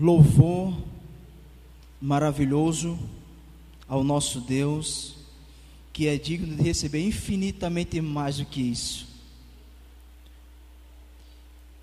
louvor 0.00 0.74
maravilhoso 2.00 2.98
ao 3.86 4.02
nosso 4.02 4.40
Deus, 4.40 5.14
que 5.92 6.06
é 6.08 6.16
digno 6.16 6.56
de 6.56 6.62
receber 6.62 7.06
infinitamente 7.06 8.00
mais 8.00 8.38
do 8.38 8.46
que 8.46 8.62
isso. 8.62 9.06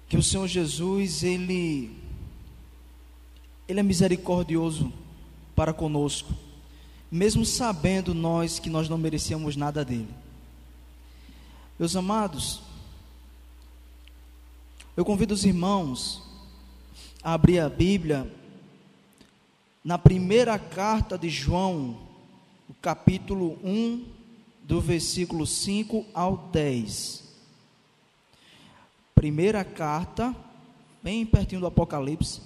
Que 0.09 0.17
o 0.17 0.23
Senhor 0.23 0.47
Jesus, 0.47 1.21
ele 1.21 1.91
ele 3.68 3.82
é 3.82 3.84
misericordioso 3.84 4.91
para 5.54 5.73
conosco, 5.73 6.34
mesmo 7.11 7.45
sabendo 7.45 8.13
nós 8.13 8.59
que 8.59 8.70
nós 8.70 8.88
não 8.88 8.97
merecíamos 8.97 9.57
nada 9.57 9.84
dele. 9.84 10.09
Meus 11.77 11.95
amados, 11.95 12.61
eu 14.95 15.04
convido 15.04 15.34
os 15.34 15.43
irmãos 15.43 16.27
abrir 17.23 17.59
a 17.59 17.70
Bíblia 17.70 18.31
na 19.83 19.97
primeira 19.97 20.57
carta 20.60 21.18
de 21.18 21.29
João, 21.29 21.97
capítulo 22.82 23.57
1, 23.64 24.05
do 24.64 24.82
versículo 24.82 25.45
5 25.47 26.06
ao 26.14 26.37
10. 26.37 27.23
Primeira 29.15 29.64
carta, 29.64 30.36
bem 31.01 31.25
pertinho 31.25 31.61
do 31.61 31.68
Apocalipse, 31.68 32.42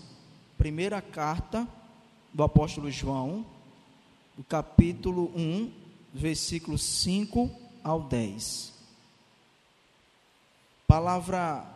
primeira 0.57 1.01
carta 1.01 1.67
do 2.33 2.43
apóstolo 2.43 2.89
João, 2.89 3.45
o 4.37 4.43
capítulo 4.43 5.31
1, 5.35 5.71
versículo 6.13 6.77
5 6.77 7.49
ao 7.83 8.01
10. 8.03 8.71
Palavra 10.87 11.70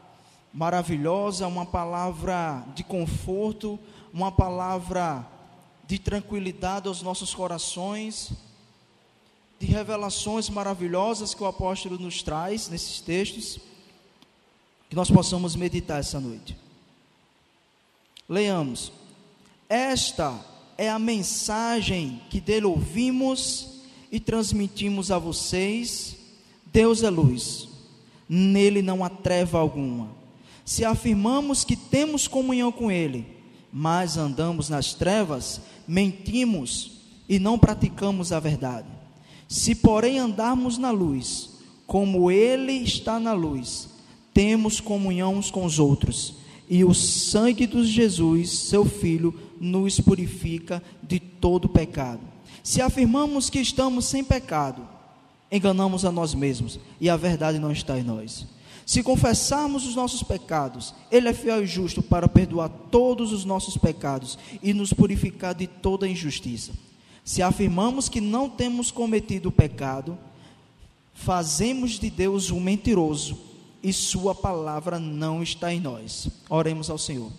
maravilhosa, 0.55 1.45
uma 1.47 1.65
palavra 1.65 2.65
de 2.73 2.81
conforto, 2.81 3.77
uma 4.13 4.31
palavra 4.31 5.27
de 5.85 5.99
tranquilidade 5.99 6.87
aos 6.87 7.01
nossos 7.01 7.35
corações, 7.35 8.31
de 9.59 9.65
revelações 9.65 10.49
maravilhosas 10.49 11.33
que 11.33 11.43
o 11.43 11.45
apóstolo 11.45 11.99
nos 11.99 12.23
traz 12.23 12.69
nesses 12.69 13.01
textos, 13.01 13.59
que 14.89 14.95
nós 14.95 15.11
possamos 15.11 15.57
meditar 15.57 15.99
essa 15.99 16.21
noite. 16.21 16.57
Leamos. 18.27 18.93
Esta 19.67 20.39
é 20.77 20.89
a 20.89 20.97
mensagem 20.97 22.21
que 22.29 22.39
dele 22.39 22.65
ouvimos 22.65 23.81
e 24.09 24.21
transmitimos 24.21 25.11
a 25.11 25.19
vocês. 25.19 26.15
Deus 26.65 27.03
é 27.03 27.09
luz, 27.09 27.67
nele 28.29 28.81
não 28.81 29.03
há 29.03 29.09
treva 29.09 29.59
alguma. 29.59 30.24
Se 30.65 30.83
afirmamos 30.83 31.63
que 31.63 31.75
temos 31.75 32.27
comunhão 32.27 32.71
com 32.71 32.91
ele, 32.91 33.25
mas 33.71 34.17
andamos 34.17 34.67
nas 34.67 34.93
trevas, 34.93 35.61
mentimos 35.87 36.91
e 37.29 37.37
não 37.37 37.57
praticamos 37.59 38.31
a 38.31 38.39
verdade. 38.39 38.87
Se, 39.47 39.75
porém, 39.75 40.17
andarmos 40.17 40.79
na 40.79 40.89
luz, 40.89 41.51
como 41.85 42.31
ele 42.31 42.73
está 42.73 43.19
na 43.19 43.31
luz, 43.31 43.89
temos 44.33 44.81
comunhão 44.81 45.35
uns 45.35 45.51
com 45.51 45.63
os 45.63 45.77
outros 45.77 46.35
e 46.67 46.83
o 46.83 46.93
sangue 46.93 47.67
de 47.67 47.83
Jesus, 47.85 48.49
seu 48.49 48.85
Filho, 48.85 49.33
nos 49.59 49.99
purifica 49.99 50.81
de 51.01 51.19
todo 51.19 51.69
pecado. 51.69 52.21
Se 52.63 52.81
afirmamos 52.81 53.49
que 53.49 53.59
estamos 53.59 54.05
sem 54.05 54.23
pecado, 54.23 54.87
enganamos 55.51 56.03
a 56.03 56.11
nós 56.11 56.33
mesmos 56.33 56.79
e 56.99 57.09
a 57.09 57.15
verdade 57.15 57.59
não 57.59 57.71
está 57.71 57.99
em 57.99 58.03
nós. 58.03 58.47
Se 58.85 59.01
confessarmos 59.01 59.85
os 59.87 59.95
nossos 59.95 60.21
pecados, 60.21 60.93
Ele 61.11 61.27
é 61.27 61.33
fiel 61.33 61.63
e 61.63 61.67
justo 61.67 62.03
para 62.03 62.27
perdoar 62.27 62.69
todos 62.69 63.33
os 63.33 63.43
nossos 63.43 63.75
pecados 63.77 64.37
e 64.61 64.73
nos 64.73 64.93
purificar 64.93 65.55
de 65.55 65.65
toda 65.65 66.07
injustiça. 66.07 66.71
Se 67.23 67.41
afirmamos 67.41 68.07
que 68.07 68.21
não 68.21 68.47
temos 68.47 68.91
cometido 68.91 69.51
pecado, 69.51 70.15
fazemos 71.15 71.93
de 71.93 72.11
Deus 72.11 72.51
um 72.51 72.59
mentiroso 72.59 73.39
e 73.81 73.91
Sua 73.91 74.35
palavra 74.35 74.99
não 74.99 75.41
está 75.41 75.73
em 75.73 75.79
nós. 75.79 76.27
Oremos 76.47 76.87
ao 76.87 76.99
Senhor. 76.99 77.31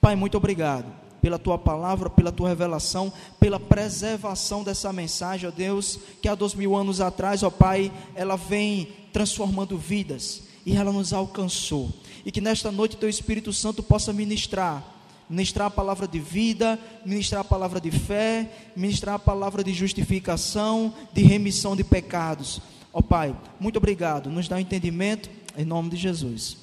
Pai, 0.00 0.16
muito 0.16 0.38
obrigado 0.38 0.86
pela 1.20 1.38
tua 1.38 1.58
palavra, 1.58 2.08
pela 2.08 2.32
tua 2.32 2.48
revelação, 2.48 3.12
pela 3.38 3.60
preservação 3.60 4.62
dessa 4.62 4.92
mensagem, 4.92 5.48
ó 5.48 5.52
Deus, 5.52 5.98
que 6.20 6.28
há 6.28 6.34
dois 6.34 6.54
mil 6.54 6.74
anos 6.74 7.00
atrás, 7.00 7.42
ó 7.42 7.50
Pai, 7.50 7.92
ela 8.14 8.36
vem 8.36 8.88
transformando 9.12 9.76
vidas 9.78 10.53
e 10.64 10.76
ela 10.76 10.92
nos 10.92 11.12
alcançou. 11.12 11.92
E 12.24 12.32
que 12.32 12.40
nesta 12.40 12.70
noite 12.70 12.96
teu 12.96 13.08
Espírito 13.08 13.52
Santo 13.52 13.82
possa 13.82 14.12
ministrar 14.12 14.94
ministrar 15.28 15.68
a 15.68 15.70
palavra 15.70 16.06
de 16.06 16.18
vida, 16.18 16.78
ministrar 17.04 17.40
a 17.40 17.44
palavra 17.44 17.80
de 17.80 17.90
fé, 17.90 18.50
ministrar 18.76 19.14
a 19.14 19.18
palavra 19.18 19.64
de 19.64 19.72
justificação, 19.72 20.94
de 21.12 21.22
remissão 21.22 21.74
de 21.74 21.82
pecados. 21.82 22.60
Ó 22.92 23.00
Pai, 23.00 23.36
muito 23.58 23.76
obrigado, 23.76 24.30
nos 24.30 24.48
dá 24.48 24.56
um 24.56 24.60
entendimento 24.60 25.30
em 25.56 25.64
nome 25.64 25.90
de 25.90 25.96
Jesus. 25.96 26.56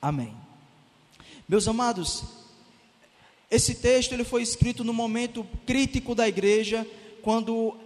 Amém. 0.00 0.32
Meus 1.48 1.66
amados, 1.66 2.24
esse 3.50 3.74
texto 3.76 4.12
ele 4.12 4.24
foi 4.24 4.42
escrito 4.42 4.84
no 4.84 4.92
momento 4.92 5.46
crítico 5.66 6.14
da 6.14 6.28
igreja, 6.28 6.86
quando 7.22 7.76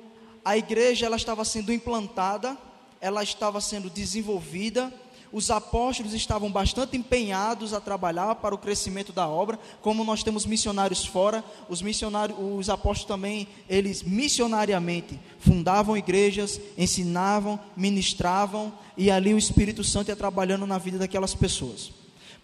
a 0.44 0.56
igreja 0.56 1.06
ela 1.06 1.16
estava 1.16 1.44
sendo 1.44 1.72
implantada, 1.72 2.56
ela 3.00 3.22
estava 3.22 3.60
sendo 3.60 3.88
desenvolvida, 3.88 4.92
os 5.33 5.50
apóstolos 5.50 6.15
estavam 6.15 6.50
bastante 6.50 6.97
empenhados 6.97 7.75
a 7.75 7.81
trabalhar 7.81 8.37
para 8.37 8.55
o 8.55 8.59
crescimento 8.59 9.12
da 9.12 9.28
obra, 9.28 9.59
como 9.83 10.05
nós 10.05 10.22
temos 10.22 10.47
missionários 10.47 11.05
fora, 11.05 11.44
os 11.69 11.83
missionários, 11.83 12.39
os 12.41 12.71
apóstolos 12.71 13.09
também, 13.09 13.47
eles 13.69 14.03
missionariamente 14.03 15.19
fundavam 15.38 15.97
igrejas, 15.97 16.61
ensinavam, 16.77 17.61
ministravam, 17.77 18.72
e 18.97 19.11
ali 19.11 19.34
o 19.34 19.38
Espírito 19.38 19.84
Santo 19.84 20.09
ia 20.09 20.17
trabalhando 20.17 20.67
na 20.67 20.78
vida 20.78 20.99
daquelas 20.99 21.34
pessoas. 21.34 21.93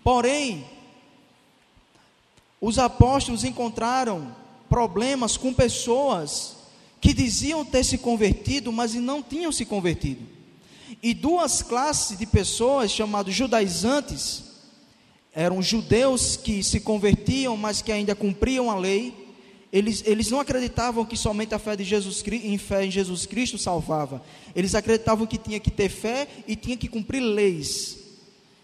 Porém, 0.03 0.65
os 2.61 2.79
apóstolos 2.79 3.45
encontraram 3.45 4.35
problemas 4.69 5.37
com 5.37 5.53
pessoas 5.53 6.57
que 7.01 7.13
diziam 7.13 7.65
ter 7.65 7.85
se 7.85 7.99
convertido, 7.99 8.73
mas 8.73 8.95
não 8.95 9.23
tinham 9.23 9.53
se 9.53 9.65
convertido 9.65 10.34
e 11.05 11.13
duas 11.13 11.61
classes 11.61 12.17
de 12.17 12.25
pessoas 12.25 12.91
chamados 12.91 13.35
judaizantes, 13.35 14.43
eram 15.35 15.61
judeus 15.61 16.35
que 16.35 16.65
se 16.65 16.81
convertiam, 16.81 17.59
mas 17.59 17.83
que 17.83 17.93
ainda 17.93 18.15
cumpriam 18.15 18.71
a 18.71 18.79
lei. 18.79 19.13
Eles, 19.71 20.03
eles 20.07 20.31
não 20.31 20.41
acreditavam 20.41 21.05
que 21.05 21.15
somente 21.15 21.55
a 21.55 21.59
fé, 21.59 21.77
de 21.77 21.85
Jesus, 21.85 22.25
em 22.27 22.57
fé 22.57 22.87
em 22.87 22.91
Jesus 22.91 23.27
Cristo 23.27 23.59
salvava. 23.59 24.23
Eles 24.57 24.75
acreditavam 24.75 25.27
que 25.27 25.37
tinha 25.37 25.61
que 25.61 25.71
ter 25.71 25.91
fé 25.91 26.27
e 26.49 26.57
tinha 26.57 26.77
que 26.77 26.89
cumprir 26.89 27.21
leis. 27.21 27.99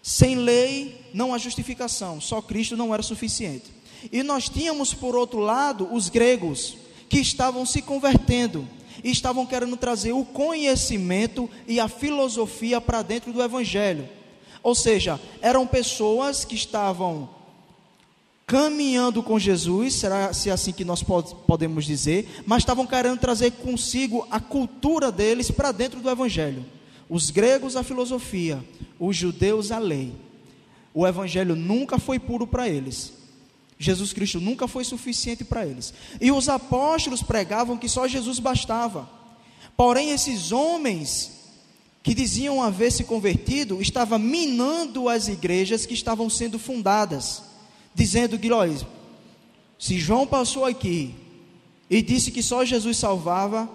Sem 0.01 0.35
lei 0.37 0.99
não 1.13 1.35
há 1.35 1.37
justificação, 1.37 2.19
só 2.19 2.41
Cristo 2.41 2.75
não 2.75 2.91
era 2.91 3.03
suficiente. 3.03 3.65
E 4.11 4.23
nós 4.23 4.49
tínhamos, 4.49 4.95
por 4.95 5.15
outro 5.15 5.41
lado, 5.41 5.93
os 5.93 6.09
gregos, 6.09 6.75
que 7.07 7.19
estavam 7.19 7.67
se 7.67 7.83
convertendo 7.83 8.67
e 9.03 9.11
estavam 9.11 9.45
querendo 9.45 9.77
trazer 9.77 10.13
o 10.13 10.25
conhecimento 10.25 11.49
e 11.67 11.79
a 11.79 11.87
filosofia 11.87 12.79
para 12.79 13.01
dentro 13.01 13.31
do 13.33 13.41
Evangelho. 13.41 14.07
Ou 14.63 14.75
seja, 14.75 15.19
eram 15.41 15.65
pessoas 15.65 16.45
que 16.45 16.55
estavam 16.55 17.29
caminhando 18.45 19.23
com 19.23 19.39
Jesus, 19.39 19.93
será 19.93 20.33
se 20.33 20.49
é 20.49 20.51
assim 20.51 20.73
que 20.73 20.83
nós 20.83 21.01
podemos 21.01 21.85
dizer, 21.85 22.43
mas 22.45 22.59
estavam 22.59 22.85
querendo 22.85 23.17
trazer 23.17 23.51
consigo 23.51 24.27
a 24.29 24.41
cultura 24.41 25.09
deles 25.11 25.49
para 25.49 25.71
dentro 25.71 26.01
do 26.01 26.09
Evangelho. 26.09 26.65
Os 27.09 27.29
gregos 27.29 27.75
a 27.75 27.83
filosofia, 27.83 28.63
os 28.99 29.15
judeus 29.15 29.71
a 29.71 29.79
lei. 29.79 30.13
O 30.93 31.07
Evangelho 31.07 31.55
nunca 31.55 31.97
foi 31.97 32.19
puro 32.19 32.45
para 32.45 32.67
eles. 32.67 33.20
Jesus 33.81 34.13
Cristo 34.13 34.39
nunca 34.39 34.67
foi 34.67 34.83
suficiente 34.83 35.43
para 35.43 35.65
eles. 35.65 35.93
E 36.19 36.31
os 36.31 36.47
apóstolos 36.47 37.23
pregavam 37.23 37.77
que 37.77 37.89
só 37.89 38.07
Jesus 38.07 38.39
bastava. 38.39 39.09
Porém, 39.75 40.11
esses 40.11 40.51
homens 40.51 41.31
que 42.03 42.13
diziam 42.13 42.61
haver 42.61 42.91
se 42.91 43.03
convertido 43.03 43.81
estavam 43.81 44.19
minando 44.19 45.09
as 45.09 45.27
igrejas 45.27 45.85
que 45.85 45.93
estavam 45.93 46.29
sendo 46.29 46.59
fundadas, 46.59 47.43
dizendo 47.93 48.37
que, 48.37 48.51
olha, 48.51 48.79
se 49.79 49.97
João 49.99 50.27
passou 50.27 50.65
aqui 50.65 51.15
e 51.89 52.01
disse 52.01 52.31
que 52.31 52.43
só 52.43 52.63
Jesus 52.63 52.97
salvava, 52.97 53.69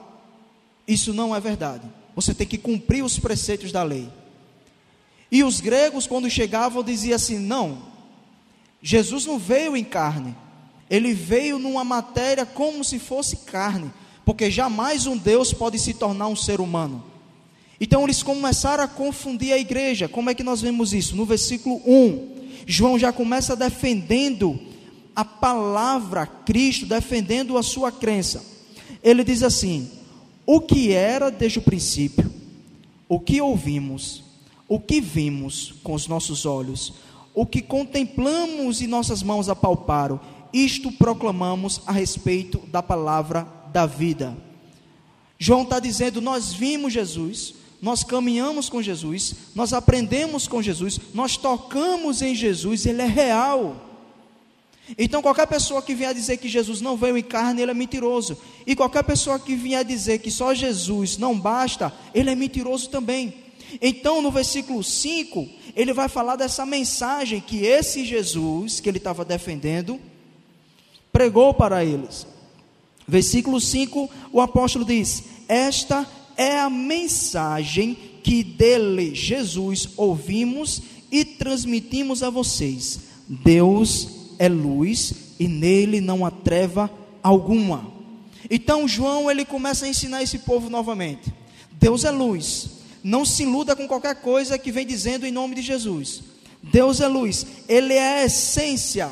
isso 0.87 1.12
não 1.12 1.35
é 1.35 1.41
verdade. 1.41 1.85
Você 2.14 2.32
tem 2.32 2.47
que 2.47 2.58
cumprir 2.58 3.05
os 3.05 3.19
preceitos 3.19 3.73
da 3.73 3.82
lei. 3.82 4.08
E 5.31 5.43
os 5.43 5.61
gregos, 5.61 6.06
quando 6.06 6.31
chegavam, 6.31 6.82
diziam 6.82 7.17
assim: 7.17 7.38
não, 7.38 7.82
Jesus 8.82 9.26
não 9.26 9.38
veio 9.38 9.76
em 9.76 9.84
carne, 9.84 10.34
ele 10.88 11.12
veio 11.12 11.58
numa 11.58 11.84
matéria 11.84 12.46
como 12.46 12.84
se 12.84 12.99
fosse 12.99 13.38
carne, 13.38 13.90
porque 14.25 14.50
jamais 14.50 15.06
um 15.06 15.17
Deus 15.17 15.52
pode 15.52 15.78
se 15.78 15.94
tornar 15.94 16.28
um 16.28 16.37
ser 16.37 16.61
humano. 16.61 17.05
Então 17.81 18.05
eles 18.05 18.23
começaram 18.23 18.84
a 18.84 18.88
confundir 18.88 19.52
a 19.52 19.58
igreja. 19.58 20.08
Como 20.08 20.31
é 20.31 20.34
que 20.34 20.43
nós 20.43 20.61
vemos 20.62 20.93
isso? 20.93 21.14
No 21.14 21.26
versículo 21.26 21.81
1, 21.87 22.37
João 22.67 22.99
já 22.99 23.12
começa 23.12 23.55
defendendo 23.55 24.58
a 25.14 25.25
palavra 25.25 26.26
Cristo, 26.26 26.87
defendendo 26.87 27.56
a 27.56 27.62
sua 27.62 27.93
crença. 27.93 28.44
Ele 29.02 29.22
diz 29.22 29.43
assim: 29.43 29.90
o 30.44 30.61
que 30.61 30.93
era 30.93 31.31
desde 31.31 31.58
o 31.58 31.62
princípio, 31.62 32.32
o 33.08 33.20
que 33.20 33.40
ouvimos, 33.40 34.25
o 34.69 34.81
que 34.81 35.00
vimos 35.00 35.75
com 35.82 35.94
os 35.94 36.08
nossos 36.08 36.46
olhos, 36.46 36.94
o 37.37 37.44
que 37.44 37.61
contemplamos 37.61 38.81
e 38.81 38.87
nossas 38.87 39.23
mãos 39.23 39.50
apalparam, 39.50 40.19
isto 40.55 40.91
proclamamos 40.91 41.83
a 41.87 41.93
respeito 41.93 42.59
da 42.69 42.83
palavra 42.83 43.47
da 43.71 43.85
vida. 43.85 44.35
João 45.38 45.62
está 45.62 45.79
dizendo: 45.79 46.23
nós 46.23 46.55
vimos 46.55 46.94
Jesus, 46.94 47.55
nós 47.83 48.03
caminhamos 48.03 48.71
com 48.71 48.81
Jesus, 48.81 49.35
nós 49.55 49.75
aprendemos 49.75 50.49
com 50.49 50.62
Jesus, 50.62 50.99
nós 51.12 51.37
tocamos 51.37 52.23
em 52.23 52.35
Jesus, 52.35 52.87
Ele 52.87 53.03
é 53.03 53.06
real. 53.06 53.82
Então, 54.97 55.21
qualquer 55.21 55.47
pessoa 55.47 55.82
que 55.82 55.94
vier 55.94 56.15
dizer 56.15 56.39
que 56.39 56.49
Jesus 56.49 56.81
não 56.81 56.97
veio 56.97 57.19
em 57.19 57.23
carne, 57.23 57.61
ele 57.61 57.73
é 57.73 57.75
mentiroso. 57.75 58.39
E 58.65 58.75
qualquer 58.77 59.03
pessoa 59.03 59.37
que 59.37 59.56
vier 59.56 59.85
dizer 59.85 60.21
que 60.21 60.31
só 60.31 60.55
Jesus 60.55 61.19
não 61.19 61.37
basta, 61.37 61.93
ele 62.15 62.31
é 62.31 62.37
mentiroso 62.37 62.89
também. 62.89 63.45
Então, 63.81 64.23
no 64.23 64.31
versículo 64.31 64.83
5, 64.83 65.49
ele 65.75 65.93
vai 65.93 66.09
falar 66.09 66.37
dessa 66.37 66.65
mensagem 66.65 67.41
que 67.41 67.65
esse 67.65 68.05
Jesus, 68.05 68.81
que 68.81 68.89
ele 68.89 68.99
estava 68.99 69.25
defendendo, 69.25 70.01
pregou 71.13 71.55
para 71.55 71.85
eles. 71.85 72.27
Versículo 73.07 73.61
5, 73.61 74.11
o 74.33 74.41
apóstolo 74.41 74.85
diz: 74.85 75.25
Esta 75.49 76.07
é 76.37 76.59
a 76.59 76.69
mensagem 76.69 77.97
que 78.23 78.43
dele, 78.43 79.15
Jesus, 79.15 79.91
ouvimos 79.97 80.83
e 81.11 81.25
transmitimos 81.25 82.23
a 82.23 82.31
vocês. 82.31 83.01
Deus 83.29 84.09
é 84.39 84.49
luz 84.49 85.15
e 85.39 85.49
nele 85.49 86.01
não 86.01 86.25
há 86.25 86.31
treva 86.31 86.91
alguma. 87.23 87.93
Então 88.51 88.87
João 88.87 89.31
ele 89.31 89.45
começa 89.45 89.87
a 89.87 89.89
ensinar 89.89 90.23
esse 90.23 90.41
povo 90.41 90.69
novamente. 90.69 91.33
Deus 91.73 92.05
é 92.05 92.11
luz. 92.11 92.75
Não 93.06 93.25
se 93.25 93.44
iluda 93.44 93.76
com 93.76 93.87
qualquer 93.87 94.17
coisa 94.17 94.58
que 94.58 94.73
vem 94.73 94.85
dizendo 94.85 95.25
em 95.25 95.31
nome 95.31 95.55
de 95.55 95.62
Jesus. 95.62 96.23
Deus 96.61 97.00
é 97.00 97.06
luz. 97.06 97.47
Ele 97.69 97.94
é 97.94 98.23
a 98.23 98.25
essência. 98.25 99.08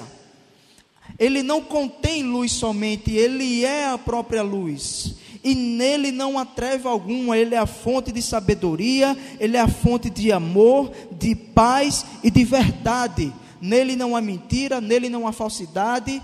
Ele 1.18 1.44
não 1.44 1.62
contém 1.62 2.24
luz 2.24 2.50
somente, 2.50 3.12
ele 3.12 3.64
é 3.64 3.86
a 3.86 3.96
própria 3.96 4.42
luz. 4.42 5.14
E 5.44 5.54
nele 5.54 6.10
não 6.10 6.36
há 6.38 6.44
treva 6.44 6.90
alguma, 6.90 7.38
ele 7.38 7.54
é 7.54 7.58
a 7.58 7.66
fonte 7.66 8.10
de 8.10 8.20
sabedoria, 8.20 9.16
ele 9.38 9.56
é 9.56 9.60
a 9.60 9.68
fonte 9.68 10.10
de 10.10 10.32
amor, 10.32 10.90
de 11.12 11.36
paz 11.36 12.04
e 12.24 12.30
de 12.30 12.44
verdade 12.44 13.32
nele 13.64 13.96
não 13.96 14.14
há 14.14 14.20
mentira, 14.20 14.78
nele 14.78 15.08
não 15.08 15.26
há 15.26 15.32
falsidade, 15.32 16.22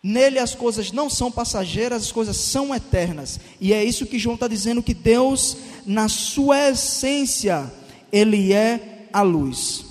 nele 0.00 0.38
as 0.38 0.54
coisas 0.54 0.92
não 0.92 1.10
são 1.10 1.30
passageiras, 1.30 2.04
as 2.04 2.12
coisas 2.12 2.36
são 2.36 2.72
eternas. 2.74 3.40
E 3.60 3.72
é 3.72 3.84
isso 3.84 4.06
que 4.06 4.18
João 4.18 4.34
está 4.34 4.46
dizendo: 4.46 4.82
que 4.82 4.94
Deus, 4.94 5.56
na 5.86 6.08
sua 6.08 6.70
essência, 6.70 7.72
Ele 8.12 8.52
é 8.52 9.08
a 9.12 9.22
luz. 9.22 9.84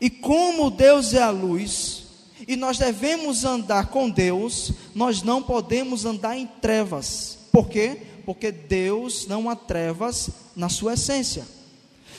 E 0.00 0.10
como 0.10 0.70
Deus 0.70 1.14
é 1.14 1.22
a 1.22 1.30
luz, 1.30 2.02
e 2.46 2.56
nós 2.56 2.78
devemos 2.78 3.44
andar 3.44 3.86
com 3.86 4.10
Deus, 4.10 4.72
nós 4.94 5.22
não 5.22 5.42
podemos 5.42 6.04
andar 6.04 6.36
em 6.36 6.46
trevas. 6.46 7.38
Por 7.52 7.68
quê? 7.68 7.98
Porque 8.24 8.50
Deus 8.50 9.26
não 9.26 9.48
há 9.48 9.56
trevas 9.56 10.30
na 10.56 10.68
sua 10.68 10.94
essência. 10.94 11.46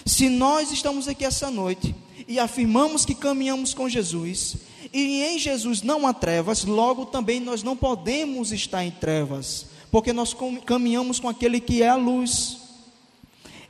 Se 0.06 0.30
nós 0.30 0.72
estamos 0.72 1.08
aqui 1.08 1.26
essa 1.26 1.50
noite 1.50 1.96
e 2.28 2.40
afirmamos 2.40 3.06
que 3.06 3.16
caminhamos 3.16 3.74
com 3.74 3.90
Jesus, 3.90 4.56
e 4.94 5.24
em 5.24 5.40
Jesus 5.40 5.82
não 5.82 6.06
há 6.06 6.14
trevas, 6.14 6.64
logo 6.64 7.06
também 7.06 7.40
nós 7.40 7.64
não 7.64 7.76
podemos 7.76 8.52
estar 8.52 8.84
em 8.84 8.92
trevas, 8.92 9.66
porque 9.92 10.14
nós 10.14 10.36
caminhamos 10.66 11.20
com 11.20 11.30
aquele 11.30 11.60
que 11.60 11.82
é 11.82 11.90
a 11.90 11.96
luz. 11.96 12.60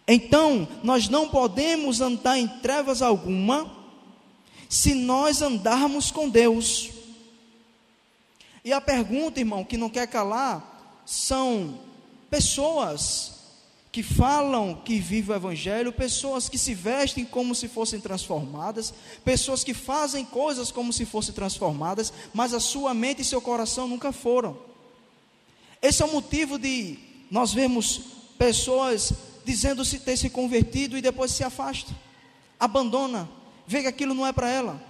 Então, 0.07 0.67
nós 0.83 1.07
não 1.07 1.29
podemos 1.29 2.01
andar 2.01 2.37
em 2.37 2.47
trevas 2.47 3.01
alguma 3.01 3.83
se 4.67 4.93
nós 4.93 5.41
andarmos 5.41 6.11
com 6.11 6.27
Deus. 6.27 6.89
E 8.65 8.73
a 8.73 8.81
pergunta, 8.81 9.39
irmão, 9.39 9.63
que 9.63 9.77
não 9.77 9.89
quer 9.89 10.07
calar, 10.07 11.01
são 11.05 11.79
pessoas 12.29 13.33
que 13.91 14.01
falam 14.01 14.73
que 14.73 14.99
vivem 14.99 15.35
o 15.35 15.37
Evangelho, 15.37 15.93
pessoas 15.93 16.49
que 16.49 16.57
se 16.57 16.73
vestem 16.73 17.23
como 17.23 17.53
se 17.53 17.67
fossem 17.67 17.99
transformadas, 17.99 18.91
pessoas 19.23 19.63
que 19.63 19.73
fazem 19.73 20.25
coisas 20.25 20.71
como 20.71 20.91
se 20.91 21.05
fossem 21.05 21.33
transformadas, 21.33 22.11
mas 22.33 22.55
a 22.55 22.59
sua 22.59 22.93
mente 22.93 23.21
e 23.21 23.25
seu 23.25 23.39
coração 23.39 23.87
nunca 23.87 24.11
foram. 24.11 24.57
Esse 25.79 26.01
é 26.01 26.05
o 26.05 26.11
motivo 26.11 26.57
de 26.57 26.97
nós 27.29 27.53
vermos 27.53 28.01
pessoas 28.39 29.13
dizendo-se 29.45 29.99
ter 29.99 30.17
se 30.17 30.29
convertido 30.29 30.97
e 30.97 31.01
depois 31.01 31.31
se 31.31 31.43
afasta, 31.43 31.91
abandona, 32.59 33.29
vê 33.67 33.81
que 33.81 33.87
aquilo 33.87 34.13
não 34.13 34.25
é 34.25 34.31
para 34.31 34.49
ela. 34.49 34.81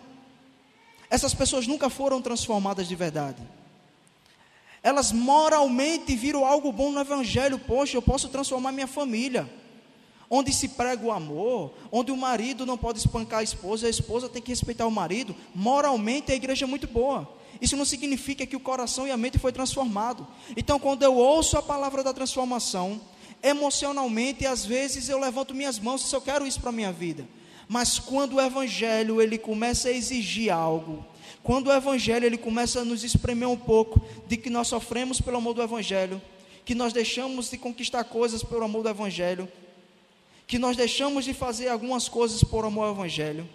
Essas 1.10 1.34
pessoas 1.34 1.68
nunca 1.68 1.90
foram 1.90 2.22
transformadas 2.22 2.88
de 2.88 2.96
verdade 2.96 3.42
elas 4.84 5.14
moralmente 5.14 6.14
viram 6.14 6.46
algo 6.46 6.70
bom 6.72 6.92
no 6.92 7.00
Evangelho. 7.00 7.58
Poxa, 7.58 7.96
eu 7.96 8.02
posso 8.02 8.28
transformar 8.28 8.74
minha 8.74 8.86
família. 8.86 9.50
Onde 10.30 10.52
se 10.52 10.68
prega 10.68 11.06
o 11.06 11.12
amor, 11.12 11.72
onde 11.92 12.12
o 12.12 12.18
marido 12.18 12.66
não 12.66 12.78
pode 12.78 12.98
espancar 12.98 13.40
a 13.40 13.44
esposa, 13.44 13.88
a 13.88 13.90
esposa 13.90 14.28
tem 14.28 14.42
que 14.42 14.52
respeitar 14.52 14.86
o 14.86 14.92
marido. 14.92 15.34
Moralmente 15.56 16.32
a 16.32 16.36
igreja 16.36 16.66
é 16.66 16.68
muito 16.68 16.88
boa. 16.88 17.30
Isso 17.62 17.78
não 17.78 17.86
significa 17.86 18.46
que 18.46 18.56
o 18.56 18.60
coração 18.60 19.08
e 19.08 19.12
a 19.12 19.16
mente 19.16 19.40
foi 19.40 19.54
transformado. 19.54 20.28
Então, 20.58 20.80
quando 20.80 21.04
eu 21.04 21.16
ouço 21.16 21.58
a 21.58 21.62
palavra 21.62 22.04
da 22.04 22.12
transformação, 22.12 23.00
emocionalmente, 23.44 24.48
às 24.48 24.66
vezes 24.66 25.10
eu 25.10 25.20
levanto 25.20 25.54
minhas 25.54 25.78
mãos 25.78 26.10
se 26.10 26.16
eu 26.16 26.22
quero 26.22 26.48
isso 26.48 26.62
para 26.62 26.70
a 26.70 26.74
minha 26.74 26.92
vida. 26.92 27.28
Mas 27.68 28.00
quando 28.00 28.36
o 28.36 28.42
evangelho 28.42 29.22
ele 29.22 29.38
começa 29.38 29.90
a 29.90 29.92
exigir 29.92 30.52
algo, 30.52 31.06
quando 31.44 31.68
o 31.68 31.74
evangelho 31.74 32.26
ele 32.26 32.38
começa 32.38 32.80
a 32.80 32.86
nos 32.86 33.04
espremer 33.04 33.50
um 33.50 33.58
pouco 33.58 34.02
de 34.28 34.38
que 34.38 34.50
nós 34.50 34.68
sofremos 34.68 35.20
pelo 35.20 35.38
amor 35.38 35.54
do 35.54 35.62
evangelho, 35.62 36.22
que 36.64 36.74
nós 36.74 36.94
deixamos 36.94 37.50
de 37.50 37.58
conquistar 37.58 38.06
coisas 38.06 38.42
pelo 38.44 38.64
amor 38.64 38.84
do 38.84 38.90
evangelho, 38.90 39.50
que 40.48 40.58
nós 40.58 40.78
deixamos 40.78 41.26
de 41.26 41.34
fazer 41.34 41.68
algumas 41.68 42.08
coisas 42.08 42.44
por 42.44 42.64
amor 42.64 42.86
ao 42.86 42.94
evangelho, 42.94 43.48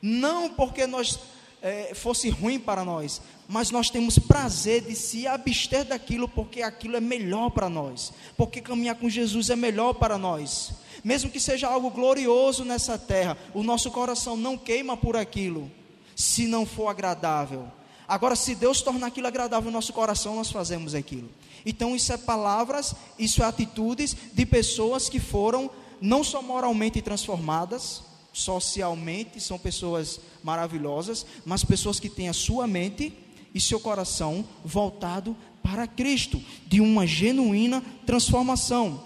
não 0.00 0.50
porque 0.50 0.86
nós 0.86 1.18
é, 1.62 1.94
fosse 1.94 2.28
ruim 2.28 2.58
para 2.58 2.84
nós, 2.84 3.20
mas 3.48 3.70
nós 3.70 3.90
temos 3.90 4.18
prazer 4.18 4.82
de 4.82 4.94
se 4.94 5.26
abster 5.26 5.84
daquilo 5.84 6.28
porque 6.28 6.62
aquilo 6.62 6.96
é 6.96 7.00
melhor 7.00 7.50
para 7.50 7.68
nós, 7.68 8.12
porque 8.36 8.60
caminhar 8.60 8.96
com 8.96 9.08
Jesus 9.08 9.50
é 9.50 9.56
melhor 9.56 9.94
para 9.94 10.18
nós. 10.18 10.72
Mesmo 11.02 11.30
que 11.30 11.38
seja 11.38 11.68
algo 11.68 11.90
glorioso 11.90 12.64
nessa 12.64 12.98
terra, 12.98 13.36
o 13.54 13.62
nosso 13.62 13.90
coração 13.90 14.36
não 14.36 14.58
queima 14.58 14.96
por 14.96 15.16
aquilo 15.16 15.70
se 16.14 16.46
não 16.46 16.64
for 16.64 16.88
agradável. 16.88 17.70
Agora, 18.08 18.36
se 18.36 18.54
Deus 18.54 18.80
tornar 18.80 19.08
aquilo 19.08 19.26
agradável 19.26 19.70
no 19.70 19.76
nosso 19.76 19.92
coração, 19.92 20.36
nós 20.36 20.50
fazemos 20.50 20.94
aquilo. 20.94 21.28
Então, 21.64 21.96
isso 21.96 22.12
é 22.12 22.16
palavras, 22.16 22.94
isso 23.18 23.42
é 23.42 23.46
atitudes 23.46 24.16
de 24.32 24.46
pessoas 24.46 25.08
que 25.08 25.18
foram 25.18 25.70
não 26.00 26.22
só 26.22 26.40
moralmente 26.40 27.02
transformadas, 27.02 28.02
socialmente, 28.36 29.40
são 29.40 29.58
pessoas 29.58 30.20
maravilhosas, 30.44 31.24
mas 31.46 31.64
pessoas 31.64 31.98
que 31.98 32.10
têm 32.10 32.28
a 32.28 32.34
sua 32.34 32.66
mente 32.66 33.10
e 33.54 33.58
seu 33.58 33.80
coração 33.80 34.44
voltado 34.62 35.34
para 35.62 35.86
Cristo, 35.86 36.38
de 36.66 36.82
uma 36.82 37.06
genuína 37.06 37.82
transformação. 38.04 39.02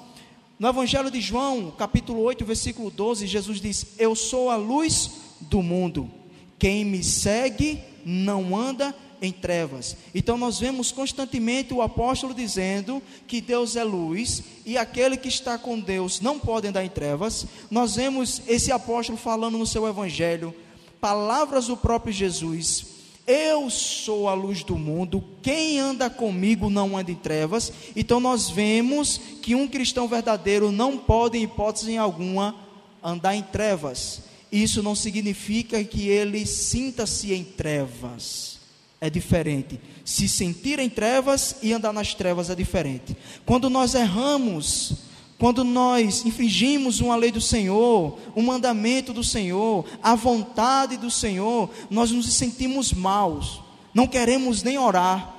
No 0.58 0.66
Evangelho 0.66 1.12
de 1.12 1.20
João, 1.20 1.70
capítulo 1.70 2.20
8, 2.22 2.44
versículo 2.44 2.90
12, 2.90 3.28
Jesus 3.28 3.60
diz: 3.60 3.86
Eu 3.98 4.16
sou 4.16 4.50
a 4.50 4.56
luz 4.56 5.12
do 5.42 5.62
mundo. 5.62 6.10
Quem 6.58 6.84
me 6.84 7.04
segue 7.04 7.80
não 8.04 8.56
anda 8.56 8.92
em 9.20 9.32
trevas. 9.32 9.96
Então 10.14 10.36
nós 10.36 10.58
vemos 10.58 10.90
constantemente 10.90 11.74
o 11.74 11.82
apóstolo 11.82 12.34
dizendo 12.34 13.02
que 13.26 13.40
Deus 13.40 13.76
é 13.76 13.84
luz 13.84 14.42
e 14.64 14.78
aquele 14.78 15.16
que 15.16 15.28
está 15.28 15.58
com 15.58 15.78
Deus 15.78 16.20
não 16.20 16.38
pode 16.38 16.66
andar 16.66 16.84
em 16.84 16.88
trevas. 16.88 17.46
Nós 17.70 17.96
vemos 17.96 18.42
esse 18.46 18.72
apóstolo 18.72 19.18
falando 19.18 19.58
no 19.58 19.66
seu 19.66 19.86
evangelho 19.86 20.54
palavras 21.00 21.66
do 21.66 21.76
próprio 21.76 22.12
Jesus. 22.12 22.86
Eu 23.26 23.70
sou 23.70 24.28
a 24.28 24.34
luz 24.34 24.64
do 24.64 24.76
mundo, 24.76 25.22
quem 25.40 25.78
anda 25.78 26.10
comigo 26.10 26.68
não 26.68 26.96
anda 26.96 27.12
em 27.12 27.14
trevas. 27.14 27.72
Então 27.94 28.18
nós 28.18 28.50
vemos 28.50 29.20
que 29.40 29.54
um 29.54 29.68
cristão 29.68 30.08
verdadeiro 30.08 30.72
não 30.72 30.98
pode, 30.98 31.38
em 31.38 31.44
hipótese 31.44 31.96
alguma, 31.96 32.54
andar 33.02 33.36
em 33.36 33.42
trevas. 33.42 34.22
Isso 34.50 34.82
não 34.82 34.96
significa 34.96 35.82
que 35.84 36.08
ele 36.08 36.44
sinta-se 36.44 37.32
em 37.32 37.44
trevas. 37.44 38.59
É 39.00 39.08
diferente. 39.08 39.80
Se 40.04 40.28
sentir 40.28 40.78
em 40.78 40.88
trevas 40.88 41.56
e 41.62 41.72
andar 41.72 41.92
nas 41.92 42.14
trevas 42.14 42.50
é 42.50 42.54
diferente. 42.54 43.16
Quando 43.46 43.70
nós 43.70 43.94
erramos 43.94 45.08
quando 45.40 45.64
nós 45.64 46.26
infringimos 46.26 47.00
uma 47.00 47.16
lei 47.16 47.32
do 47.32 47.40
Senhor, 47.40 48.18
um 48.36 48.42
mandamento 48.42 49.10
do 49.10 49.24
Senhor, 49.24 49.86
a 50.02 50.14
vontade 50.14 50.98
do 50.98 51.10
Senhor, 51.10 51.70
nós 51.88 52.10
nos 52.10 52.30
sentimos 52.34 52.92
maus, 52.92 53.62
não 53.94 54.06
queremos 54.06 54.62
nem 54.62 54.76
orar, 54.76 55.34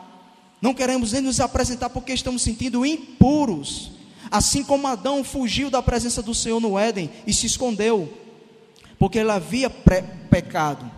não 0.59 0.73
queremos 0.73 1.11
nem 1.11 1.21
nos 1.21 1.39
apresentar 1.39 1.91
porque 1.91 2.13
estamos 2.13 2.41
sentindo 2.41 2.83
impuros. 2.83 3.91
Assim 4.31 4.63
como 4.63 4.87
Adão 4.87 5.23
fugiu 5.23 5.69
da 5.69 5.83
presença 5.83 6.23
do 6.23 6.33
Senhor 6.33 6.59
no 6.59 6.79
Éden 6.79 7.07
e 7.27 7.31
se 7.31 7.45
escondeu, 7.45 8.11
porque 8.97 9.19
ele 9.19 9.29
havia 9.29 9.69
pecado. 9.69 10.90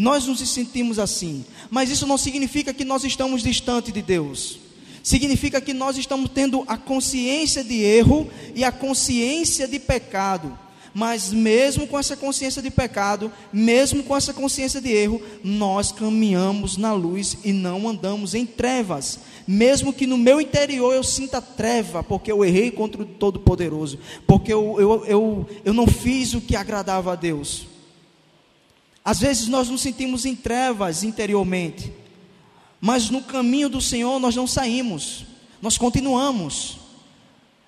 Nós 0.00 0.24
nos 0.24 0.40
sentimos 0.48 0.98
assim, 0.98 1.44
mas 1.70 1.90
isso 1.90 2.06
não 2.06 2.16
significa 2.16 2.72
que 2.72 2.86
nós 2.86 3.04
estamos 3.04 3.42
distante 3.42 3.92
de 3.92 4.00
Deus 4.00 4.58
significa 5.02 5.60
que 5.60 5.72
nós 5.72 5.96
estamos 5.96 6.30
tendo 6.30 6.62
a 6.66 6.76
consciência 6.76 7.64
de 7.64 7.82
erro 7.82 8.28
e 8.54 8.62
a 8.62 8.70
consciência 8.70 9.66
de 9.66 9.78
pecado. 9.78 10.58
Mas 10.92 11.32
mesmo 11.32 11.86
com 11.86 11.98
essa 11.98 12.16
consciência 12.16 12.60
de 12.60 12.70
pecado, 12.70 13.32
mesmo 13.52 14.02
com 14.02 14.16
essa 14.16 14.34
consciência 14.34 14.80
de 14.80 14.90
erro, 14.90 15.22
nós 15.42 15.90
caminhamos 15.90 16.76
na 16.76 16.92
luz 16.92 17.38
e 17.44 17.52
não 17.52 17.88
andamos 17.88 18.34
em 18.34 18.44
trevas. 18.44 19.20
Mesmo 19.46 19.92
que 19.92 20.06
no 20.06 20.18
meu 20.18 20.40
interior 20.40 20.94
eu 20.94 21.02
sinta 21.02 21.40
treva, 21.40 22.02
porque 22.02 22.30
eu 22.30 22.44
errei 22.44 22.70
contra 22.70 23.02
o 23.02 23.06
Todo-Poderoso, 23.06 23.98
porque 24.26 24.52
eu, 24.52 24.76
eu, 24.78 25.04
eu, 25.06 25.46
eu 25.64 25.72
não 25.72 25.86
fiz 25.86 26.34
o 26.34 26.40
que 26.40 26.56
agradava 26.56 27.12
a 27.12 27.16
Deus. 27.16 27.69
Às 29.10 29.18
vezes 29.18 29.48
nós 29.48 29.68
nos 29.68 29.80
sentimos 29.80 30.24
em 30.24 30.36
trevas 30.36 31.02
interiormente, 31.02 31.92
mas 32.80 33.10
no 33.10 33.20
caminho 33.20 33.68
do 33.68 33.80
Senhor 33.80 34.20
nós 34.20 34.36
não 34.36 34.46
saímos, 34.46 35.26
nós 35.60 35.76
continuamos. 35.76 36.78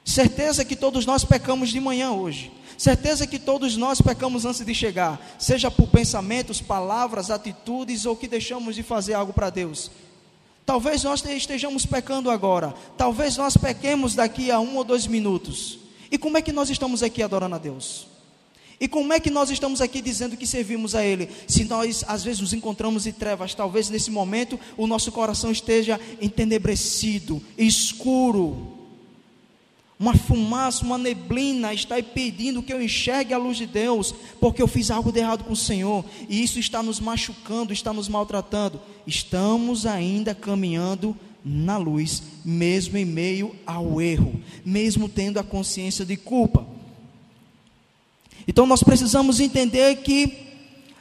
Certeza 0.04 0.64
que 0.64 0.76
todos 0.76 1.04
nós 1.04 1.24
pecamos 1.24 1.70
de 1.70 1.80
manhã 1.80 2.12
hoje. 2.12 2.52
Certeza 2.78 3.26
que 3.26 3.40
todos 3.40 3.76
nós 3.76 4.00
pecamos 4.00 4.44
antes 4.44 4.64
de 4.64 4.72
chegar, 4.72 5.20
seja 5.36 5.68
por 5.68 5.88
pensamentos, 5.88 6.60
palavras, 6.60 7.28
atitudes 7.28 8.06
ou 8.06 8.14
que 8.14 8.28
deixamos 8.28 8.76
de 8.76 8.84
fazer 8.84 9.14
algo 9.14 9.32
para 9.32 9.50
Deus. 9.50 9.90
Talvez 10.64 11.02
nós 11.02 11.24
estejamos 11.24 11.84
pecando 11.84 12.30
agora, 12.30 12.72
talvez 12.96 13.36
nós 13.36 13.56
pequemos 13.56 14.14
daqui 14.14 14.48
a 14.48 14.60
um 14.60 14.76
ou 14.76 14.84
dois 14.84 15.08
minutos. 15.08 15.80
E 16.08 16.16
como 16.16 16.38
é 16.38 16.40
que 16.40 16.52
nós 16.52 16.70
estamos 16.70 17.02
aqui 17.02 17.20
adorando 17.20 17.56
a 17.56 17.58
Deus? 17.58 18.11
E 18.82 18.88
como 18.88 19.12
é 19.12 19.20
que 19.20 19.30
nós 19.30 19.48
estamos 19.48 19.80
aqui 19.80 20.02
dizendo 20.02 20.36
que 20.36 20.44
servimos 20.44 20.96
a 20.96 21.04
Ele? 21.04 21.28
Se 21.46 21.62
nós 21.62 22.04
às 22.08 22.24
vezes 22.24 22.40
nos 22.40 22.52
encontramos 22.52 23.06
em 23.06 23.12
trevas, 23.12 23.54
talvez 23.54 23.88
nesse 23.88 24.10
momento 24.10 24.58
o 24.76 24.88
nosso 24.88 25.12
coração 25.12 25.52
esteja 25.52 26.00
entenebrecido, 26.20 27.40
escuro. 27.56 28.76
Uma 30.00 30.16
fumaça, 30.16 30.84
uma 30.84 30.98
neblina 30.98 31.72
está 31.72 32.00
impedindo 32.00 32.60
que 32.60 32.72
eu 32.72 32.82
enxergue 32.82 33.32
a 33.32 33.38
luz 33.38 33.56
de 33.56 33.66
Deus, 33.66 34.12
porque 34.40 34.60
eu 34.60 34.66
fiz 34.66 34.90
algo 34.90 35.12
de 35.12 35.20
errado 35.20 35.44
com 35.44 35.52
o 35.52 35.56
Senhor, 35.56 36.04
e 36.28 36.42
isso 36.42 36.58
está 36.58 36.82
nos 36.82 36.98
machucando, 36.98 37.72
está 37.72 37.92
nos 37.92 38.08
maltratando. 38.08 38.80
Estamos 39.06 39.86
ainda 39.86 40.34
caminhando 40.34 41.16
na 41.44 41.76
luz, 41.76 42.20
mesmo 42.44 42.98
em 42.98 43.04
meio 43.04 43.54
ao 43.64 44.00
erro, 44.00 44.42
mesmo 44.64 45.08
tendo 45.08 45.38
a 45.38 45.44
consciência 45.44 46.04
de 46.04 46.16
culpa. 46.16 46.81
Então 48.46 48.66
nós 48.66 48.82
precisamos 48.82 49.40
entender 49.40 49.96
que 49.96 50.32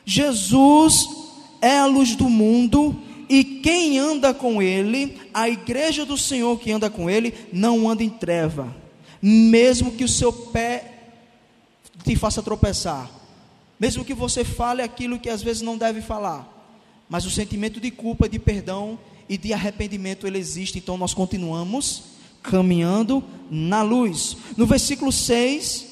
Jesus 0.06 1.08
é 1.62 1.78
a 1.78 1.86
luz 1.86 2.16
do 2.16 2.30
mundo 2.30 2.96
e 3.30 3.44
quem 3.44 3.98
anda 3.98 4.34
com 4.34 4.62
ele, 4.62 5.18
a 5.34 5.50
igreja 5.50 6.06
do 6.06 6.18
Senhor 6.18 6.60
que 6.60 6.72
anda 6.72 6.90
com 6.90 7.10
ele, 7.10 7.34
não 7.54 7.90
anda 7.90 8.04
em 8.04 8.10
treva, 8.10 8.76
mesmo 9.22 9.92
que 9.92 10.04
o 10.04 10.10
seu 10.10 10.34
pé 10.34 10.92
te 12.04 12.16
faça 12.16 12.44
tropeçar, 12.44 13.10
mesmo 13.80 14.04
que 14.04 14.14
você 14.14 14.44
fale 14.44 14.82
aquilo 14.82 15.20
que 15.20 15.30
às 15.30 15.42
vezes 15.42 15.62
não 15.62 15.78
deve 15.78 16.02
falar, 16.02 16.46
mas 17.08 17.26
o 17.26 17.32
sentimento 17.32 17.80
de 17.80 17.90
culpa, 17.90 18.28
de 18.28 18.38
perdão 18.38 19.00
e 19.30 19.38
de 19.38 19.54
arrependimento 19.54 20.28
ele 20.28 20.38
existe, 20.38 20.80
então 20.80 20.98
nós 20.98 21.14
continuamos 21.14 22.04
caminhando 22.44 23.24
na 23.50 23.82
luz. 23.82 24.36
No 24.58 24.66
versículo 24.66 25.12
6, 25.12 25.91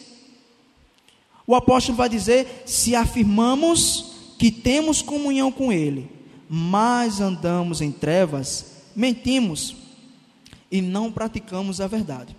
o 1.49 1.55
apóstolo 1.55 1.97
vai 1.97 2.07
dizer: 2.07 2.61
se 2.63 2.95
afirmamos 2.95 4.35
que 4.37 4.51
temos 4.51 5.01
comunhão 5.01 5.51
com 5.51 5.73
Ele, 5.73 6.07
mas 6.47 7.19
andamos 7.19 7.81
em 7.81 7.91
trevas, 7.91 8.83
mentimos 8.95 9.75
e 10.71 10.79
não 10.79 11.11
praticamos 11.11 11.81
a 11.81 11.87
verdade. 11.87 12.35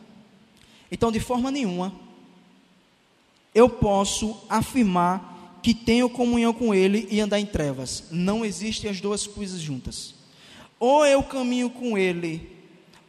Então, 0.93 1.11
de 1.11 1.19
forma 1.19 1.51
nenhuma, 1.51 1.93
eu 3.53 3.69
posso 3.69 4.37
afirmar 4.49 5.59
que 5.61 5.75
tenho 5.75 6.09
comunhão 6.09 6.53
com 6.53 6.73
Ele 6.73 7.09
e 7.11 7.21
andar 7.21 7.41
em 7.41 7.47
trevas. 7.47 8.05
Não 8.13 8.45
existem 8.45 8.89
as 8.89 9.01
duas 9.01 9.27
coisas 9.27 9.61
juntas. 9.61 10.15
Ou 10.79 11.05
eu 11.05 11.21
caminho 11.25 11.69
com 11.69 11.99
Ele 11.99 12.60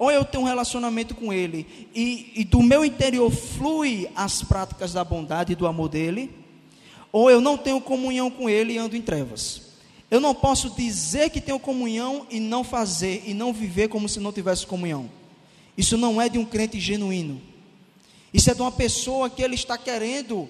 ou 0.02 0.10
eu 0.10 0.26
tenho 0.26 0.44
um 0.44 0.48
relacionamento 0.48 1.14
com 1.14 1.32
Ele 1.32 1.68
e, 1.94 2.32
e, 2.38 2.44
do 2.44 2.64
meu 2.64 2.84
interior 2.84 3.30
flui 3.30 4.10
as 4.16 4.42
práticas 4.42 4.94
da 4.94 5.04
bondade 5.04 5.54
e 5.54 5.56
do 5.56 5.68
amor 5.68 5.90
dele, 5.90 6.32
ou 7.12 7.30
eu 7.30 7.40
não 7.40 7.56
tenho 7.56 7.80
comunhão 7.80 8.32
com 8.32 8.50
Ele 8.50 8.74
e 8.74 8.78
ando 8.80 8.98
em 8.98 9.02
trevas. 9.04 9.62
Eu 10.10 10.20
não 10.20 10.34
posso 10.34 10.72
dizer 10.72 11.30
que 11.30 11.40
tenho 11.40 11.60
comunhão 11.60 12.26
e 12.32 12.40
não 12.40 12.64
fazer 12.64 13.22
e 13.28 13.36
não 13.36 13.54
viver 13.54 13.90
como 13.90 14.10
se 14.10 14.20
não 14.20 14.34
tivesse 14.34 14.66
comunhão. 14.66 15.08
Isso 15.78 15.96
não 16.00 16.20
é 16.20 16.28
de 16.28 16.40
um 16.40 16.46
crente 16.46 16.80
genuíno. 16.80 17.40
Isso 18.34 18.50
é 18.50 18.56
de 18.56 18.62
uma 18.64 18.72
pessoa 18.72 19.30
que 19.30 19.44
ele 19.44 19.54
está 19.54 19.78
querendo 19.78 20.50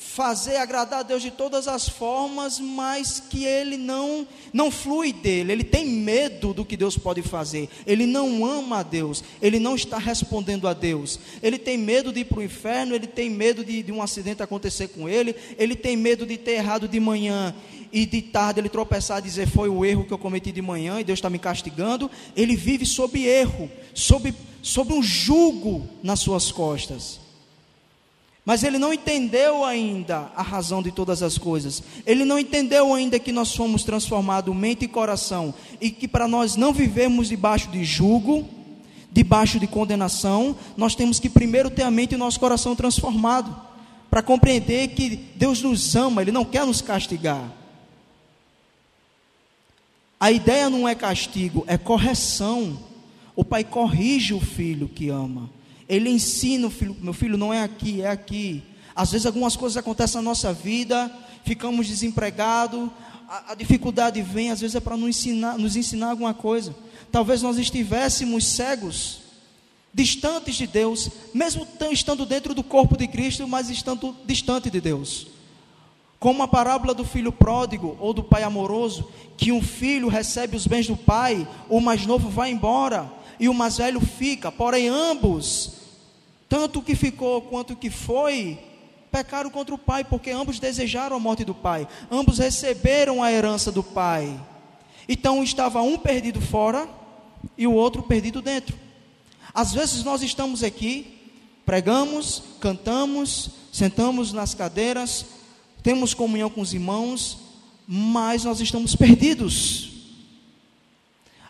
fazer 0.00 0.56
agradar 0.56 1.00
a 1.00 1.02
Deus 1.02 1.20
de 1.20 1.30
todas 1.30 1.68
as 1.68 1.86
formas, 1.86 2.58
mas 2.58 3.20
que 3.20 3.44
ele 3.44 3.76
não 3.76 4.26
não 4.50 4.70
flui 4.70 5.12
dele, 5.12 5.52
ele 5.52 5.62
tem 5.62 5.86
medo 5.86 6.54
do 6.54 6.64
que 6.64 6.74
Deus 6.74 6.96
pode 6.96 7.20
fazer, 7.20 7.68
ele 7.86 8.06
não 8.06 8.44
ama 8.44 8.78
a 8.78 8.82
Deus, 8.82 9.22
ele 9.42 9.60
não 9.60 9.74
está 9.74 9.98
respondendo 9.98 10.66
a 10.66 10.72
Deus, 10.72 11.20
ele 11.42 11.58
tem 11.58 11.76
medo 11.76 12.12
de 12.12 12.20
ir 12.20 12.24
para 12.24 12.38
o 12.38 12.42
inferno, 12.42 12.94
ele 12.94 13.06
tem 13.06 13.28
medo 13.28 13.62
de, 13.62 13.82
de 13.82 13.92
um 13.92 14.00
acidente 14.00 14.42
acontecer 14.42 14.88
com 14.88 15.06
ele, 15.06 15.36
ele 15.58 15.76
tem 15.76 15.98
medo 15.98 16.24
de 16.24 16.38
ter 16.38 16.52
errado 16.52 16.88
de 16.88 16.98
manhã 16.98 17.54
e 17.92 18.06
de 18.06 18.22
tarde 18.22 18.58
ele 18.58 18.70
tropeçar 18.70 19.18
e 19.18 19.22
dizer 19.22 19.48
foi 19.48 19.68
o 19.68 19.84
erro 19.84 20.06
que 20.06 20.12
eu 20.12 20.18
cometi 20.18 20.50
de 20.50 20.62
manhã 20.62 20.98
e 20.98 21.04
Deus 21.04 21.18
está 21.18 21.28
me 21.28 21.38
castigando, 21.38 22.10
ele 22.34 22.56
vive 22.56 22.86
sob 22.86 23.22
erro, 23.22 23.70
sob, 23.92 24.34
sob 24.62 24.94
um 24.94 25.02
jugo 25.02 25.86
nas 26.02 26.20
suas 26.20 26.50
costas. 26.50 27.19
Mas 28.50 28.64
ele 28.64 28.80
não 28.80 28.92
entendeu 28.92 29.64
ainda 29.64 30.28
a 30.34 30.42
razão 30.42 30.82
de 30.82 30.90
todas 30.90 31.22
as 31.22 31.38
coisas. 31.38 31.84
Ele 32.04 32.24
não 32.24 32.36
entendeu 32.36 32.92
ainda 32.92 33.16
que 33.16 33.30
nós 33.30 33.54
fomos 33.54 33.84
transformados 33.84 34.52
mente 34.56 34.86
e 34.86 34.88
coração 34.88 35.54
e 35.80 35.88
que 35.88 36.08
para 36.08 36.26
nós 36.26 36.56
não 36.56 36.72
vivermos 36.72 37.28
debaixo 37.28 37.70
de 37.70 37.84
jugo, 37.84 38.44
debaixo 39.12 39.60
de 39.60 39.68
condenação, 39.68 40.56
nós 40.76 40.96
temos 40.96 41.20
que 41.20 41.30
primeiro 41.30 41.70
ter 41.70 41.84
a 41.84 41.92
mente 41.92 42.10
e 42.10 42.14
o 42.16 42.18
nosso 42.18 42.40
coração 42.40 42.74
transformado 42.74 43.54
para 44.10 44.20
compreender 44.20 44.88
que 44.96 45.14
Deus 45.36 45.62
nos 45.62 45.94
ama, 45.94 46.20
ele 46.20 46.32
não 46.32 46.44
quer 46.44 46.66
nos 46.66 46.80
castigar. 46.80 47.52
A 50.18 50.32
ideia 50.32 50.68
não 50.68 50.88
é 50.88 50.96
castigo, 50.96 51.62
é 51.68 51.78
correção. 51.78 52.76
O 53.36 53.44
pai 53.44 53.62
corrige 53.62 54.34
o 54.34 54.40
filho 54.40 54.88
que 54.88 55.08
ama. 55.08 55.48
Ele 55.90 56.08
ensina 56.08 56.68
o 56.68 56.70
filho, 56.70 56.96
meu 57.00 57.12
filho, 57.12 57.36
não 57.36 57.52
é 57.52 57.64
aqui, 57.64 58.00
é 58.00 58.06
aqui. 58.08 58.62
Às 58.94 59.10
vezes 59.10 59.26
algumas 59.26 59.56
coisas 59.56 59.76
acontecem 59.76 60.20
na 60.20 60.22
nossa 60.22 60.52
vida, 60.52 61.10
ficamos 61.44 61.88
desempregados, 61.88 62.88
a, 63.28 63.50
a 63.50 63.54
dificuldade 63.56 64.22
vem, 64.22 64.52
às 64.52 64.60
vezes 64.60 64.76
é 64.76 64.80
para 64.80 64.96
nos 64.96 65.08
ensinar, 65.08 65.58
nos 65.58 65.74
ensinar 65.74 66.10
alguma 66.10 66.32
coisa. 66.32 66.72
Talvez 67.10 67.42
nós 67.42 67.58
estivéssemos 67.58 68.46
cegos, 68.46 69.18
distantes 69.92 70.54
de 70.54 70.68
Deus, 70.68 71.10
mesmo 71.34 71.66
estando 71.90 72.24
dentro 72.24 72.54
do 72.54 72.62
corpo 72.62 72.96
de 72.96 73.08
Cristo, 73.08 73.48
mas 73.48 73.68
estando 73.68 74.14
distante 74.24 74.70
de 74.70 74.80
Deus. 74.80 75.26
Como 76.20 76.40
a 76.44 76.46
parábola 76.46 76.94
do 76.94 77.04
filho 77.04 77.32
pródigo 77.32 77.96
ou 77.98 78.14
do 78.14 78.22
pai 78.22 78.44
amoroso, 78.44 79.08
que 79.36 79.50
um 79.50 79.60
filho 79.60 80.06
recebe 80.06 80.56
os 80.56 80.68
bens 80.68 80.86
do 80.86 80.96
pai, 80.96 81.48
o 81.68 81.80
mais 81.80 82.06
novo 82.06 82.28
vai 82.28 82.52
embora 82.52 83.12
e 83.40 83.48
o 83.48 83.54
mais 83.54 83.78
velho 83.78 84.00
fica, 84.00 84.52
porém 84.52 84.86
ambos 84.86 85.79
tanto 86.50 86.80
o 86.80 86.82
que 86.82 86.96
ficou 86.96 87.40
quanto 87.42 87.74
o 87.74 87.76
que 87.76 87.88
foi, 87.88 88.58
pecaram 89.08 89.48
contra 89.50 89.72
o 89.72 89.78
pai, 89.78 90.02
porque 90.02 90.32
ambos 90.32 90.58
desejaram 90.58 91.14
a 91.14 91.20
morte 91.20 91.44
do 91.44 91.54
pai, 91.54 91.86
ambos 92.10 92.38
receberam 92.38 93.22
a 93.22 93.30
herança 93.30 93.70
do 93.70 93.84
pai. 93.84 94.38
Então 95.08 95.44
estava 95.44 95.80
um 95.80 95.96
perdido 95.96 96.40
fora 96.40 96.88
e 97.56 97.68
o 97.68 97.72
outro 97.72 98.02
perdido 98.02 98.42
dentro. 98.42 98.76
Às 99.54 99.72
vezes 99.72 100.02
nós 100.02 100.22
estamos 100.22 100.64
aqui, 100.64 101.20
pregamos, 101.64 102.42
cantamos, 102.60 103.50
sentamos 103.72 104.32
nas 104.32 104.52
cadeiras, 104.52 105.26
temos 105.84 106.14
comunhão 106.14 106.50
com 106.50 106.62
os 106.62 106.74
irmãos, 106.74 107.38
mas 107.86 108.42
nós 108.42 108.60
estamos 108.60 108.96
perdidos. 108.96 109.88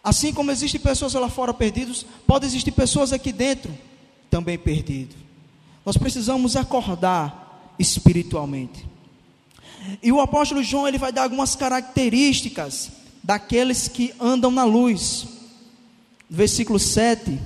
Assim 0.05 0.31
como 0.31 0.51
existem 0.51 0.79
pessoas 0.79 1.15
lá 1.15 1.29
fora 1.31 1.55
perdidos, 1.55 2.05
pode 2.27 2.45
existir 2.45 2.73
pessoas 2.73 3.15
aqui 3.15 3.33
dentro 3.33 3.73
também 4.31 4.57
perdido. 4.57 5.15
Nós 5.85 5.97
precisamos 5.97 6.57
acordar 6.57 7.75
espiritualmente. 7.79 8.87
E 10.03 10.13
o 10.13 10.21
apóstolo 10.21 10.63
João 10.63 10.87
ele 10.87 10.99
vai 10.99 11.13
dar 11.13 11.23
algumas 11.25 11.57
características 11.57 12.91
daqueles 13.23 13.89
que 13.89 14.15
andam 14.21 14.51
na 14.51 14.65
luz. 14.65 15.27
Versículo 16.29 16.79
7. 16.79 17.39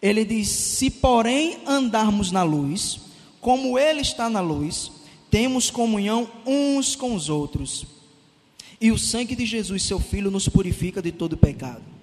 Ele 0.00 0.24
diz: 0.24 0.48
Se, 0.48 0.90
porém, 0.90 1.58
andarmos 1.66 2.32
na 2.32 2.42
luz, 2.42 3.00
como 3.40 3.78
Ele 3.78 4.00
está 4.00 4.28
na 4.28 4.40
luz, 4.40 4.90
temos 5.30 5.70
comunhão 5.70 6.28
uns 6.46 6.96
com 6.96 7.14
os 7.14 7.28
outros. 7.28 7.86
E 8.80 8.90
o 8.90 8.98
sangue 8.98 9.36
de 9.36 9.44
Jesus, 9.44 9.82
seu 9.82 10.00
Filho, 10.00 10.30
nos 10.30 10.48
purifica 10.48 11.02
de 11.02 11.12
todo 11.12 11.36
pecado. 11.36 11.99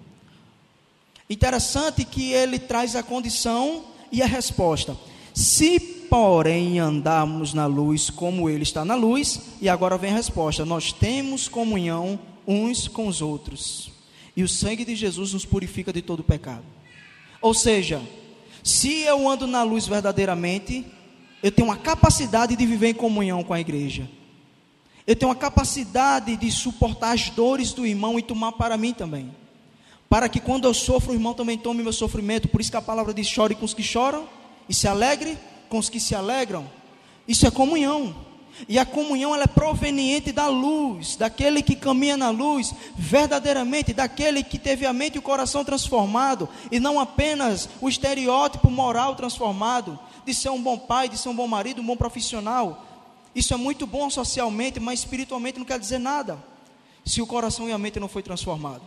Interessante 1.29 2.05
que 2.05 2.31
ele 2.31 2.57
traz 2.57 2.96
a 2.96 3.03
condição 3.03 3.84
e 4.12 4.22
a 4.22 4.25
resposta. 4.25 4.98
Se, 5.34 5.79
porém, 5.79 6.79
andarmos 6.79 7.53
na 7.53 7.65
luz 7.65 8.10
como 8.10 8.50
Ele 8.50 8.63
está 8.63 8.84
na 8.84 8.96
luz, 8.96 9.39
e 9.62 9.69
agora 9.69 9.98
vem 9.98 10.12
a 10.12 10.15
resposta: 10.15 10.65
nós 10.65 10.91
temos 10.91 11.48
comunhão 11.48 12.19
uns 12.48 12.88
com 12.88 13.07
os 13.07 13.22
outros. 13.22 13.91
E 14.36 14.43
o 14.43 14.48
sangue 14.48 14.86
de 14.86 14.96
Jesus 14.96 15.34
nos 15.34 15.46
purifica 15.46 15.91
de 15.91 16.01
todo 16.01 16.24
pecado. 16.24 16.63
Ou 17.41 17.53
seja, 17.53 18.01
se 18.63 19.01
eu 19.01 19.29
ando 19.29 19.46
na 19.46 19.63
luz 19.63 19.88
verdadeiramente, 19.88 20.86
eu 21.43 21.51
tenho 21.51 21.67
uma 21.67 21.77
capacidade 21.77 22.55
de 22.55 22.65
viver 22.65 22.89
em 22.89 22.93
comunhão 22.93 23.43
com 23.43 23.53
a 23.53 23.60
igreja. 23.60 24.10
Eu 25.05 25.15
tenho 25.15 25.29
uma 25.29 25.36
capacidade 25.36 26.36
de 26.36 26.51
suportar 26.51 27.13
as 27.13 27.29
dores 27.29 27.74
do 27.74 27.86
irmão 27.86 28.17
e 28.17 28.24
tomar 28.24 28.53
para 28.53 28.75
mim 28.75 28.93
também. 28.93 29.31
Para 30.10 30.30
que 30.30 30.40
quando 30.40 30.66
eu 30.66 30.74
sofro, 30.74 31.12
o 31.12 31.16
irmão 31.16 31.34
também 31.34 31.58
tome 31.58 31.84
meu 31.84 31.94
sofrimento. 31.94 32.48
Por 32.48 32.62
isso 32.62 32.72
que 32.72 32.78
a 32.78 32.82
palavra 32.82 33.14
diz: 33.14 33.28
chore 33.28 33.56
com 33.56 33.66
os 33.66 33.74
que 33.74 33.84
choram 33.84 34.28
e 34.68 34.74
se 34.74 34.88
alegre 34.88 35.38
com 35.70 35.78
os 35.78 35.90
que 35.90 36.00
se 36.00 36.16
alegram. 36.16 36.70
Isso 37.28 37.46
é 37.46 37.52
comunhão. 37.52 38.16
E 38.68 38.80
a 38.80 38.86
comunhão 38.86 39.36
ela 39.36 39.44
é 39.44 39.48
proveniente 39.48 40.32
da 40.32 40.48
luz, 40.48 41.16
daquele 41.16 41.62
que 41.62 41.76
caminha 41.76 42.18
na 42.18 42.32
luz, 42.32 42.74
verdadeiramente, 42.96 43.94
daquele 43.94 44.42
que 44.42 44.58
teve 44.58 44.86
a 44.86 44.94
mente 44.94 45.16
e 45.16 45.20
o 45.20 45.22
coração 45.22 45.64
transformado, 45.64 46.50
e 46.72 46.80
não 46.80 47.00
apenas 47.00 47.70
o 47.80 47.88
estereótipo 47.88 48.72
moral 48.72 49.16
transformado, 49.16 50.00
de 50.26 50.34
ser 50.34 50.50
um 50.50 50.62
bom 50.62 50.78
pai, 50.78 51.08
de 51.08 51.18
ser 51.20 51.30
um 51.30 51.36
bom 51.36 51.48
marido, 51.48 51.82
um 51.82 51.86
bom 51.86 51.96
profissional. 51.96 52.84
Isso 53.36 53.54
é 53.54 53.58
muito 53.58 53.86
bom 53.86 54.10
socialmente, 54.10 54.80
mas 54.80 55.00
espiritualmente 55.00 55.60
não 55.60 55.66
quer 55.66 55.78
dizer 55.78 56.00
nada, 56.00 56.44
se 57.06 57.22
o 57.22 57.28
coração 57.28 57.70
e 57.70 57.72
a 57.72 57.78
mente 57.78 58.00
não 58.00 58.08
foi 58.08 58.24
transformado. 58.24 58.82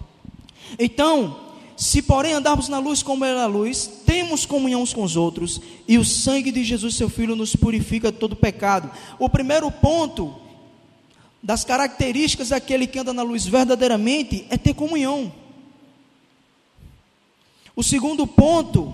Então, 0.79 1.51
se 1.77 2.03
porém 2.03 2.35
andarmos 2.35 2.69
na 2.69 2.79
luz 2.79 3.03
como 3.03 3.25
é 3.25 3.33
a 3.33 3.47
luz, 3.47 3.87
temos 4.05 4.45
comunhão 4.45 4.83
uns 4.83 4.93
com 4.93 5.03
os 5.03 5.17
outros, 5.17 5.61
e 5.89 5.97
o 5.97 6.05
sangue 6.05 6.53
de 6.53 6.63
Jesus, 6.63 6.95
seu 6.95 7.09
Filho, 7.09 7.35
nos 7.35 7.57
purifica 7.57 8.13
de 8.13 8.19
todo 8.19 8.37
pecado. 8.37 8.91
O 9.19 9.29
primeiro 9.29 9.71
ponto 9.71 10.35
das 11.43 11.65
características 11.65 12.51
daquele 12.51 12.87
que 12.87 12.99
anda 12.99 13.15
na 13.15 13.23
luz 13.23 13.47
verdadeiramente 13.47 14.47
é 14.51 14.59
ter 14.59 14.75
comunhão. 14.75 15.33
O 17.75 17.83
segundo 17.83 18.27
ponto 18.27 18.93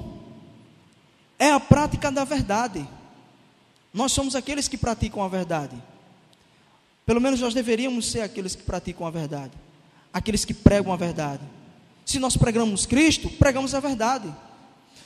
é 1.39 1.51
a 1.51 1.59
prática 1.59 2.11
da 2.11 2.23
verdade. 2.23 2.87
Nós 3.93 4.13
somos 4.13 4.37
aqueles 4.37 4.69
que 4.69 4.77
praticam 4.77 5.25
a 5.25 5.29
verdade. 5.29 5.77
Pelo 7.05 7.21
menos 7.21 7.41
nós 7.41 7.53
deveríamos 7.53 8.07
ser 8.07 8.21
aqueles 8.21 8.55
que 8.55 8.63
praticam 8.63 9.07
a 9.07 9.11
verdade, 9.11 9.53
aqueles 10.13 10.45
que 10.45 10.55
pregam 10.55 10.93
a 10.93 10.97
verdade. 10.97 11.43
Se 12.07 12.21
nós 12.21 12.37
pregamos 12.37 12.87
Cristo, 12.87 13.29
pregamos 13.29 13.75
a 13.75 13.81
verdade. 13.81 14.33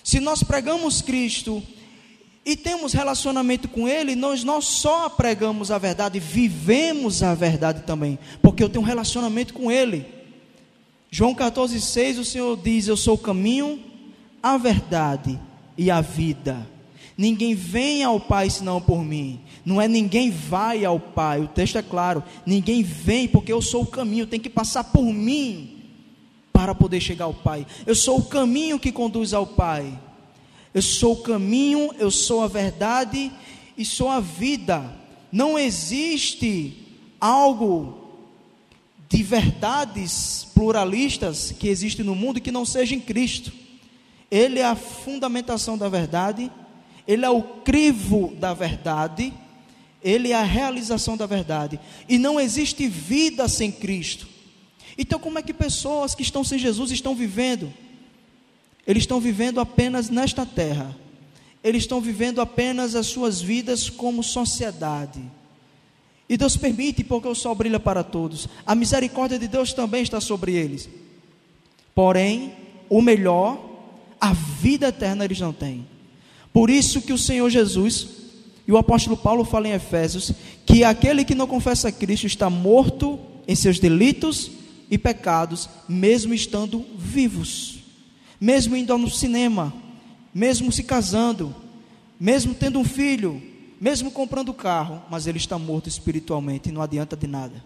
Se 0.05 0.21
nós 0.21 0.43
pregamos 0.43 1.01
Cristo 1.01 1.63
e 2.45 2.55
temos 2.55 2.93
relacionamento 2.93 3.69
com 3.69 3.89
Ele, 3.89 4.15
nós 4.15 4.45
não 4.45 4.61
só 4.61 5.09
pregamos 5.09 5.71
a 5.71 5.79
verdade, 5.79 6.21
vivemos 6.21 7.23
a 7.23 7.35
verdade 7.35 7.85
também, 7.85 8.19
porque 8.43 8.63
eu 8.63 8.69
tenho 8.69 8.83
um 8.83 8.87
relacionamento 8.87 9.55
com 9.55 9.73
Ele. 9.73 10.05
João 11.11 11.35
14,6 11.35 12.19
o 12.19 12.25
Senhor 12.25 12.59
diz: 12.63 12.87
Eu 12.87 12.99
sou 12.99 13.15
o 13.15 13.19
caminho, 13.19 13.81
a 14.43 14.59
verdade 14.59 15.41
e 15.79 15.91
a 15.91 16.03
vida. 16.03 16.69
Ninguém 17.17 17.55
vem 17.55 18.05
ao 18.05 18.21
Pai 18.21 18.51
senão 18.51 18.79
por 18.79 19.03
mim. 19.03 19.41
Não 19.65 19.81
é 19.81 19.89
ninguém 19.89 20.31
vai 20.31 20.85
ao 20.85 21.01
Pai, 21.01 21.41
o 21.41 21.49
texto 21.49 21.79
é 21.79 21.83
claro. 21.83 22.23
Ninguém 22.45 22.83
vem 22.83 23.27
porque 23.27 23.51
eu 23.51 23.63
sou 23.63 23.85
o 23.85 23.87
caminho, 23.87 24.27
tem 24.27 24.39
que 24.39 24.51
passar 24.51 24.85
por 24.85 25.05
mim 25.05 25.80
para 26.53 26.75
poder 26.75 27.01
chegar 27.01 27.27
ao 27.27 27.35
Pai. 27.35 27.67
Eu 27.87 27.95
sou 27.95 28.19
o 28.19 28.25
caminho 28.25 28.79
que 28.79 28.93
conduz 28.93 29.33
ao 29.33 29.47
Pai. 29.47 29.99
Eu 30.73 30.83
sou 30.83 31.15
o 31.15 31.23
caminho, 31.23 31.91
eu 31.99 32.11
sou 32.11 32.43
a 32.43 32.47
verdade 32.47 33.33
e 33.77 33.85
sou 33.85 34.09
a 34.09 34.21
vida. 34.21 34.99
Não 35.33 35.59
existe 35.59 36.77
algo 37.21 38.01
de 39.09 39.23
verdades 39.23 40.47
pluralistas 40.55 41.53
que 41.59 41.69
existe 41.69 42.03
no 42.03 42.15
mundo 42.15 42.41
que 42.41 42.53
não 42.53 42.65
seja 42.65 42.95
em 42.95 43.01
Cristo. 43.01 43.53
Ele 44.31 44.61
é 44.61 44.65
a 44.65 44.77
fundamentação 44.77 45.77
da 45.77 45.89
verdade, 45.89 46.51
ele 47.07 47.25
é 47.25 47.31
o 47.31 47.43
crivo 47.43 48.33
da 48.39 48.55
verdade, 48.55 49.35
ele 50.03 50.31
é 50.31 50.37
a 50.37 50.45
realização 50.45 51.17
da 51.17 51.27
verdade. 51.27 51.81
E 52.09 52.19
não 52.19 52.39
existe 52.39 52.87
vida 52.87 53.49
sem 53.49 53.73
Cristo. 53.73 54.29
Então, 54.97 55.19
como 55.19 55.39
é 55.39 55.43
que 55.43 55.53
pessoas 55.53 56.15
que 56.15 56.23
estão 56.23 56.43
sem 56.45 56.59
Jesus 56.59 56.91
estão 56.91 57.15
vivendo? 57.15 57.73
Eles 58.87 59.03
estão 59.03 59.21
vivendo 59.21 59.61
apenas 59.61 60.11
nesta 60.11 60.45
terra. 60.45 60.97
Eles 61.63 61.83
estão 61.83 62.01
vivendo 62.01 62.41
apenas 62.41 62.95
as 62.95 63.07
suas 63.07 63.41
vidas 63.41 63.91
como 63.91 64.23
sociedade. 64.23 65.21
E 66.29 66.37
Deus 66.37 66.57
permite, 66.57 67.05
porque 67.05 67.29
o 67.29 67.35
sol 67.35 67.55
brilha 67.55 67.81
para 67.81 68.03
todos. 68.03 68.49
A 68.65 68.75
misericórdia 68.75 69.39
de 69.39 69.49
Deus 69.49 69.73
também 69.73 70.03
está 70.03 70.21
sobre 70.21 70.55
eles. 70.55 70.89
Porém, 71.95 72.53
o 72.89 73.03
melhor, 73.03 73.61
a 74.21 74.33
vida 74.33 74.89
eterna 74.89 75.25
eles 75.25 75.41
não 75.41 75.53
têm. 75.53 75.87
Por 76.53 76.71
isso 76.71 77.03
que 77.03 77.13
o 77.13 77.19
Senhor 77.19 77.49
Jesus 77.51 78.09
e 78.67 78.73
o 78.73 78.77
apóstolo 78.77 79.17
Paulo 79.17 79.45
falam 79.45 79.71
em 79.71 79.75
Efésios 79.75 80.33
que 80.65 80.85
aquele 80.85 81.25
que 81.25 81.35
não 81.35 81.47
confessa 81.47 81.91
Cristo 81.93 82.27
está 82.27 82.49
morto 82.49 83.19
em 83.47 83.55
seus 83.55 83.79
delitos 83.79 84.51
e 84.91 84.99
pecados, 84.99 85.69
mesmo 85.89 86.35
estando 86.35 86.85
vivos, 86.99 87.79
mesmo 88.41 88.77
indo 88.77 88.93
ao 88.93 89.09
cinema, 89.09 89.73
mesmo 90.35 90.73
se 90.73 90.83
casando, 90.83 91.55
mesmo 92.19 92.55
tendo 92.55 92.79
um 92.79 92.85
filho, 92.85 93.41
mesmo 93.81 94.11
comprando 94.11 94.53
carro, 94.53 95.01
mas 95.09 95.27
ele 95.27 95.39
está 95.39 95.59
morto 95.59 95.89
espiritualmente 95.89 96.69
e 96.69 96.73
não 96.73 96.83
adianta 96.83 97.17
de 97.17 97.27
nada. 97.27 97.65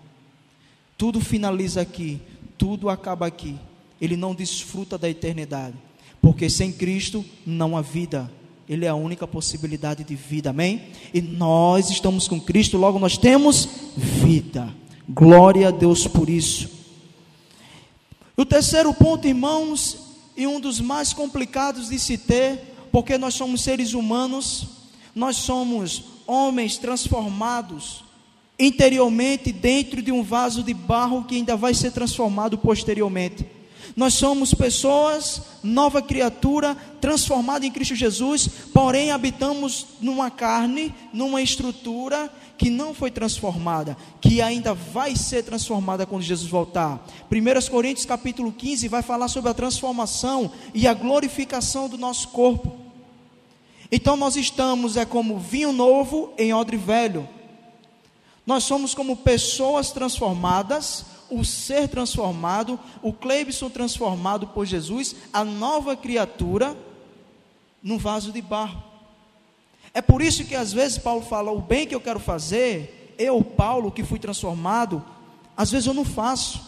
Tudo 0.98 1.20
finaliza 1.20 1.80
aqui, 1.80 2.20
tudo 2.58 2.88
acaba 2.88 3.26
aqui. 3.26 3.56
Ele 4.00 4.16
não 4.16 4.34
desfruta 4.34 4.98
da 4.98 5.08
eternidade, 5.08 5.74
porque 6.20 6.50
sem 6.50 6.70
Cristo 6.70 7.24
não 7.46 7.76
há 7.76 7.80
vida. 7.80 8.30
Ele 8.68 8.84
é 8.84 8.88
a 8.88 8.94
única 8.94 9.26
possibilidade 9.26 10.04
de 10.04 10.14
vida, 10.14 10.50
amém? 10.50 10.82
E 11.12 11.20
nós 11.20 11.90
estamos 11.90 12.28
com 12.28 12.40
Cristo, 12.40 12.78
logo 12.78 12.98
nós 12.98 13.18
temos 13.18 13.68
vida. 13.96 14.72
Glória 15.08 15.68
a 15.68 15.70
Deus 15.70 16.06
por 16.06 16.30
isso. 16.30 16.83
O 18.36 18.44
terceiro 18.44 18.92
ponto, 18.92 19.28
irmãos, 19.28 19.96
e 20.36 20.46
um 20.46 20.58
dos 20.58 20.80
mais 20.80 21.12
complicados 21.12 21.88
de 21.88 21.98
se 21.98 22.18
ter, 22.18 22.74
porque 22.90 23.16
nós 23.16 23.34
somos 23.34 23.62
seres 23.62 23.94
humanos, 23.94 24.66
nós 25.14 25.36
somos 25.36 26.02
homens 26.26 26.76
transformados 26.76 28.02
interiormente 28.58 29.52
dentro 29.52 30.00
de 30.00 30.12
um 30.12 30.22
vaso 30.22 30.62
de 30.62 30.72
barro 30.72 31.24
que 31.24 31.36
ainda 31.36 31.56
vai 31.56 31.74
ser 31.74 31.90
transformado 31.92 32.56
posteriormente. 32.58 33.46
Nós 33.96 34.14
somos 34.14 34.52
pessoas, 34.52 35.40
nova 35.62 36.02
criatura, 36.02 36.76
transformada 37.00 37.64
em 37.64 37.70
Cristo 37.70 37.94
Jesus, 37.94 38.48
porém 38.72 39.12
habitamos 39.12 39.86
numa 40.00 40.30
carne, 40.30 40.92
numa 41.12 41.40
estrutura 41.40 42.28
que 42.58 42.70
não 42.70 42.92
foi 42.92 43.10
transformada, 43.10 43.96
que 44.20 44.42
ainda 44.42 44.74
vai 44.74 45.14
ser 45.14 45.44
transformada 45.44 46.06
quando 46.06 46.22
Jesus 46.22 46.50
voltar. 46.50 47.04
1 47.30 47.70
Coríntios 47.70 48.06
capítulo 48.06 48.52
15 48.52 48.88
vai 48.88 49.02
falar 49.02 49.28
sobre 49.28 49.50
a 49.50 49.54
transformação 49.54 50.50
e 50.72 50.88
a 50.88 50.94
glorificação 50.94 51.88
do 51.88 51.96
nosso 51.96 52.28
corpo. 52.28 52.76
Então 53.92 54.16
nós 54.16 54.34
estamos 54.34 54.96
é 54.96 55.04
como 55.04 55.38
vinho 55.38 55.72
novo 55.72 56.32
em 56.36 56.52
odre 56.52 56.76
velho. 56.76 57.28
Nós 58.44 58.64
somos 58.64 58.94
como 58.94 59.16
pessoas 59.16 59.90
transformadas, 59.90 61.06
o 61.30 61.44
ser 61.44 61.88
transformado, 61.88 62.78
o 63.02 63.12
Cleibson 63.12 63.68
transformado 63.68 64.46
por 64.48 64.66
Jesus, 64.66 65.14
a 65.32 65.44
nova 65.44 65.96
criatura 65.96 66.76
no 67.82 67.98
vaso 67.98 68.32
de 68.32 68.40
barro. 68.40 68.82
É 69.92 70.02
por 70.02 70.22
isso 70.22 70.44
que 70.44 70.54
às 70.54 70.72
vezes 70.72 70.98
Paulo 70.98 71.22
fala: 71.22 71.52
o 71.52 71.60
bem 71.60 71.86
que 71.86 71.94
eu 71.94 72.00
quero 72.00 72.18
fazer, 72.18 73.14
eu, 73.18 73.42
Paulo, 73.42 73.92
que 73.92 74.02
fui 74.02 74.18
transformado, 74.18 75.04
às 75.56 75.70
vezes 75.70 75.86
eu 75.86 75.94
não 75.94 76.04
faço, 76.04 76.60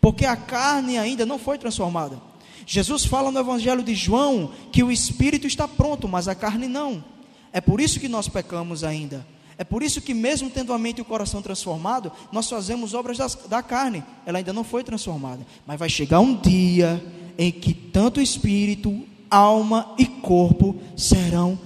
porque 0.00 0.26
a 0.26 0.36
carne 0.36 0.98
ainda 0.98 1.24
não 1.24 1.38
foi 1.38 1.56
transformada. 1.58 2.20
Jesus 2.66 3.04
fala 3.04 3.30
no 3.30 3.40
Evangelho 3.40 3.82
de 3.82 3.94
João 3.94 4.52
que 4.70 4.82
o 4.82 4.90
espírito 4.92 5.46
está 5.46 5.66
pronto, 5.66 6.06
mas 6.06 6.28
a 6.28 6.34
carne 6.34 6.68
não. 6.68 7.04
É 7.52 7.60
por 7.60 7.80
isso 7.80 8.00
que 8.00 8.08
nós 8.08 8.28
pecamos 8.28 8.84
ainda. 8.84 9.26
É 9.58 9.64
por 9.64 9.82
isso 9.82 10.00
que, 10.00 10.14
mesmo 10.14 10.50
tendo 10.50 10.72
a 10.72 10.78
mente 10.78 10.98
e 10.98 11.02
o 11.02 11.04
coração 11.04 11.42
transformado, 11.42 12.10
nós 12.30 12.48
fazemos 12.48 12.94
obras 12.94 13.18
das, 13.18 13.34
da 13.48 13.62
carne. 13.62 14.02
Ela 14.24 14.38
ainda 14.38 14.52
não 14.52 14.64
foi 14.64 14.82
transformada. 14.82 15.46
Mas 15.66 15.78
vai 15.78 15.88
chegar 15.88 16.20
um 16.20 16.34
dia 16.34 17.02
em 17.38 17.50
que 17.50 17.74
tanto 17.74 18.20
espírito, 18.20 19.02
alma 19.30 19.94
e 19.98 20.06
corpo 20.06 20.76
serão 20.96 21.58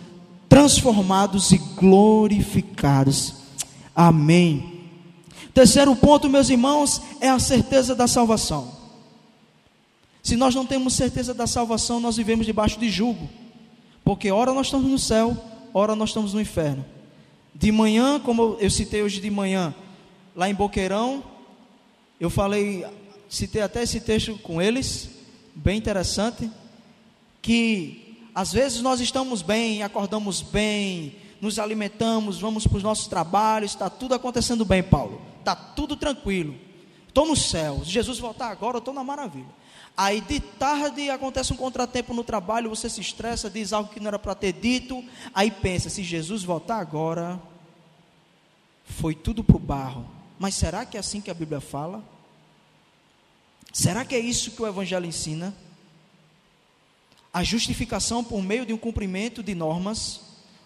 transformados 0.48 1.52
e 1.52 1.58
glorificados. 1.58 3.34
Amém. 3.94 4.76
Terceiro 5.54 5.94
ponto, 5.96 6.28
meus 6.28 6.50
irmãos, 6.50 7.00
é 7.20 7.28
a 7.28 7.38
certeza 7.38 7.94
da 7.94 8.06
salvação. 8.06 8.76
Se 10.22 10.36
nós 10.36 10.54
não 10.54 10.66
temos 10.66 10.94
certeza 10.94 11.32
da 11.32 11.46
salvação, 11.46 12.00
nós 12.00 12.16
vivemos 12.16 12.46
debaixo 12.46 12.78
de 12.78 12.90
julgo. 12.90 13.28
Porque 14.04 14.30
ora 14.30 14.52
nós 14.52 14.66
estamos 14.66 14.90
no 14.90 14.98
céu, 14.98 15.36
ora 15.72 15.94
nós 15.96 16.10
estamos 16.10 16.34
no 16.34 16.40
inferno. 16.40 16.84
De 17.58 17.72
manhã, 17.72 18.20
como 18.20 18.58
eu 18.60 18.70
citei 18.70 19.02
hoje 19.02 19.18
de 19.18 19.30
manhã, 19.30 19.74
lá 20.34 20.48
em 20.48 20.54
Boqueirão, 20.54 21.24
eu 22.20 22.28
falei, 22.28 22.84
citei 23.30 23.62
até 23.62 23.82
esse 23.82 23.98
texto 23.98 24.36
com 24.42 24.60
eles, 24.60 25.08
bem 25.54 25.78
interessante, 25.78 26.50
que 27.40 28.28
às 28.34 28.52
vezes 28.52 28.82
nós 28.82 29.00
estamos 29.00 29.40
bem, 29.40 29.82
acordamos 29.82 30.42
bem, 30.42 31.16
nos 31.40 31.58
alimentamos, 31.58 32.38
vamos 32.38 32.66
para 32.66 32.76
os 32.76 32.82
nossos 32.82 33.06
trabalhos, 33.06 33.70
está 33.70 33.88
tudo 33.88 34.14
acontecendo 34.14 34.62
bem, 34.62 34.82
Paulo, 34.82 35.22
está 35.38 35.56
tudo 35.56 35.96
tranquilo, 35.96 36.54
estou 37.08 37.26
no 37.26 37.34
céu, 37.34 37.80
se 37.82 37.90
Jesus 37.90 38.18
voltar 38.18 38.50
agora, 38.50 38.76
eu 38.76 38.80
estou 38.80 38.92
na 38.92 39.02
maravilha. 39.02 39.46
Aí 39.96 40.20
de 40.20 40.40
tarde 40.40 41.08
acontece 41.08 41.52
um 41.52 41.56
contratempo 41.56 42.12
no 42.12 42.22
trabalho, 42.22 42.68
você 42.68 42.90
se 42.90 43.00
estressa, 43.00 43.48
diz 43.48 43.72
algo 43.72 43.90
que 43.90 43.98
não 43.98 44.08
era 44.08 44.18
para 44.18 44.34
ter 44.34 44.52
dito, 44.52 45.02
aí 45.32 45.50
pensa, 45.50 45.88
se 45.88 46.02
Jesus 46.02 46.44
voltar 46.44 46.78
agora, 46.78 47.40
foi 48.84 49.14
tudo 49.14 49.42
para 49.42 49.56
o 49.56 49.60
barro. 49.60 50.06
Mas 50.38 50.54
será 50.54 50.84
que 50.84 50.98
é 50.98 51.00
assim 51.00 51.20
que 51.20 51.30
a 51.30 51.34
Bíblia 51.34 51.60
fala? 51.60 52.04
Será 53.72 54.04
que 54.04 54.14
é 54.14 54.18
isso 54.18 54.50
que 54.50 54.62
o 54.62 54.66
Evangelho 54.66 55.06
ensina? 55.06 55.54
A 57.32 57.42
justificação 57.42 58.22
por 58.22 58.42
meio 58.42 58.66
de 58.66 58.72
um 58.72 58.78
cumprimento 58.78 59.42
de 59.42 59.54
normas 59.54 60.20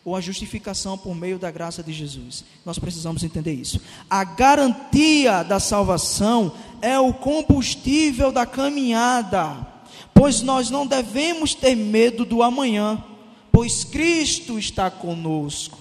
ou 0.04 0.16
a 0.16 0.20
justificação 0.20 0.96
por 0.96 1.14
meio 1.14 1.38
da 1.38 1.50
graça 1.50 1.82
de 1.82 1.92
Jesus. 1.92 2.44
Nós 2.64 2.78
precisamos 2.78 3.22
entender 3.22 3.52
isso. 3.52 3.80
A 4.08 4.24
garantia 4.24 5.42
da 5.42 5.60
salvação 5.60 6.54
é 6.82 6.98
o 6.98 7.12
combustível 7.12 8.32
da 8.32 8.46
caminhada, 8.46 9.66
pois 10.14 10.42
nós 10.42 10.70
não 10.70 10.86
devemos 10.86 11.54
ter 11.54 11.74
medo 11.74 12.24
do 12.24 12.42
amanhã, 12.42 13.02
pois 13.50 13.84
Cristo 13.84 14.58
está 14.58 14.90
conosco. 14.90 15.78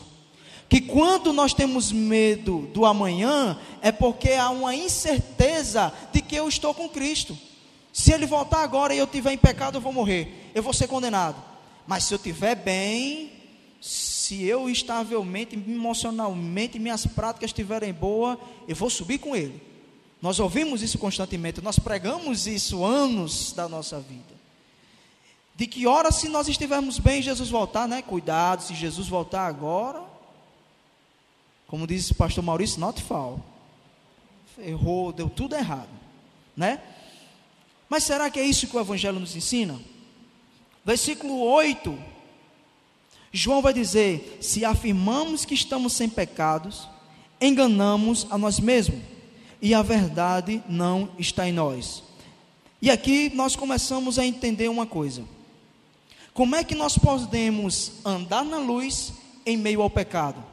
Que 0.68 0.80
quando 0.80 1.34
nós 1.34 1.54
temos 1.54 1.92
medo 1.92 2.70
do 2.74 2.86
amanhã, 2.86 3.58
é 3.82 3.92
porque 3.92 4.34
há 4.34 4.50
uma 4.52 4.76
incerteza 4.76 5.92
de 6.14 6.22
que 6.22 6.36
eu 6.36 6.48
estou 6.48 6.74
com 6.74 6.88
Cristo. 6.88 7.36
Se 7.92 8.14
ele 8.14 8.28
voltar 8.28 8.62
agora 8.62 8.94
e 8.94 9.00
eu 9.00 9.06
estiver 9.06 9.34
em 9.34 9.38
pecado, 9.38 9.78
eu 9.78 9.82
vou 9.82 9.92
morrer, 9.92 10.52
eu 10.54 10.62
vou 10.62 10.74
ser 10.74 10.88
condenado. 10.88 11.36
Mas 11.88 12.04
se 12.04 12.14
eu 12.14 12.18
estiver 12.18 12.56
bem, 12.56 13.32
se 13.82 14.44
eu 14.44 14.70
estavelmente, 14.70 15.56
emocionalmente, 15.56 16.78
minhas 16.78 17.06
práticas 17.06 17.50
estiverem 17.50 17.92
boas, 17.92 18.38
eu 18.68 18.76
vou 18.76 18.92
subir 18.92 19.18
com 19.18 19.36
ele. 19.36 19.69
Nós 20.22 20.40
ouvimos 20.40 20.82
isso 20.82 20.98
constantemente, 20.98 21.62
nós 21.62 21.80
pregamos 21.80 22.46
isso 22.48 22.84
anos 22.84 23.54
da 23.54 23.70
nossa 23.70 24.00
vida. 24.00 24.38
De 25.56 25.68
que 25.68 25.88
hora, 25.88 26.12
se 26.12 26.30
nós 26.30 26.48
estivermos 26.48 27.00
bem, 27.00 27.22
Jesus 27.22 27.50
voltar, 27.50 27.88
né? 27.88 28.02
Cuidado, 28.02 28.64
se 28.64 28.74
Jesus 28.74 29.08
voltar 29.08 29.46
agora, 29.46 30.04
como 31.68 31.86
diz 31.86 32.10
o 32.12 32.16
pastor 32.16 32.44
Maurício, 32.44 32.80
not 32.80 33.02
fall. 33.02 33.44
Errou, 34.58 35.14
deu 35.14 35.30
tudo 35.30 35.56
errado, 35.56 35.90
né? 36.56 36.82
Mas 37.88 38.04
será 38.04 38.30
que 38.30 38.40
é 38.40 38.44
isso 38.44 38.68
que 38.68 38.76
o 38.76 38.80
Evangelho 38.80 39.20
nos 39.20 39.36
ensina? 39.36 39.80
Versículo 40.86 41.42
8 41.42 42.20
João 43.32 43.62
vai 43.62 43.74
dizer: 43.74 44.40
se 44.42 44.66
afirmamos 44.66 45.46
que 45.46 45.54
estamos 45.54 45.94
sem 45.94 46.10
pecados, 46.10 46.88
enganamos 47.40 48.28
a 48.30 48.38
nós 48.38 48.60
mesmos, 48.60 49.02
e 49.62 49.74
a 49.74 49.82
verdade 49.82 50.64
não 50.68 51.10
está 51.18 51.48
em 51.48 51.52
nós. 51.52 52.04
E 52.82 52.90
aqui 52.90 53.32
nós 53.34 53.56
começamos 53.56 54.18
a 54.18 54.26
entender 54.26 54.70
uma 54.70 54.86
coisa: 54.86 55.24
como 56.34 56.56
é 56.56 56.64
que 56.64 56.76
nós 56.76 56.98
podemos 56.98 57.94
andar 58.06 58.44
na 58.44 58.58
luz 58.58 59.14
em 59.46 59.58
meio 59.58 59.82
ao 59.82 59.90
pecado? 59.90 60.44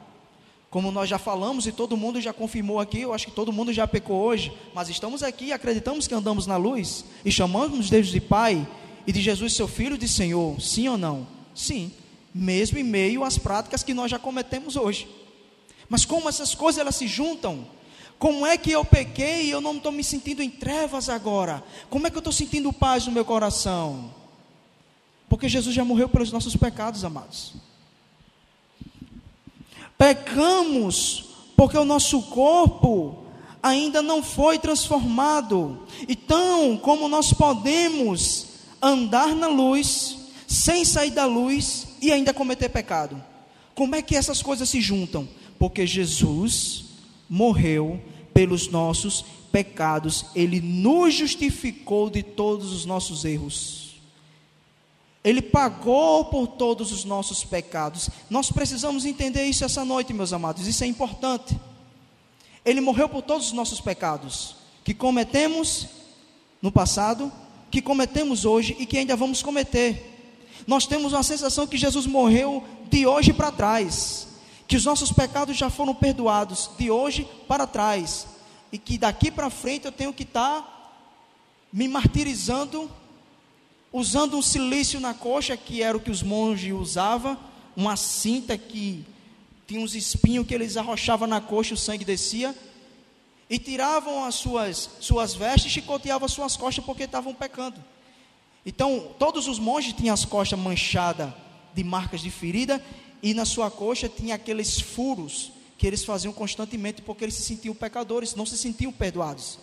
Como 0.69 0.91
nós 0.91 1.09
já 1.09 1.19
falamos 1.19 1.67
e 1.67 1.73
todo 1.73 1.97
mundo 1.97 2.21
já 2.21 2.33
confirmou 2.33 2.81
aqui, 2.81 3.01
eu 3.01 3.15
acho 3.15 3.27
que 3.27 3.33
todo 3.33 3.53
mundo 3.53 3.73
já 3.73 3.87
pecou 3.87 4.21
hoje, 4.21 4.53
mas 4.75 4.89
estamos 4.89 5.23
aqui 5.23 5.47
e 5.47 5.53
acreditamos 5.53 6.07
que 6.07 6.15
andamos 6.15 6.47
na 6.47 6.57
luz 6.57 7.05
e 7.25 7.31
chamamos 7.31 7.89
Deus 7.89 8.09
de 8.09 8.21
Pai 8.21 8.67
e 9.07 9.13
de 9.13 9.23
Jesus, 9.23 9.55
seu 9.55 9.69
Filho, 9.69 9.97
de 9.97 10.09
Senhor, 10.09 10.61
sim 10.61 10.89
ou 10.89 10.99
não? 10.99 11.27
Sim 11.55 11.93
mesmo 12.37 12.79
em 12.79 12.85
meio 12.85 13.25
às 13.25 13.39
práticas 13.39 13.83
que 13.83 13.95
nós 13.95 14.11
já 14.11 14.19
cometemos 14.19 14.77
hoje. 14.77 15.09
Mas 15.89 16.05
como 16.05 16.29
essas 16.29 16.55
coisas 16.55 16.79
elas 16.79 16.97
se 16.97 17.07
juntam? 17.07 17.67
Como 18.19 18.47
é 18.47 18.57
que 18.57 18.71
eu 18.73 18.85
pequei 18.85 19.47
e 19.47 19.51
eu 19.51 19.61
não 19.61 19.77
estou 19.77 19.93
me 19.93 20.03
sentindo 20.03 20.43
em 20.43 20.51
trevas 20.51 21.09
agora? 21.09 21.63
Como 21.91 22.07
é 22.07 22.11
que 22.11 22.17
eu 22.17 22.21
estou 22.21 22.33
sentindo 22.33 22.73
paz 22.73 23.07
no 23.07 23.13
meu 23.13 23.25
coração? 23.25 24.15
Porque 25.29 25.49
Jesus 25.49 25.75
já 25.75 25.85
morreu 25.85 26.09
pelos 26.09 26.33
nossos 26.33 26.57
pecados, 26.57 27.05
amados. 27.05 27.55
Pecamos 29.99 31.25
porque 31.57 31.77
o 31.77 31.85
nosso 31.85 32.23
corpo 32.23 33.25
ainda 33.63 34.01
não 34.01 34.23
foi 34.23 34.59
transformado. 34.59 35.87
Então, 36.09 36.79
como 36.79 37.09
nós 37.09 37.33
podemos 37.33 38.47
andar 38.81 39.35
na 39.35 39.49
luz 39.49 40.19
sem 40.47 40.85
sair 40.85 41.11
da 41.11 41.27
luz 41.27 41.89
e 42.01 42.13
ainda 42.13 42.33
cometer 42.33 42.69
pecado. 42.69 43.23
Como 43.75 43.95
é 43.95 44.03
que 44.03 44.17
essas 44.17 44.41
coisas 44.41 44.69
se 44.69 44.81
juntam? 44.81 45.29
Porque 45.59 45.87
Jesus 45.87 46.86
morreu 47.29 48.01
pelos 48.33 48.69
nossos 48.69 49.25
pecados, 49.51 50.27
ele 50.35 50.61
nos 50.61 51.15
justificou 51.15 52.11
de 52.11 52.23
todos 52.23 52.73
os 52.73 52.85
nossos 52.85 53.25
erros. 53.25 53.97
Ele 55.25 55.43
pagou 55.43 56.27
por 56.27 56.47
todos 56.47 56.93
os 56.93 57.05
nossos 57.05 57.43
pecados. 57.43 58.09
Nós 58.31 58.53
precisamos 58.53 59.05
entender 59.05 59.45
isso 59.45 59.65
essa 59.65 59.85
noite, 59.85 60.13
meus 60.13 60.33
amados. 60.33 60.67
Isso 60.67 60.85
é 60.85 60.87
importante. 60.87 61.59
Ele 62.65 62.81
morreu 62.81 63.09
por 63.09 63.23
todos 63.23 63.47
os 63.47 63.53
nossos 63.53 63.81
pecados 63.81 64.57
que 64.85 64.95
cometemos 64.95 65.89
no 66.63 66.71
passado, 66.71 67.33
que 67.71 67.83
cometemos 67.83 68.45
hoje 68.45 68.77
e 68.79 68.87
que 68.87 68.99
ainda 68.99 69.17
vamos 69.17 69.43
cometer 69.43 70.17
nós 70.67 70.87
temos 70.87 71.13
uma 71.13 71.23
sensação 71.23 71.67
que 71.67 71.77
Jesus 71.77 72.07
morreu 72.07 72.63
de 72.91 73.07
hoje 73.07 73.33
para 73.33 73.53
trás, 73.53 74.29
que 74.67 74.77
os 74.77 74.85
nossos 74.85 75.13
pecados 75.13 75.57
já 75.57 75.71
foram 75.71 75.95
perdoados 75.95 76.71
de 76.79 76.91
hoje 76.91 77.29
para 77.47 77.67
trás, 77.67 78.27
e 78.73 78.79
que 78.79 78.99
daqui 78.99 79.31
para 79.31 79.49
frente 79.49 79.85
eu 79.85 79.93
tenho 79.93 80.13
que 80.13 80.25
estar 80.25 80.61
tá 80.61 80.77
me 81.73 81.87
martirizando, 81.87 82.91
usando 83.93 84.37
um 84.37 84.43
silício 84.43 84.99
na 84.99 85.15
coxa, 85.15 85.57
que 85.57 85.83
era 85.83 85.97
o 85.97 86.01
que 86.01 86.11
os 86.11 86.23
monges 86.23 86.73
usavam, 86.73 87.39
uma 87.77 87.97
cinta 87.97 88.59
que 88.59 89.05
tinha 89.67 89.81
uns 89.81 89.95
espinhos 89.95 90.47
que 90.47 90.55
eles 90.55 90.77
arrochavam 90.77 91.29
na 91.29 91.41
coxa, 91.41 91.75
o 91.75 91.77
sangue 91.77 92.05
descia, 92.05 92.55
e 93.49 93.59
tiravam 93.59 94.25
as 94.25 94.35
suas, 94.35 94.91
suas 95.01 95.35
vestes 95.35 95.71
e 95.71 95.75
chicoteavam 95.75 96.27
as 96.27 96.33
suas 96.33 96.57
costas 96.57 96.85
porque 96.85 97.05
estavam 97.05 97.33
pecando. 97.35 97.83
Então, 98.65 99.13
todos 99.19 99.47
os 99.47 99.61
monges 99.61 99.93
tinham 99.93 100.13
as 100.13 100.25
costas 100.25 100.59
manchadas 100.59 101.33
de 101.73 101.85
marcas 101.85 102.21
de 102.21 102.31
ferida 102.31 102.83
e 103.23 103.35
na 103.35 103.45
sua 103.45 103.71
coxa 103.71 104.09
tinha 104.09 104.35
aqueles 104.35 104.81
furos 104.81 105.53
que 105.79 105.87
eles 105.87 106.05
faziam 106.05 106.33
constantemente 106.33 107.03
porque 107.03 107.25
eles 107.25 107.35
se 107.35 107.43
sentiam 107.43 107.75
pecadores, 107.75 108.35
não 108.35 108.47
se 108.47 108.57
sentiam 108.57 108.93
perdoados. 108.93 109.59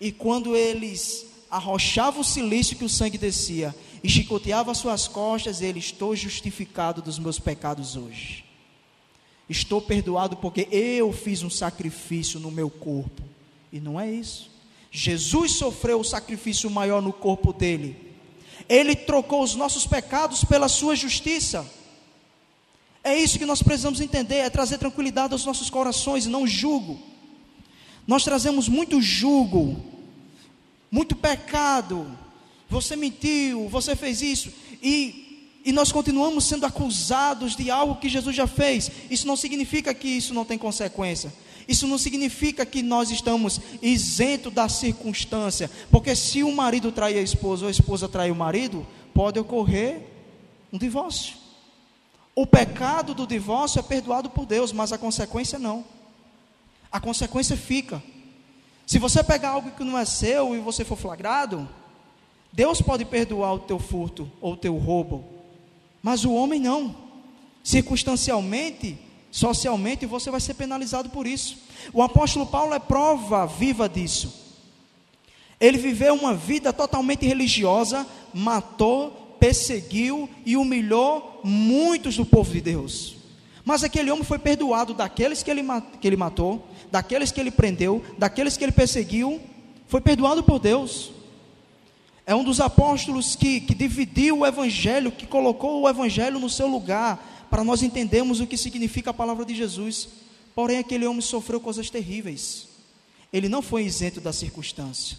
E 0.00 0.12
quando 0.12 0.54
eles 0.54 1.26
arrochavam 1.50 2.20
o 2.20 2.24
silício 2.24 2.76
que 2.76 2.84
o 2.84 2.88
sangue 2.88 3.18
descia 3.18 3.74
e 4.02 4.08
chicoteavam 4.08 4.72
as 4.72 4.78
suas 4.78 5.08
costas, 5.08 5.60
ele 5.60 5.78
estou 5.78 6.14
justificado 6.14 7.02
dos 7.02 7.18
meus 7.18 7.38
pecados 7.38 7.96
hoje. 7.96 8.44
Estou 9.48 9.80
perdoado 9.80 10.36
porque 10.36 10.68
eu 10.70 11.12
fiz 11.12 11.42
um 11.42 11.50
sacrifício 11.50 12.38
no 12.38 12.50
meu 12.50 12.68
corpo. 12.68 13.22
E 13.72 13.80
não 13.80 14.00
é 14.00 14.10
isso. 14.10 14.50
Jesus 14.90 15.52
sofreu 15.52 16.00
o 16.00 16.04
sacrifício 16.04 16.70
maior 16.70 17.00
no 17.00 17.12
corpo 17.12 17.52
dele 17.52 18.06
ele 18.68 18.96
trocou 18.96 19.42
os 19.42 19.54
nossos 19.54 19.86
pecados 19.86 20.44
pela 20.44 20.68
sua 20.68 20.96
justiça. 20.96 21.66
É 23.06 23.16
isso 23.16 23.38
que 23.38 23.46
nós 23.46 23.62
precisamos 23.62 24.00
entender, 24.00 24.38
é 24.38 24.50
trazer 24.50 24.78
tranquilidade 24.78 25.32
aos 25.32 25.44
nossos 25.44 25.70
corações, 25.70 26.26
não 26.26 26.44
julgo. 26.44 26.98
Nós 28.04 28.24
trazemos 28.24 28.68
muito 28.68 29.00
julgo, 29.00 29.80
muito 30.90 31.14
pecado, 31.14 32.10
você 32.68 32.96
mentiu, 32.96 33.68
você 33.68 33.94
fez 33.94 34.22
isso, 34.22 34.52
e, 34.82 35.60
e 35.64 35.70
nós 35.70 35.92
continuamos 35.92 36.46
sendo 36.46 36.66
acusados 36.66 37.54
de 37.54 37.70
algo 37.70 37.94
que 37.94 38.08
Jesus 38.08 38.34
já 38.34 38.48
fez. 38.48 38.90
Isso 39.08 39.24
não 39.24 39.36
significa 39.36 39.94
que 39.94 40.08
isso 40.08 40.34
não 40.34 40.44
tem 40.44 40.58
consequência. 40.58 41.32
Isso 41.68 41.86
não 41.86 41.98
significa 41.98 42.66
que 42.66 42.82
nós 42.82 43.12
estamos 43.12 43.60
isentos 43.80 44.52
da 44.52 44.68
circunstância, 44.68 45.70
porque 45.92 46.16
se 46.16 46.42
o 46.42 46.50
marido 46.50 46.90
trair 46.90 47.18
a 47.18 47.22
esposa 47.22 47.66
ou 47.66 47.68
a 47.68 47.70
esposa 47.70 48.08
trair 48.08 48.32
o 48.32 48.36
marido, 48.36 48.84
pode 49.14 49.38
ocorrer 49.38 50.00
um 50.72 50.78
divórcio. 50.78 51.45
O 52.38 52.46
pecado 52.46 53.14
do 53.14 53.26
divórcio 53.26 53.78
é 53.78 53.82
perdoado 53.82 54.28
por 54.28 54.44
Deus, 54.44 54.70
mas 54.70 54.92
a 54.92 54.98
consequência 54.98 55.58
não. 55.58 55.82
A 56.92 57.00
consequência 57.00 57.56
fica. 57.56 58.02
Se 58.86 58.98
você 58.98 59.24
pegar 59.24 59.48
algo 59.50 59.70
que 59.70 59.82
não 59.82 59.98
é 59.98 60.04
seu 60.04 60.54
e 60.54 60.60
você 60.60 60.84
for 60.84 60.96
flagrado, 60.96 61.66
Deus 62.52 62.82
pode 62.82 63.06
perdoar 63.06 63.54
o 63.54 63.60
teu 63.60 63.78
furto 63.78 64.30
ou 64.38 64.52
o 64.52 64.56
teu 64.56 64.76
roubo, 64.76 65.24
mas 66.02 66.26
o 66.26 66.32
homem 66.34 66.60
não. 66.60 66.94
Circunstancialmente, 67.64 68.98
socialmente, 69.30 70.04
você 70.04 70.30
vai 70.30 70.40
ser 70.40 70.54
penalizado 70.54 71.08
por 71.08 71.26
isso. 71.26 71.56
O 71.90 72.02
apóstolo 72.02 72.46
Paulo 72.46 72.74
é 72.74 72.78
prova 72.78 73.46
viva 73.46 73.88
disso. 73.88 74.44
Ele 75.58 75.78
viveu 75.78 76.14
uma 76.14 76.34
vida 76.34 76.70
totalmente 76.70 77.24
religiosa, 77.26 78.06
matou, 78.32 79.25
perseguiu 79.38 80.28
e 80.44 80.56
humilhou 80.56 81.40
muitos 81.44 82.16
do 82.16 82.24
povo 82.24 82.52
de 82.52 82.60
Deus. 82.60 83.16
Mas 83.64 83.82
aquele 83.82 84.10
homem 84.10 84.24
foi 84.24 84.38
perdoado 84.38 84.94
daqueles 84.94 85.42
que 85.42 85.50
ele, 85.50 85.62
que 86.00 86.06
ele 86.06 86.16
matou, 86.16 86.66
daqueles 86.90 87.32
que 87.32 87.40
ele 87.40 87.50
prendeu, 87.50 88.02
daqueles 88.16 88.56
que 88.56 88.64
ele 88.64 88.72
perseguiu, 88.72 89.40
foi 89.88 90.00
perdoado 90.00 90.42
por 90.42 90.58
Deus. 90.58 91.12
É 92.24 92.34
um 92.34 92.44
dos 92.44 92.60
apóstolos 92.60 93.36
que, 93.36 93.60
que 93.60 93.74
dividiu 93.74 94.38
o 94.38 94.46
evangelho, 94.46 95.12
que 95.12 95.26
colocou 95.26 95.82
o 95.82 95.88
evangelho 95.88 96.38
no 96.38 96.50
seu 96.50 96.66
lugar, 96.66 97.46
para 97.50 97.62
nós 97.62 97.82
entendermos 97.82 98.40
o 98.40 98.46
que 98.46 98.56
significa 98.56 99.10
a 99.10 99.14
palavra 99.14 99.44
de 99.44 99.54
Jesus. 99.54 100.08
Porém, 100.54 100.78
aquele 100.78 101.06
homem 101.06 101.20
sofreu 101.20 101.60
coisas 101.60 101.88
terríveis. 101.90 102.68
Ele 103.32 103.48
não 103.48 103.62
foi 103.62 103.84
isento 103.84 104.20
da 104.20 104.32
circunstância. 104.32 105.16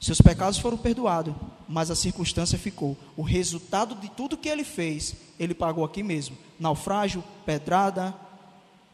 Seus 0.00 0.20
pecados 0.20 0.58
foram 0.58 0.76
perdoados, 0.76 1.34
mas 1.68 1.90
a 1.90 1.96
circunstância 1.96 2.56
ficou. 2.56 2.96
O 3.16 3.22
resultado 3.22 3.96
de 3.96 4.08
tudo 4.08 4.36
que 4.36 4.48
ele 4.48 4.64
fez, 4.64 5.14
ele 5.38 5.54
pagou 5.54 5.84
aqui 5.84 6.02
mesmo: 6.02 6.36
naufrágio, 6.58 7.22
pedrada, 7.44 8.14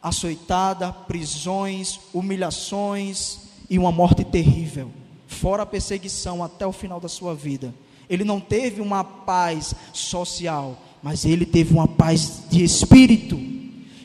açoitada, 0.02 0.92
prisões, 0.92 2.00
humilhações 2.12 3.38
e 3.68 3.78
uma 3.78 3.92
morte 3.92 4.24
terrível, 4.24 4.90
fora 5.26 5.62
a 5.62 5.66
perseguição 5.66 6.42
até 6.42 6.66
o 6.66 6.72
final 6.72 7.00
da 7.00 7.08
sua 7.08 7.34
vida. 7.34 7.74
Ele 8.08 8.24
não 8.24 8.40
teve 8.40 8.80
uma 8.80 9.02
paz 9.02 9.74
social, 9.92 10.78
mas 11.02 11.24
ele 11.24 11.46
teve 11.46 11.72
uma 11.72 11.88
paz 11.88 12.44
de 12.50 12.62
espírito 12.62 13.36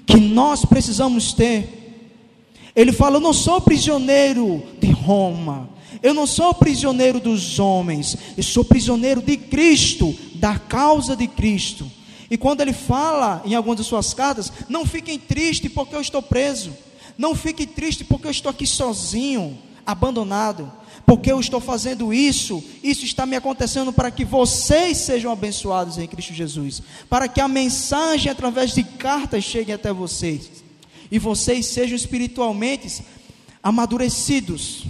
que 0.06 0.18
nós 0.18 0.66
precisamos 0.66 1.34
ter. 1.34 1.78
Ele 2.76 2.92
fala: 2.92 3.18
Eu 3.18 3.22
não 3.22 3.34
sou 3.34 3.60
prisioneiro 3.62 4.64
de 4.80 4.92
Roma, 4.92 5.70
eu 6.02 6.14
não 6.14 6.28
sou 6.28 6.54
prisioneiro 6.54 7.20
dos 7.20 7.60
homens, 7.60 8.16
eu 8.38 8.44
sou 8.44 8.64
prisioneiro 8.64 9.22
de 9.22 9.38
Cristo, 9.38 10.16
da 10.36 10.58
causa 10.58 11.16
de 11.16 11.28
Cristo. 11.28 11.90
E 12.30 12.38
quando 12.38 12.62
ele 12.62 12.74
fala 12.74 13.42
em 13.44 13.56
algumas 13.56 13.80
de 13.80 13.84
suas 13.84 14.14
cartas, 14.14 14.52
não 14.68 14.86
fiquem 14.86 15.18
tristes 15.18 15.72
porque 15.72 15.96
eu 15.96 16.02
estou 16.02 16.22
preso. 16.22 16.72
Não 17.18 17.36
fiquem 17.36 17.66
tristes 17.66 18.08
porque 18.08 18.28
eu 18.28 18.32
estou 18.32 18.50
aqui 18.50 18.68
sozinho, 18.68 19.58
abandonado. 19.86 20.72
Porque 21.06 21.32
eu 21.32 21.40
estou 21.40 21.60
fazendo 21.60 22.14
isso, 22.14 22.64
isso 22.84 23.04
está 23.04 23.26
me 23.26 23.36
acontecendo 23.36 23.92
para 23.92 24.12
que 24.12 24.24
vocês 24.24 24.98
sejam 25.00 25.32
abençoados 25.32 25.98
em 25.98 26.06
Cristo 26.06 26.36
Jesus. 26.36 26.84
Para 27.10 27.28
que 27.28 27.42
a 27.42 27.48
mensagem 27.48 28.32
através 28.32 28.76
de 28.76 28.84
cartas 28.84 29.44
chegue 29.44 29.72
até 29.72 29.92
vocês. 29.92 30.52
E 31.10 31.18
vocês 31.18 31.66
sejam 31.66 31.96
espiritualmente 31.96 33.02
amadurecidos. 33.64 34.86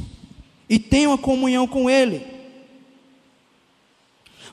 E 0.69 0.77
tenham 0.77 1.13
a 1.13 1.17
comunhão 1.17 1.67
com 1.67 1.89
Ele. 1.89 2.39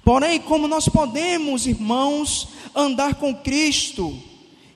Porém, 0.06 0.40
como 0.40 0.68
nós 0.68 0.88
podemos, 0.88 1.66
irmãos, 1.66 2.50
andar 2.72 3.16
com 3.16 3.34
Cristo 3.34 4.16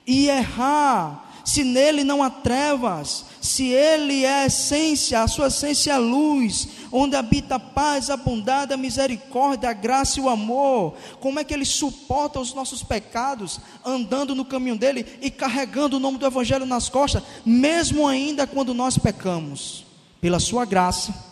e 0.05 0.27
errar, 0.27 1.31
se 1.45 1.63
nele 1.63 2.03
não 2.03 2.21
há 2.21 2.29
trevas, 2.29 3.25
se 3.39 3.67
ele 3.69 4.25
é 4.25 4.43
a 4.43 4.45
essência, 4.47 5.21
a 5.21 5.29
sua 5.29 5.47
essência 5.47 5.91
é 5.91 5.93
a 5.93 5.97
luz, 5.97 6.67
onde 6.91 7.15
habita 7.15 7.55
a 7.55 7.59
paz, 7.59 8.09
a 8.09 8.17
bondade, 8.17 8.73
a 8.73 8.77
misericórdia, 8.77 9.69
a 9.69 9.73
graça 9.73 10.19
e 10.19 10.21
o 10.21 10.27
amor, 10.27 10.95
como 11.21 11.39
é 11.39 11.45
que 11.45 11.53
ele 11.53 11.63
suporta 11.63 12.39
os 12.39 12.53
nossos 12.53 12.83
pecados, 12.83 13.57
andando 13.85 14.35
no 14.35 14.43
caminho 14.43 14.77
dele 14.77 15.05
e 15.21 15.31
carregando 15.31 15.95
o 15.95 15.99
nome 15.99 16.17
do 16.17 16.25
Evangelho 16.25 16.65
nas 16.65 16.89
costas, 16.89 17.23
mesmo 17.45 18.05
ainda 18.05 18.45
quando 18.45 18.73
nós 18.73 18.97
pecamos, 18.97 19.85
pela 20.19 20.41
sua 20.41 20.65
graça, 20.65 21.30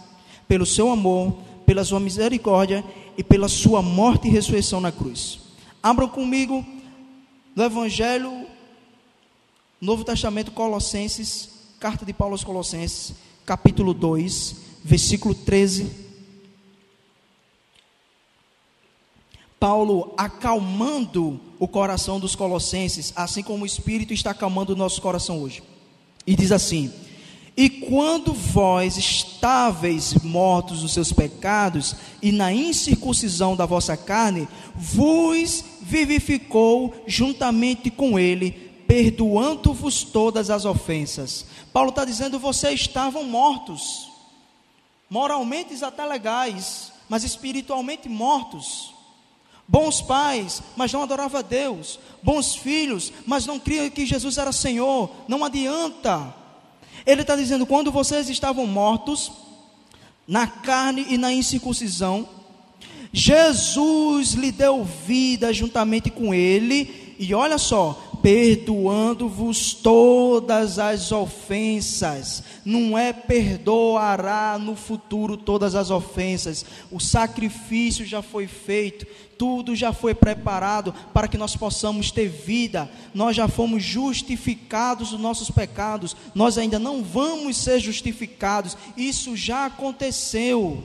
pelo 0.50 0.66
seu 0.66 0.92
amor, 0.92 1.38
pela 1.64 1.86
sua 1.86 2.00
misericórdia 2.00 2.84
e 3.16 3.24
pela 3.24 3.48
sua 3.48 3.84
morte 3.84 4.28
e 4.28 4.32
ressurreição 4.32 4.82
na 4.82 4.92
cruz. 4.92 5.40
Abram 5.82 6.10
comigo 6.10 6.66
no 7.56 7.64
Evangelho, 7.64 8.48
Novo 9.80 10.04
Testamento, 10.04 10.52
Colossenses, 10.52 11.50
carta 11.80 12.04
de 12.04 12.12
Paulo 12.12 12.34
aos 12.34 12.44
Colossenses, 12.44 13.14
capítulo 13.46 13.94
2, 13.94 14.56
versículo 14.84 15.36
13. 15.36 16.10
Paulo 19.60 20.16
acalmando 20.18 21.40
o 21.60 21.68
coração 21.68 22.20
dos 22.20 22.36
colossenses, 22.36 23.14
assim 23.16 23.44
como 23.44 23.64
o 23.64 23.68
Espírito 23.68 24.14
está 24.14 24.32
acalmando 24.32 24.74
o 24.74 24.76
nosso 24.76 25.00
coração 25.00 25.44
hoje. 25.44 25.62
E 26.26 26.36
diz 26.36 26.52
assim: 26.52 26.92
e 27.62 27.70
quando 27.70 28.32
vós 28.32 28.96
estáveis 28.96 30.14
mortos 30.24 30.82
nos 30.82 30.94
seus 30.94 31.12
pecados 31.12 31.94
e 32.22 32.32
na 32.32 32.54
incircuncisão 32.54 33.54
da 33.54 33.66
vossa 33.66 33.98
carne, 33.98 34.48
vos 34.74 35.66
vivificou 35.82 37.04
juntamente 37.06 37.90
com 37.90 38.18
ele, 38.18 38.52
perdoando-vos 38.88 40.04
todas 40.04 40.50
as 40.50 40.64
ofensas. 40.64 41.46
Paulo 41.74 41.90
está 41.90 42.06
dizendo: 42.06 42.40
vocês 42.40 42.80
estavam 42.80 43.26
mortos, 43.26 44.10
moralmente 45.10 45.84
até 45.84 46.06
legais, 46.06 46.94
mas 47.10 47.26
espiritualmente 47.26 48.08
mortos. 48.08 48.94
Bons 49.68 50.02
pais, 50.02 50.64
mas 50.78 50.94
não 50.94 51.04
adoravam 51.04 51.40
a 51.40 51.44
Deus. 51.44 52.00
Bons 52.24 52.56
filhos, 52.56 53.12
mas 53.28 53.46
não 53.46 53.60
criam 53.60 53.90
que 53.90 54.06
Jesus 54.06 54.38
era 54.38 54.54
Senhor. 54.54 55.12
Não 55.28 55.44
adianta 55.44 56.39
ele 57.06 57.22
está 57.22 57.36
dizendo: 57.36 57.66
quando 57.66 57.92
vocês 57.92 58.30
estavam 58.30 58.66
mortos 58.66 59.32
na 60.28 60.46
carne 60.46 61.06
e 61.10 61.18
na 61.18 61.34
incircuncisão, 61.34 62.28
Jesus 63.12 64.34
lhe 64.34 64.52
deu 64.52 64.84
vida 64.84 65.52
juntamente 65.52 66.10
com 66.10 66.34
ele, 66.34 67.16
e 67.18 67.34
olha 67.34 67.58
só, 67.58 68.09
perdoando-vos 68.22 69.74
todas 69.74 70.80
as 70.80 71.12
ofensas. 71.12 72.44
Não 72.66 72.98
é 72.98 73.14
perdoará 73.14 74.58
no 74.60 74.76
futuro 74.76 75.38
todas 75.38 75.76
as 75.76 75.90
ofensas. 75.90 76.66
O 76.92 77.00
sacrifício 77.00 78.06
já 78.06 78.22
foi 78.22 78.48
feito, 78.48 79.06
tudo 79.38 79.76
já 79.76 79.94
foi 79.94 80.14
preparado 80.14 80.94
para 81.14 81.28
que 81.28 81.38
nós 81.38 81.56
possamos 81.56 82.12
ter 82.12 82.28
vida. 82.28 82.90
Nós 83.14 83.36
já 83.36 83.48
fomos 83.48 83.84
justificados 83.84 85.12
dos 85.12 85.20
nossos 85.20 85.50
pecados. 85.50 86.16
Nós 86.36 86.58
ainda 86.58 86.78
não 86.78 87.04
vamos 87.04 87.58
ser 87.58 87.80
justificados. 87.80 88.78
Isso 88.98 89.36
já 89.36 89.66
aconteceu 89.66 90.84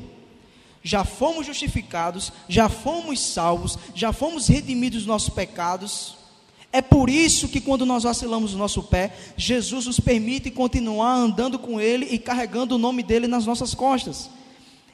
já 0.87 1.03
fomos 1.03 1.47
justificados, 1.47 2.31
já 2.47 2.69
fomos 2.69 3.19
salvos, 3.19 3.79
já 3.95 4.13
fomos 4.13 4.49
redimidos 4.49 4.99
dos 4.99 5.07
nossos 5.07 5.31
pecados. 5.31 6.24
É 6.75 6.83
por 6.83 7.09
isso 7.09 7.47
que 7.47 7.61
quando 7.61 7.87
nós 7.87 8.03
vacilamos 8.03 8.53
o 8.53 8.59
nosso 8.59 8.83
pé, 8.83 9.15
Jesus 9.37 9.87
nos 9.87 10.01
permite 10.01 10.51
continuar 10.51 11.15
andando 11.15 11.57
com 11.57 11.81
Ele 11.81 12.07
e 12.07 12.19
carregando 12.19 12.75
o 12.75 12.79
nome 12.79 13.01
dele 13.01 13.29
nas 13.29 13.47
nossas 13.47 13.77
costas 13.77 14.29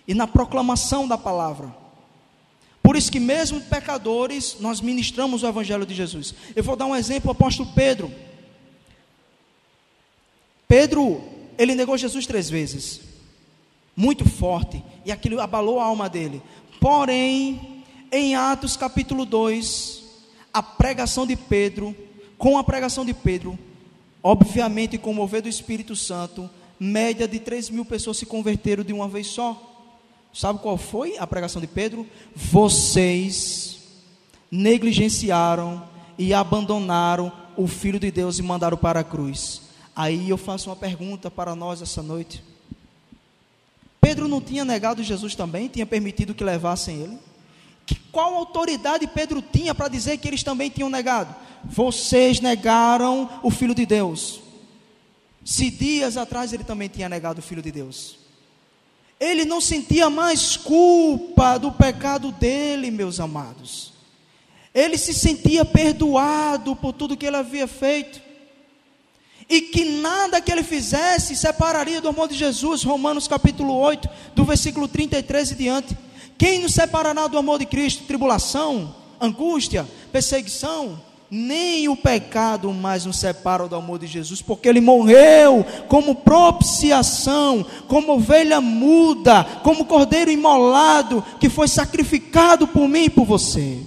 e 0.07 0.12
na 0.12 0.27
proclamação 0.27 1.09
da 1.09 1.16
palavra. 1.16 1.75
Por 2.83 2.97
isso 2.97 3.11
que 3.11 3.19
mesmo 3.19 3.62
pecadores, 3.62 4.59
nós 4.61 4.83
ministramos 4.83 5.43
o 5.43 5.47
Evangelho 5.47 5.87
de 5.87 5.95
Jesus. 5.95 6.35
Eu 6.55 6.62
vou 6.62 6.77
dar 6.77 6.85
um 6.85 6.95
exemplo, 6.95 7.31
o 7.31 7.33
apóstolo 7.33 7.71
Pedro. 7.75 8.12
Pedro, 10.69 11.23
ele 11.57 11.75
negou 11.75 11.97
Jesus 11.97 12.27
três 12.27 12.51
vezes. 12.51 13.01
Muito 13.97 14.29
forte. 14.29 14.85
E 15.03 15.11
aquilo 15.11 15.40
abalou 15.40 15.81
a 15.81 15.85
alma 15.85 16.11
dele. 16.11 16.43
Porém, 16.79 17.83
em 18.12 18.37
Atos 18.37 18.77
capítulo 18.77 19.25
2, 19.25 20.00
a 20.53 20.63
pregação 20.63 21.27
de 21.27 21.37
Pedro, 21.37 21.95
com 22.37 22.59
a 22.59 22.65
pregação 22.65 23.05
de 23.05 23.15
Pedro, 23.15 23.59
obviamente 24.23 24.99
com 24.99 25.11
o 25.11 25.15
mover 25.15 25.43
do 25.43 25.49
Espírito 25.49 25.95
Santo, 25.95 26.49
média 26.79 27.29
de 27.29 27.39
3 27.39 27.71
mil 27.71 27.85
pessoas 27.85 28.17
se 28.17 28.27
converteram 28.27 28.83
de 28.83 28.93
uma 28.93 29.09
vez 29.09 29.27
só. 29.27 29.67
Sabe 30.33 30.61
qual 30.61 30.77
foi 30.77 31.19
a 31.19 31.27
pregação 31.27 31.61
de 31.61 31.67
Pedro? 31.67 32.07
Vocês 32.35 33.79
negligenciaram 34.51 35.89
e 36.19 36.33
abandonaram 36.33 37.33
o 37.57 37.67
Filho 37.67 37.99
de 37.99 38.11
Deus 38.11 38.39
e 38.39 38.43
mandaram 38.43 38.77
para 38.77 39.01
a 39.01 39.05
cruz. 39.05 39.63
Aí 39.95 40.31
eu 40.31 40.37
faço 40.37 40.71
uma 40.71 40.77
pergunta 40.77 41.31
para 41.31 41.55
nós 41.55 41.83
essa 41.83 42.03
noite. 42.03 42.43
Pedro 44.01 44.29
não 44.29 44.41
tinha 44.41 44.65
negado 44.65 45.03
Jesus 45.03 45.35
também, 45.35 45.69
tinha 45.69 45.85
permitido 45.85 46.35
que 46.35 46.43
levassem 46.43 47.03
ele? 47.03 47.19
Qual 47.94 48.35
autoridade 48.35 49.07
Pedro 49.07 49.42
tinha 49.42 49.74
para 49.74 49.88
dizer 49.88 50.18
que 50.18 50.29
eles 50.29 50.42
também 50.42 50.70
tinham 50.70 50.90
negado? 50.90 51.35
Vocês 51.64 52.40
negaram 52.40 53.29
o 53.42 53.50
Filho 53.50 53.74
de 53.74 53.87
Deus. 53.87 54.40
Se 55.44 55.70
dias 55.70 56.16
atrás 56.16 56.53
ele 56.53 56.64
também 56.64 56.88
tinha 56.88 57.09
negado 57.09 57.40
o 57.40 57.42
Filho 57.42 57.62
de 57.62 57.70
Deus. 57.70 58.18
Ele 59.18 59.44
não 59.44 59.61
sentia 59.61 60.09
mais 60.09 60.57
culpa 60.57 61.59
do 61.59 61.70
pecado 61.70 62.33
dele, 62.33 62.90
meus 62.90 63.20
amados. 63.20 63.92
Ele 64.74 64.96
se 64.96 65.12
sentia 65.12 65.64
perdoado 65.64 66.74
por 66.74 66.92
tudo 66.92 67.16
que 67.16 67.26
ele 67.26 67.37
havia 67.37 67.66
feito. 67.66 68.20
E 69.48 69.61
que 69.61 69.85
nada 69.85 70.40
que 70.40 70.50
ele 70.50 70.62
fizesse 70.62 71.35
separaria 71.37 72.00
do 72.00 72.09
amor 72.09 72.29
de 72.29 72.37
Jesus. 72.37 72.83
Romanos 72.83 73.26
capítulo 73.26 73.74
8, 73.74 74.09
do 74.35 74.44
versículo 74.44 74.87
33 74.87 75.50
e 75.50 75.55
diante. 75.55 75.98
Quem 76.40 76.59
nos 76.59 76.72
separará 76.72 77.26
do 77.26 77.37
amor 77.37 77.59
de 77.59 77.66
Cristo? 77.66 78.05
Tribulação, 78.05 78.94
angústia, 79.20 79.87
perseguição, 80.11 80.98
nem 81.31 81.87
o 81.87 81.94
pecado 81.94 82.72
mais 82.72 83.05
nos 83.05 83.18
separa 83.18 83.68
do 83.68 83.76
amor 83.76 83.98
de 83.98 84.07
Jesus, 84.07 84.40
porque 84.40 84.66
ele 84.66 84.81
morreu 84.81 85.62
como 85.87 86.14
propiciação, 86.14 87.62
como 87.87 88.14
ovelha 88.14 88.59
muda, 88.59 89.44
como 89.62 89.85
cordeiro 89.85 90.31
imolado, 90.31 91.22
que 91.38 91.50
foi 91.50 91.68
sacrificado 91.68 92.66
por 92.66 92.88
mim 92.88 93.05
e 93.05 93.11
por 93.11 93.26
você, 93.26 93.79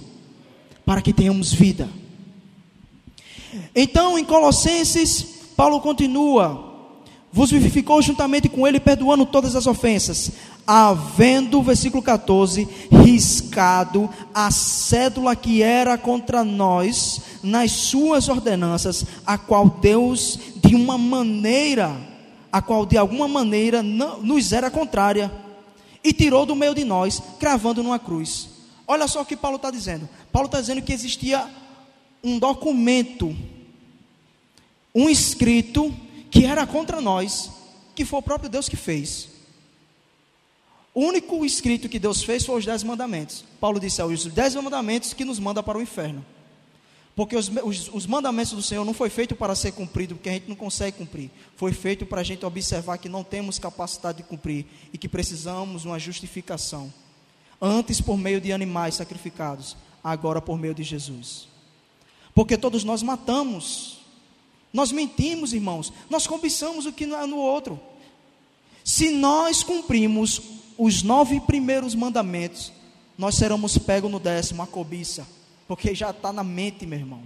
para 0.86 1.02
que 1.02 1.12
tenhamos 1.12 1.52
vida. 1.52 1.88
Então, 3.74 4.16
em 4.16 4.24
Colossenses, 4.24 5.26
Paulo 5.56 5.80
continua: 5.80 6.73
vos 7.34 7.50
vivificou 7.50 8.00
juntamente 8.00 8.48
com 8.48 8.64
ele, 8.64 8.78
perdoando 8.78 9.26
todas 9.26 9.56
as 9.56 9.66
ofensas, 9.66 10.30
havendo, 10.64 11.60
versículo 11.64 12.00
14, 12.00 12.68
riscado 12.92 14.08
a 14.32 14.52
cédula 14.52 15.34
que 15.34 15.60
era 15.60 15.98
contra 15.98 16.44
nós 16.44 17.20
nas 17.42 17.72
suas 17.72 18.28
ordenanças, 18.28 19.04
a 19.26 19.36
qual 19.36 19.68
Deus, 19.68 20.38
de 20.64 20.76
uma 20.76 20.96
maneira, 20.96 21.96
a 22.52 22.62
qual 22.62 22.86
de 22.86 22.96
alguma 22.96 23.26
maneira 23.26 23.82
não, 23.82 24.22
nos 24.22 24.52
era 24.52 24.70
contrária, 24.70 25.28
e 26.04 26.12
tirou 26.12 26.46
do 26.46 26.54
meio 26.54 26.72
de 26.72 26.84
nós, 26.84 27.20
cravando 27.40 27.82
numa 27.82 27.98
cruz. 27.98 28.48
Olha 28.86 29.08
só 29.08 29.22
o 29.22 29.26
que 29.26 29.36
Paulo 29.36 29.56
está 29.56 29.72
dizendo. 29.72 30.08
Paulo 30.30 30.46
está 30.46 30.60
dizendo 30.60 30.82
que 30.82 30.92
existia 30.92 31.44
um 32.22 32.38
documento, 32.38 33.34
um 34.94 35.10
escrito, 35.10 35.92
que 36.34 36.44
era 36.44 36.66
contra 36.66 37.00
nós, 37.00 37.48
que 37.94 38.04
foi 38.04 38.18
o 38.18 38.22
próprio 38.22 38.50
Deus 38.50 38.68
que 38.68 38.74
fez. 38.74 39.28
O 40.92 41.00
único 41.00 41.46
escrito 41.46 41.88
que 41.88 42.00
Deus 42.00 42.24
fez 42.24 42.44
foi 42.44 42.58
os 42.58 42.66
dez 42.66 42.82
mandamentos. 42.82 43.44
Paulo 43.60 43.78
disse 43.78 44.00
é 44.00 44.04
os 44.04 44.26
dez 44.26 44.56
mandamentos 44.56 45.12
que 45.12 45.24
nos 45.24 45.38
manda 45.38 45.62
para 45.62 45.78
o 45.78 45.82
inferno. 45.82 46.26
Porque 47.14 47.36
os, 47.36 47.48
os, 47.48 47.88
os, 47.94 48.06
mandamentos 48.06 48.52
do 48.52 48.62
Senhor 48.62 48.84
não 48.84 48.92
foi 48.92 49.08
feito 49.10 49.36
para 49.36 49.54
ser 49.54 49.70
cumprido, 49.72 50.16
porque 50.16 50.28
a 50.28 50.32
gente 50.32 50.48
não 50.48 50.56
consegue 50.56 50.98
cumprir. 50.98 51.30
Foi 51.54 51.72
feito 51.72 52.04
para 52.04 52.20
a 52.20 52.24
gente 52.24 52.44
observar 52.44 52.98
que 52.98 53.08
não 53.08 53.22
temos 53.22 53.56
capacidade 53.56 54.18
de 54.18 54.24
cumprir 54.24 54.66
e 54.92 54.98
que 54.98 55.08
precisamos 55.08 55.82
de 55.82 55.88
uma 55.88 56.00
justificação. 56.00 56.92
Antes 57.62 58.00
por 58.00 58.18
meio 58.18 58.40
de 58.40 58.52
animais 58.52 58.96
sacrificados, 58.96 59.76
agora 60.02 60.40
por 60.40 60.58
meio 60.58 60.74
de 60.74 60.82
Jesus. 60.82 61.46
Porque 62.34 62.56
todos 62.56 62.82
nós 62.82 63.04
matamos. 63.04 64.03
Nós 64.74 64.90
mentimos, 64.90 65.52
irmãos. 65.52 65.92
Nós 66.10 66.26
cobiçamos 66.26 66.84
o 66.84 66.92
que 66.92 67.06
não 67.06 67.20
é 67.20 67.24
no 67.26 67.36
outro. 67.36 67.80
Se 68.82 69.10
nós 69.10 69.62
cumprimos 69.62 70.42
os 70.76 71.04
nove 71.04 71.40
primeiros 71.40 71.94
mandamentos, 71.94 72.72
nós 73.16 73.36
seremos 73.36 73.78
pegos 73.78 74.10
no 74.10 74.18
décimo, 74.18 74.62
a 74.62 74.66
cobiça, 74.66 75.24
porque 75.68 75.94
já 75.94 76.10
está 76.10 76.32
na 76.32 76.42
mente, 76.42 76.84
meu 76.84 76.98
irmão. 76.98 77.22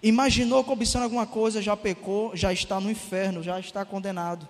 Imaginou 0.00 0.62
cobiçando 0.62 1.04
alguma 1.04 1.26
coisa, 1.26 1.60
já 1.60 1.76
pecou, 1.76 2.34
já 2.36 2.52
está 2.52 2.78
no 2.80 2.88
inferno, 2.88 3.42
já 3.42 3.58
está 3.58 3.84
condenado. 3.84 4.48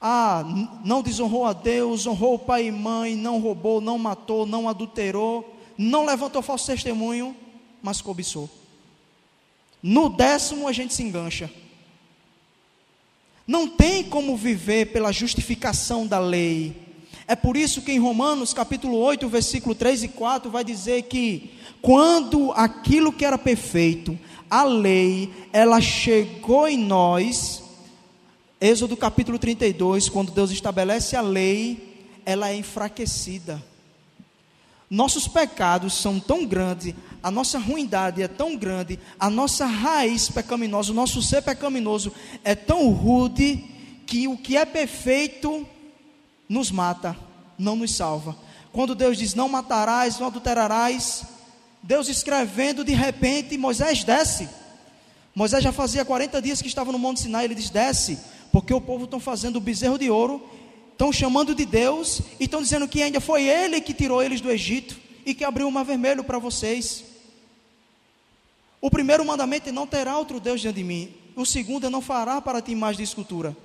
Ah, 0.00 0.42
não 0.82 1.02
desonrou 1.02 1.44
a 1.44 1.52
Deus, 1.52 2.06
honrou 2.06 2.34
o 2.34 2.38
pai 2.38 2.66
e 2.66 2.72
mãe, 2.72 3.14
não 3.14 3.38
roubou, 3.40 3.80
não 3.80 3.98
matou, 3.98 4.46
não 4.46 4.68
adulterou, 4.68 5.54
não 5.76 6.06
levantou 6.06 6.40
falso 6.40 6.66
testemunho, 6.66 7.36
mas 7.82 8.00
cobiçou. 8.00 8.48
No 9.86 10.08
décimo 10.08 10.66
a 10.66 10.72
gente 10.72 10.94
se 10.94 11.02
engancha. 11.02 11.50
Não 13.46 13.68
tem 13.68 14.02
como 14.02 14.34
viver 14.34 14.86
pela 14.86 15.12
justificação 15.12 16.06
da 16.06 16.18
lei, 16.18 16.74
é 17.26 17.34
por 17.34 17.56
isso 17.56 17.80
que 17.82 17.92
em 17.92 17.98
Romanos 17.98 18.52
capítulo 18.52 18.96
8, 18.98 19.28
versículo 19.28 19.74
3 19.74 20.04
e 20.04 20.08
4 20.08 20.50
vai 20.50 20.62
dizer 20.62 21.02
que 21.02 21.52
quando 21.80 22.52
aquilo 22.52 23.12
que 23.12 23.24
era 23.24 23.38
perfeito, 23.38 24.18
a 24.50 24.62
lei, 24.64 25.32
ela 25.52 25.80
chegou 25.80 26.68
em 26.68 26.78
nós, 26.78 27.62
Êxodo 28.60 28.96
capítulo 28.96 29.38
32, 29.38 30.08
quando 30.08 30.32
Deus 30.32 30.50
estabelece 30.50 31.16
a 31.16 31.22
lei, 31.22 32.06
ela 32.24 32.50
é 32.50 32.56
enfraquecida. 32.56 33.62
Nossos 34.88 35.26
pecados 35.26 35.94
são 35.94 36.20
tão 36.20 36.44
grandes, 36.44 36.94
a 37.24 37.30
nossa 37.30 37.58
ruindade 37.58 38.22
é 38.22 38.28
tão 38.28 38.54
grande, 38.54 39.00
a 39.18 39.30
nossa 39.30 39.64
raiz 39.64 40.28
pecaminosa, 40.28 40.92
o 40.92 40.94
nosso 40.94 41.22
ser 41.22 41.40
pecaminoso 41.40 42.12
é 42.44 42.54
tão 42.54 42.90
rude, 42.90 43.64
que 44.06 44.28
o 44.28 44.36
que 44.36 44.58
é 44.58 44.66
perfeito 44.66 45.66
nos 46.46 46.70
mata, 46.70 47.16
não 47.58 47.76
nos 47.76 47.94
salva. 47.94 48.36
Quando 48.70 48.94
Deus 48.94 49.16
diz: 49.16 49.34
Não 49.34 49.48
matarás, 49.48 50.18
não 50.18 50.26
adulterarás, 50.26 51.24
Deus 51.82 52.08
escrevendo, 52.08 52.84
de 52.84 52.92
repente, 52.92 53.56
Moisés 53.56 54.04
desce. 54.04 54.46
Moisés 55.34 55.64
já 55.64 55.72
fazia 55.72 56.04
40 56.04 56.42
dias 56.42 56.60
que 56.60 56.68
estava 56.68 56.92
no 56.92 56.98
Monte 56.98 57.22
Sinai, 57.22 57.46
ele 57.46 57.54
diz: 57.54 57.70
Desce, 57.70 58.18
porque 58.52 58.74
o 58.74 58.82
povo 58.82 59.04
estão 59.04 59.18
fazendo 59.18 59.56
o 59.56 59.62
bezerro 59.62 59.98
de 59.98 60.10
ouro, 60.10 60.46
estão 60.92 61.10
chamando 61.10 61.54
de 61.54 61.64
Deus 61.64 62.20
e 62.38 62.44
estão 62.44 62.60
dizendo 62.60 62.86
que 62.86 63.02
ainda 63.02 63.18
foi 63.18 63.48
ele 63.48 63.80
que 63.80 63.94
tirou 63.94 64.22
eles 64.22 64.42
do 64.42 64.50
Egito 64.50 65.02
e 65.24 65.32
que 65.34 65.42
abriu 65.42 65.66
o 65.66 65.72
mar 65.72 65.86
vermelho 65.86 66.22
para 66.22 66.38
vocês. 66.38 67.13
O 68.84 68.90
primeiro 68.90 69.24
mandamento 69.24 69.70
é: 69.70 69.72
Não 69.72 69.86
terá 69.86 70.18
outro 70.18 70.38
Deus 70.38 70.60
diante 70.60 70.76
de 70.76 70.84
mim. 70.84 71.10
O 71.34 71.46
segundo 71.46 71.86
é: 71.86 71.88
Não 71.88 72.02
fará 72.02 72.38
para 72.42 72.60
ti 72.60 72.74
mais 72.74 72.98
de 72.98 73.02
escultura. 73.02 73.56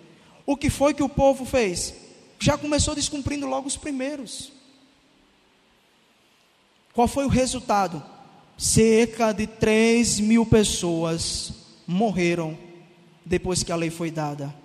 O 0.46 0.56
que 0.56 0.70
foi 0.70 0.94
que 0.94 1.04
o 1.04 1.10
povo 1.10 1.44
fez? 1.44 1.94
já 2.40 2.58
começou 2.58 2.96
descumprindo 2.96 3.46
logo 3.46 3.68
os 3.68 3.76
primeiros. 3.76 4.54
Qual 6.94 7.06
foi 7.06 7.26
o 7.26 7.30
resultado? 7.30 8.02
Cerca 8.58 9.34
de 9.34 9.46
3 9.46 10.22
mil 10.22 10.46
pessoas 10.46 11.52
morreram 11.86 12.58
depois 13.26 13.62
que 13.62 13.74
a 13.74 13.76
lei 13.76 13.90
foi 13.90 14.10
dada. 14.10 14.56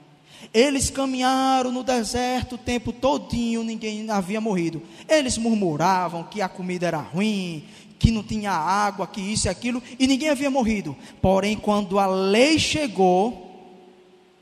Eles 0.52 0.90
caminharam 0.90 1.72
no 1.72 1.83
deserto 1.83 2.54
o 2.54 2.59
tempo 2.59 2.92
todinho, 2.92 3.64
ninguém 3.64 4.11
havia 4.11 4.40
morrido. 4.40 4.83
Eles 5.09 5.38
murmuravam 5.38 6.24
que 6.24 6.42
a 6.42 6.48
comida 6.48 6.87
era 6.87 6.98
ruim, 6.98 7.64
que 7.98 8.11
não 8.11 8.22
tinha 8.22 8.52
água, 8.52 9.07
que 9.07 9.20
isso 9.20 9.46
e 9.46 9.48
aquilo, 9.48 9.83
e 9.98 10.07
ninguém 10.07 10.28
havia 10.28 10.50
morrido. 10.50 10.96
Porém, 11.22 11.57
quando 11.57 11.98
a 11.98 12.07
lei 12.07 12.59
chegou, 12.59 13.44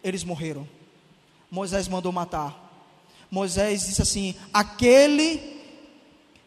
eles 0.03 0.25
morreram. 0.25 0.67
Moisés 1.51 1.87
mandou 1.87 2.11
matar. 2.11 2.59
Moisés 3.31 3.87
disse 3.87 4.03
assim: 4.03 4.35
aquele 4.53 5.41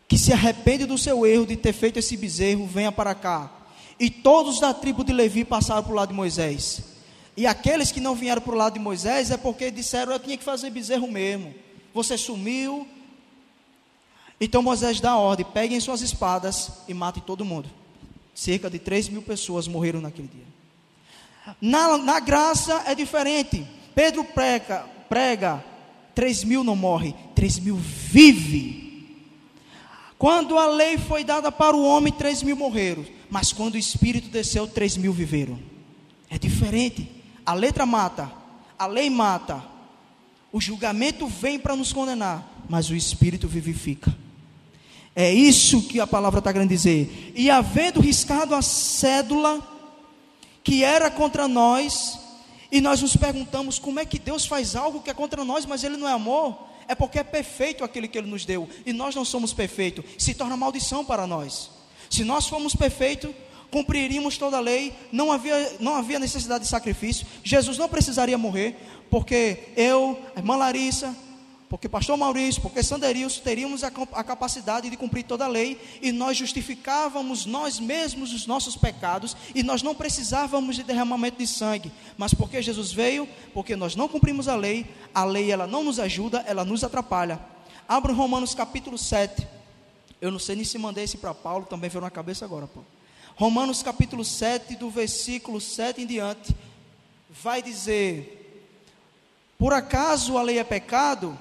que 0.07 0.17
se 0.17 0.33
arrepende 0.33 0.85
do 0.85 0.97
seu 0.97 1.25
erro 1.25 1.45
de 1.45 1.55
ter 1.55 1.73
feito 1.73 1.97
esse 1.97 2.15
bezerro, 2.17 2.67
venha 2.67 2.91
para 2.91 3.15
cá. 3.15 3.51
E 3.99 4.09
todos 4.09 4.59
da 4.59 4.73
tribo 4.73 5.03
de 5.03 5.13
Levi 5.13 5.45
passaram 5.45 5.83
para 5.83 5.91
o 5.91 5.95
lado 5.95 6.09
de 6.09 6.15
Moisés. 6.15 6.94
E 7.37 7.45
aqueles 7.45 7.91
que 7.91 7.99
não 7.99 8.15
vieram 8.15 8.41
para 8.41 8.53
o 8.53 8.57
lado 8.57 8.73
de 8.73 8.79
Moisés 8.79 9.31
é 9.31 9.37
porque 9.37 9.69
disseram: 9.69 10.13
eu 10.13 10.19
tinha 10.19 10.37
que 10.37 10.43
fazer 10.43 10.69
bezerro 10.69 11.07
mesmo. 11.07 11.53
Você 11.93 12.17
sumiu. 12.17 12.87
Então 14.39 14.61
Moisés 14.61 14.99
dá 14.99 15.11
a 15.11 15.17
ordem: 15.17 15.45
peguem 15.53 15.79
suas 15.79 16.01
espadas 16.01 16.71
e 16.87 16.93
matem 16.93 17.23
todo 17.25 17.45
mundo. 17.45 17.69
Cerca 18.33 18.69
de 18.69 18.79
3 18.79 19.09
mil 19.09 19.21
pessoas 19.21 19.67
morreram 19.67 20.01
naquele 20.01 20.27
dia. 20.27 21.55
Na, 21.61 21.97
na 21.97 22.19
graça 22.19 22.83
é 22.85 22.95
diferente. 22.95 23.65
Pedro 23.93 24.23
prega, 24.23 24.85
prega 25.07 25.63
3 26.15 26.45
mil 26.45 26.63
não 26.63 26.75
morre, 26.75 27.13
3 27.35 27.59
mil 27.59 27.75
vive. 27.75 28.83
Quando 30.17 30.57
a 30.57 30.67
lei 30.67 30.97
foi 30.97 31.25
dada 31.25 31.51
para 31.51 31.75
o 31.75 31.83
homem, 31.83 32.11
3 32.11 32.41
mil 32.43 32.55
morreram. 32.55 33.05
Mas 33.29 33.51
quando 33.51 33.75
o 33.75 33.77
Espírito 33.77 34.29
desceu, 34.29 34.65
3 34.65 34.95
mil 34.97 35.11
viveram. 35.11 35.59
É 36.29 36.37
diferente. 36.37 37.14
A 37.45 37.53
letra 37.53 37.85
mata, 37.85 38.31
a 38.77 38.87
lei 38.87 39.09
mata. 39.09 39.63
O 40.51 40.59
julgamento 40.59 41.27
vem 41.27 41.59
para 41.59 41.75
nos 41.75 41.91
condenar. 41.93 42.51
mas 42.67 42.89
o 42.89 42.95
Espírito 42.95 43.47
vivifica. 43.47 44.15
É 45.15 45.31
isso 45.33 45.83
que 45.83 45.99
a 45.99 46.07
palavra 46.07 46.39
está 46.39 46.51
querendo 46.51 46.69
dizer. 46.69 47.31
E 47.35 47.49
havendo 47.49 48.01
riscado 48.01 48.53
a 48.53 48.61
cédula 48.61 49.65
que 50.63 50.83
era 50.83 51.11
contra 51.11 51.47
nós, 51.47 52.19
e 52.71 52.81
nós 52.81 53.01
nos 53.01 53.15
perguntamos 53.15 53.77
como 53.79 53.99
é 53.99 54.05
que 54.05 54.17
Deus 54.17 54.45
faz 54.45 54.75
algo 54.75 55.01
que 55.01 55.09
é 55.09 55.13
contra 55.13 55.45
nós, 55.45 55.65
mas 55.65 55.83
Ele 55.83 55.95
não 55.95 56.07
é 56.07 56.11
amor. 56.11 56.57
É 56.87 56.95
porque 56.95 57.19
é 57.19 57.23
perfeito 57.23 57.83
aquele 57.83 58.07
que 58.07 58.17
Ele 58.17 58.29
nos 58.29 58.45
deu, 58.45 58.67
e 58.85 58.91
nós 58.91 59.15
não 59.15 59.23
somos 59.23 59.53
perfeitos, 59.53 60.03
se 60.17 60.33
torna 60.33 60.57
maldição 60.57 61.05
para 61.05 61.25
nós. 61.25 61.69
Se 62.09 62.23
nós 62.23 62.47
formos 62.47 62.75
perfeitos, 62.75 63.31
cumpriríamos 63.71 64.37
toda 64.37 64.57
a 64.57 64.61
lei, 64.61 64.93
não 65.11 65.31
havia, 65.31 65.73
não 65.79 65.95
havia 65.95 66.19
necessidade 66.19 66.63
de 66.63 66.69
sacrifício, 66.69 67.25
Jesus 67.43 67.77
não 67.77 67.89
precisaria 67.89 68.37
morrer, 68.37 68.75
porque 69.09 69.69
eu, 69.75 70.19
a 70.35 70.39
irmã 70.39 70.55
Larissa, 70.55 71.15
porque 71.69 71.89
pastor 71.89 72.15
Maurício, 72.15 72.61
porque 72.61 72.83
Sanderilson 72.83 73.41
teríamos 73.41 73.83
a, 73.83 73.91
a, 74.13 74.23
capacidade 74.23 74.89
de 74.89 74.95
cumprir 74.95 75.23
toda 75.23 75.45
a 75.45 75.47
lei 75.47 75.79
e 76.01 76.11
nós 76.11 76.37
justificávamos 76.37 77.45
nós 77.45 77.79
mesmos 77.79 78.31
os 78.33 78.45
nossos 78.45 78.75
pecados 78.75 79.35
e 79.53 79.63
nós 79.63 79.81
não 79.81 79.95
precisávamos 79.95 80.75
de 80.75 80.83
derramamento 80.83 81.39
de 81.39 81.47
sangue, 81.47 81.91
mas 82.17 82.33
porque 82.33 82.61
Jesus 82.61 82.91
veio, 82.91 83.27
porque 83.53 83.75
nós 83.75 83.95
não 83.95 84.07
cumprimos 84.07 84.47
a 84.47 84.55
lei, 84.55 84.85
a 85.13 85.25
lei 85.25 85.51
ela 85.51 85.65
não 85.65 85.83
nos 85.83 85.99
ajuda, 85.99 86.43
ela 86.47 86.63
nos 86.63 86.83
atrapalha. 86.83 87.39
Abra 87.87 88.13
Romanos 88.13 88.55
capítulo 88.55 88.97
7. 88.97 89.47
Eu 90.21 90.31
não 90.31 90.39
sei 90.39 90.55
nem 90.55 90.65
se 90.65 90.77
mandei 90.77 91.03
esse 91.03 91.17
para 91.17 91.33
Paulo, 91.33 91.65
também 91.65 91.89
veio 91.89 92.01
na 92.01 92.09
cabeça 92.09 92.45
agora, 92.45 92.67
Paulo. 92.67 92.87
Romanos 93.35 93.83
capítulo 93.83 94.23
7, 94.23 94.77
do 94.77 94.89
versículo 94.89 95.59
7 95.59 96.01
em 96.01 96.05
diante, 96.05 96.55
vai 97.29 97.61
dizer: 97.61 98.63
Por 99.57 99.73
acaso 99.73 100.37
a 100.37 100.41
lei 100.41 100.57
é 100.57 100.63
pecado? 100.63 101.37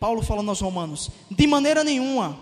Paulo 0.00 0.22
falando 0.22 0.48
aos 0.48 0.60
Romanos: 0.60 1.10
de 1.30 1.46
maneira 1.46 1.84
nenhuma, 1.84 2.40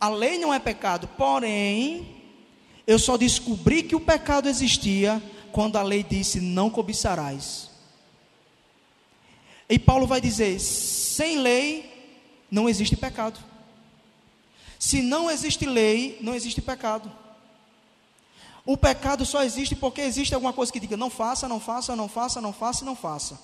a 0.00 0.08
lei 0.08 0.36
não 0.36 0.52
é 0.52 0.58
pecado, 0.58 1.08
porém, 1.16 2.08
eu 2.86 2.98
só 2.98 3.16
descobri 3.16 3.84
que 3.84 3.94
o 3.94 4.00
pecado 4.00 4.48
existia 4.48 5.22
quando 5.52 5.76
a 5.76 5.82
lei 5.82 6.02
disse: 6.02 6.40
não 6.40 6.68
cobiçarás. 6.68 7.70
E 9.68 9.78
Paulo 9.78 10.08
vai 10.08 10.20
dizer: 10.20 10.58
sem 10.58 11.38
lei 11.38 12.18
não 12.50 12.68
existe 12.68 12.96
pecado. 12.96 13.38
Se 14.76 15.00
não 15.02 15.30
existe 15.30 15.64
lei, 15.66 16.18
não 16.20 16.34
existe 16.34 16.60
pecado. 16.60 17.10
O 18.66 18.76
pecado 18.76 19.24
só 19.24 19.44
existe 19.44 19.76
porque 19.76 20.00
existe 20.00 20.34
alguma 20.34 20.52
coisa 20.52 20.72
que 20.72 20.80
diga: 20.80 20.96
não 20.96 21.08
faça, 21.08 21.48
não 21.48 21.60
faça, 21.60 21.94
não 21.94 22.08
faça, 22.08 22.40
não 22.40 22.52
faça, 22.52 22.84
não 22.84 22.96
faça. 22.96 23.38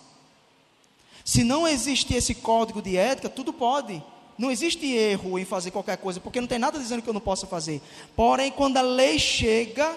Se 1.25 1.45
não 1.45 1.67
existe 1.67 2.13
esse 2.13 2.35
código 2.35 2.83
de 2.83 2.97
ética, 2.97 3.29
tudo 3.29 3.53
pode. 3.53 4.03
Não 4.37 4.51
existe 4.51 4.91
erro 4.93 5.39
em 5.39 5.45
fazer 5.45 5.71
qualquer 5.71 5.97
coisa, 5.99 6.19
porque 6.19 6.41
não 6.41 6.49
tem 6.49 6.59
nada 6.59 6.79
dizendo 6.79 7.03
que 7.03 7.09
eu 7.09 7.15
não 7.15 7.21
possa 7.21 7.47
fazer. 7.47 7.81
Porém, 8.17 8.51
quando 8.51 8.79
a 8.79 8.83
lei 8.83 9.17
chega, 9.19 9.97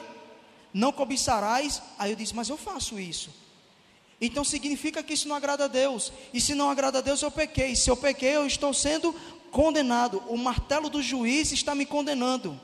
não 0.72 0.92
cobiçarás, 0.92 1.82
aí 1.98 2.12
eu 2.12 2.16
disse, 2.16 2.36
mas 2.36 2.50
eu 2.50 2.58
faço 2.58 3.00
isso. 3.00 3.32
Então 4.22 4.44
significa 4.44 5.02
que 5.02 5.14
isso 5.14 5.28
não 5.28 5.36
agrada 5.36 5.66
a 5.66 5.68
Deus. 5.68 6.12
E 6.34 6.40
se 6.40 6.54
não 6.54 6.70
agrada 6.70 7.00
a 7.00 7.02
Deus, 7.02 7.22
eu 7.22 7.32
pequei. 7.32 7.76
Se 7.76 7.90
eu 7.90 7.98
pequei, 7.98 8.36
eu 8.36 8.46
estou 8.46 8.74
sendo 8.74 9.16
condenado. 9.52 10.22
O 10.28 10.38
martelo 10.38 10.90
do 10.90 11.02
juiz 11.02 11.52
está 11.52 11.74
me 11.74 11.86
condenando. 11.86 12.60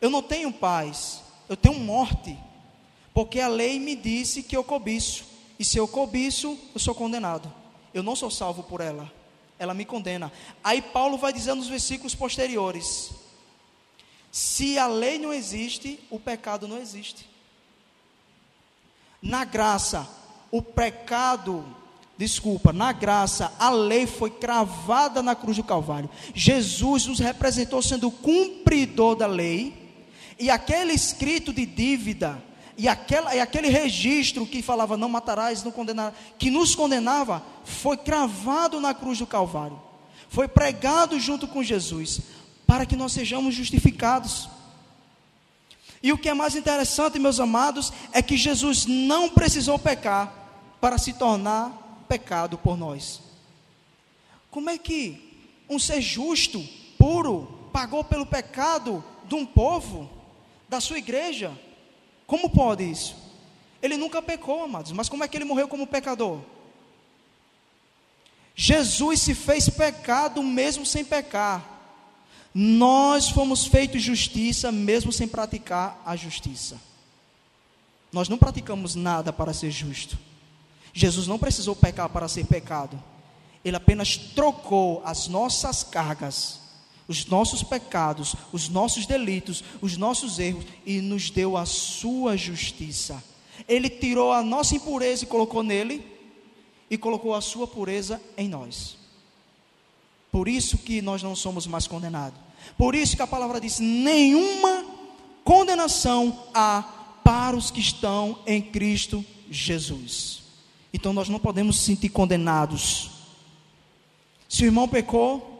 Eu 0.00 0.10
não 0.10 0.22
tenho 0.22 0.52
paz, 0.52 1.22
eu 1.50 1.56
tenho 1.56 1.80
morte. 1.80 2.38
Porque 3.12 3.40
a 3.40 3.48
lei 3.48 3.80
me 3.80 3.96
disse 3.96 4.42
que 4.42 4.56
eu 4.56 4.62
cobiço. 4.62 5.24
E 5.58 5.64
se 5.64 5.76
eu 5.76 5.88
cobiço, 5.88 6.56
eu 6.72 6.78
sou 6.80 6.94
condenado. 6.94 7.52
Eu 7.92 8.04
não 8.04 8.14
sou 8.14 8.30
salvo 8.30 8.62
por 8.62 8.80
ela. 8.80 9.12
Ela 9.58 9.74
me 9.74 9.84
condena. 9.84 10.32
Aí 10.62 10.80
Paulo 10.80 11.18
vai 11.18 11.32
dizendo 11.32 11.56
nos 11.56 11.68
versículos 11.68 12.14
posteriores: 12.14 13.10
se 14.30 14.78
a 14.78 14.86
lei 14.86 15.18
não 15.18 15.34
existe, 15.34 15.98
o 16.08 16.20
pecado 16.20 16.68
não 16.68 16.78
existe. 16.78 17.28
Na 19.20 19.44
graça, 19.44 20.08
o 20.52 20.62
pecado, 20.62 21.66
desculpa, 22.16 22.72
na 22.72 22.92
graça, 22.92 23.52
a 23.58 23.70
lei 23.70 24.06
foi 24.06 24.30
cravada 24.30 25.20
na 25.20 25.34
cruz 25.34 25.56
do 25.56 25.64
Calvário. 25.64 26.08
Jesus 26.32 27.06
nos 27.06 27.18
representou 27.18 27.82
sendo 27.82 28.10
cumpridor 28.10 29.16
da 29.16 29.26
lei, 29.26 29.79
e 30.40 30.50
aquele 30.50 30.94
escrito 30.94 31.52
de 31.52 31.66
dívida 31.66 32.42
e, 32.76 32.88
aquela, 32.88 33.36
e 33.36 33.40
aquele 33.40 33.68
registro 33.68 34.46
que 34.46 34.62
falava 34.62 34.96
não 34.96 35.06
matarás, 35.06 35.62
não 35.62 35.70
condenarás, 35.70 36.14
que 36.38 36.50
nos 36.50 36.74
condenava, 36.74 37.44
foi 37.62 37.98
cravado 37.98 38.80
na 38.80 38.94
cruz 38.94 39.18
do 39.18 39.26
Calvário, 39.26 39.78
foi 40.30 40.48
pregado 40.48 41.20
junto 41.20 41.46
com 41.46 41.62
Jesus, 41.62 42.22
para 42.66 42.86
que 42.86 42.96
nós 42.96 43.12
sejamos 43.12 43.54
justificados. 43.54 44.48
E 46.02 46.10
o 46.10 46.16
que 46.16 46.30
é 46.30 46.32
mais 46.32 46.56
interessante, 46.56 47.18
meus 47.18 47.38
amados, 47.38 47.92
é 48.10 48.22
que 48.22 48.38
Jesus 48.38 48.86
não 48.86 49.28
precisou 49.28 49.78
pecar 49.78 50.32
para 50.80 50.96
se 50.96 51.12
tornar 51.12 52.04
pecado 52.08 52.56
por 52.56 52.78
nós. 52.78 53.20
Como 54.50 54.70
é 54.70 54.78
que 54.78 55.44
um 55.68 55.78
ser 55.78 56.00
justo, 56.00 56.66
puro, 56.96 57.68
pagou 57.74 58.02
pelo 58.02 58.24
pecado 58.24 59.04
de 59.26 59.34
um 59.34 59.44
povo, 59.44 60.19
da 60.70 60.80
sua 60.80 60.98
igreja? 60.98 61.50
Como 62.28 62.48
pode 62.48 62.88
isso? 62.88 63.16
Ele 63.82 63.96
nunca 63.96 64.22
pecou, 64.22 64.62
amados, 64.62 64.92
mas 64.92 65.08
como 65.08 65.24
é 65.24 65.28
que 65.28 65.36
ele 65.36 65.44
morreu 65.44 65.66
como 65.66 65.86
pecador? 65.86 66.40
Jesus 68.54 69.20
se 69.22 69.34
fez 69.34 69.68
pecado 69.68 70.42
mesmo 70.42 70.86
sem 70.86 71.04
pecar. 71.04 71.78
Nós 72.54 73.30
fomos 73.30 73.66
feitos 73.66 74.02
justiça 74.02 74.70
mesmo 74.70 75.12
sem 75.12 75.26
praticar 75.26 76.00
a 76.06 76.14
justiça. 76.14 76.80
Nós 78.12 78.28
não 78.28 78.38
praticamos 78.38 78.94
nada 78.94 79.32
para 79.32 79.52
ser 79.52 79.70
justo. 79.70 80.16
Jesus 80.92 81.26
não 81.26 81.38
precisou 81.38 81.74
pecar 81.74 82.08
para 82.08 82.28
ser 82.28 82.44
pecado. 82.46 83.02
Ele 83.64 83.76
apenas 83.76 84.16
trocou 84.16 85.02
as 85.04 85.26
nossas 85.26 85.82
cargas 85.82 86.60
os 87.10 87.26
nossos 87.26 87.64
pecados, 87.64 88.36
os 88.52 88.68
nossos 88.68 89.04
delitos, 89.04 89.64
os 89.80 89.96
nossos 89.96 90.38
erros 90.38 90.64
e 90.86 91.00
nos 91.00 91.28
deu 91.28 91.56
a 91.56 91.66
sua 91.66 92.36
justiça. 92.36 93.20
Ele 93.66 93.90
tirou 93.90 94.32
a 94.32 94.44
nossa 94.44 94.76
impureza 94.76 95.24
e 95.24 95.26
colocou 95.26 95.64
nele 95.64 96.06
e 96.88 96.96
colocou 96.96 97.34
a 97.34 97.40
sua 97.40 97.66
pureza 97.66 98.22
em 98.36 98.48
nós. 98.48 98.96
Por 100.30 100.46
isso 100.46 100.78
que 100.78 101.02
nós 101.02 101.20
não 101.20 101.34
somos 101.34 101.66
mais 101.66 101.88
condenados. 101.88 102.38
Por 102.78 102.94
isso 102.94 103.16
que 103.16 103.22
a 103.22 103.26
palavra 103.26 103.60
diz: 103.60 103.80
nenhuma 103.80 104.84
condenação 105.42 106.44
há 106.54 106.82
para 107.24 107.56
os 107.56 107.72
que 107.72 107.80
estão 107.80 108.38
em 108.46 108.62
Cristo 108.62 109.24
Jesus. 109.50 110.44
Então 110.94 111.12
nós 111.12 111.28
não 111.28 111.40
podemos 111.40 111.80
se 111.80 111.86
sentir 111.86 112.10
condenados. 112.10 113.10
Se 114.48 114.62
o 114.62 114.66
irmão 114.66 114.86
pecou, 114.86 115.50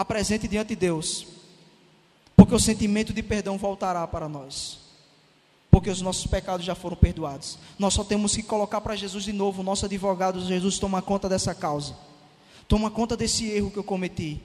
apresente 0.00 0.48
diante 0.48 0.68
de 0.68 0.76
Deus, 0.76 1.26
porque 2.34 2.54
o 2.54 2.58
sentimento 2.58 3.12
de 3.12 3.22
perdão 3.22 3.58
voltará 3.58 4.06
para 4.06 4.30
nós, 4.30 4.78
porque 5.70 5.90
os 5.90 6.00
nossos 6.00 6.26
pecados 6.26 6.64
já 6.64 6.74
foram 6.74 6.96
perdoados. 6.96 7.58
Nós 7.78 7.92
só 7.92 8.02
temos 8.02 8.34
que 8.34 8.42
colocar 8.42 8.80
para 8.80 8.96
Jesus 8.96 9.24
de 9.24 9.32
novo, 9.32 9.60
o 9.60 9.64
nosso 9.64 9.84
advogado 9.84 10.42
Jesus 10.42 10.78
toma 10.78 11.02
conta 11.02 11.28
dessa 11.28 11.54
causa, 11.54 11.94
toma 12.66 12.90
conta 12.90 13.14
desse 13.14 13.50
erro 13.50 13.70
que 13.70 13.76
eu 13.76 13.84
cometi. 13.84 14.40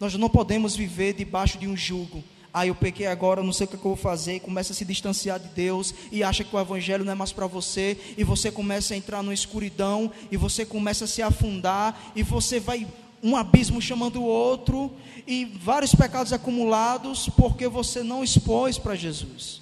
Nós 0.00 0.14
não 0.14 0.28
podemos 0.28 0.74
viver 0.74 1.14
debaixo 1.14 1.58
de 1.58 1.68
um 1.68 1.76
jugo. 1.76 2.24
Ah, 2.52 2.66
eu 2.66 2.74
pequei 2.74 3.06
agora, 3.06 3.44
não 3.44 3.52
sei 3.52 3.66
o 3.66 3.68
que 3.68 3.76
eu 3.76 3.80
vou 3.80 3.96
fazer, 3.96 4.40
começa 4.40 4.72
a 4.72 4.76
se 4.76 4.84
distanciar 4.84 5.38
de 5.38 5.48
Deus 5.48 5.94
e 6.10 6.24
acha 6.24 6.42
que 6.42 6.56
o 6.56 6.58
evangelho 6.58 7.04
não 7.04 7.12
é 7.12 7.14
mais 7.14 7.30
para 7.30 7.46
você, 7.46 7.96
e 8.18 8.24
você 8.24 8.50
começa 8.50 8.94
a 8.94 8.96
entrar 8.96 9.22
numa 9.22 9.34
escuridão, 9.34 10.10
e 10.28 10.36
você 10.36 10.66
começa 10.66 11.04
a 11.04 11.08
se 11.08 11.22
afundar, 11.22 12.12
e 12.16 12.22
você 12.24 12.58
vai 12.58 12.86
um 13.22 13.36
abismo 13.36 13.80
chamando 13.80 14.20
o 14.20 14.24
outro 14.24 14.94
e 15.26 15.44
vários 15.44 15.94
pecados 15.94 16.32
acumulados 16.32 17.28
porque 17.30 17.68
você 17.68 18.02
não 18.02 18.22
expôs 18.22 18.78
para 18.78 18.94
Jesus, 18.94 19.60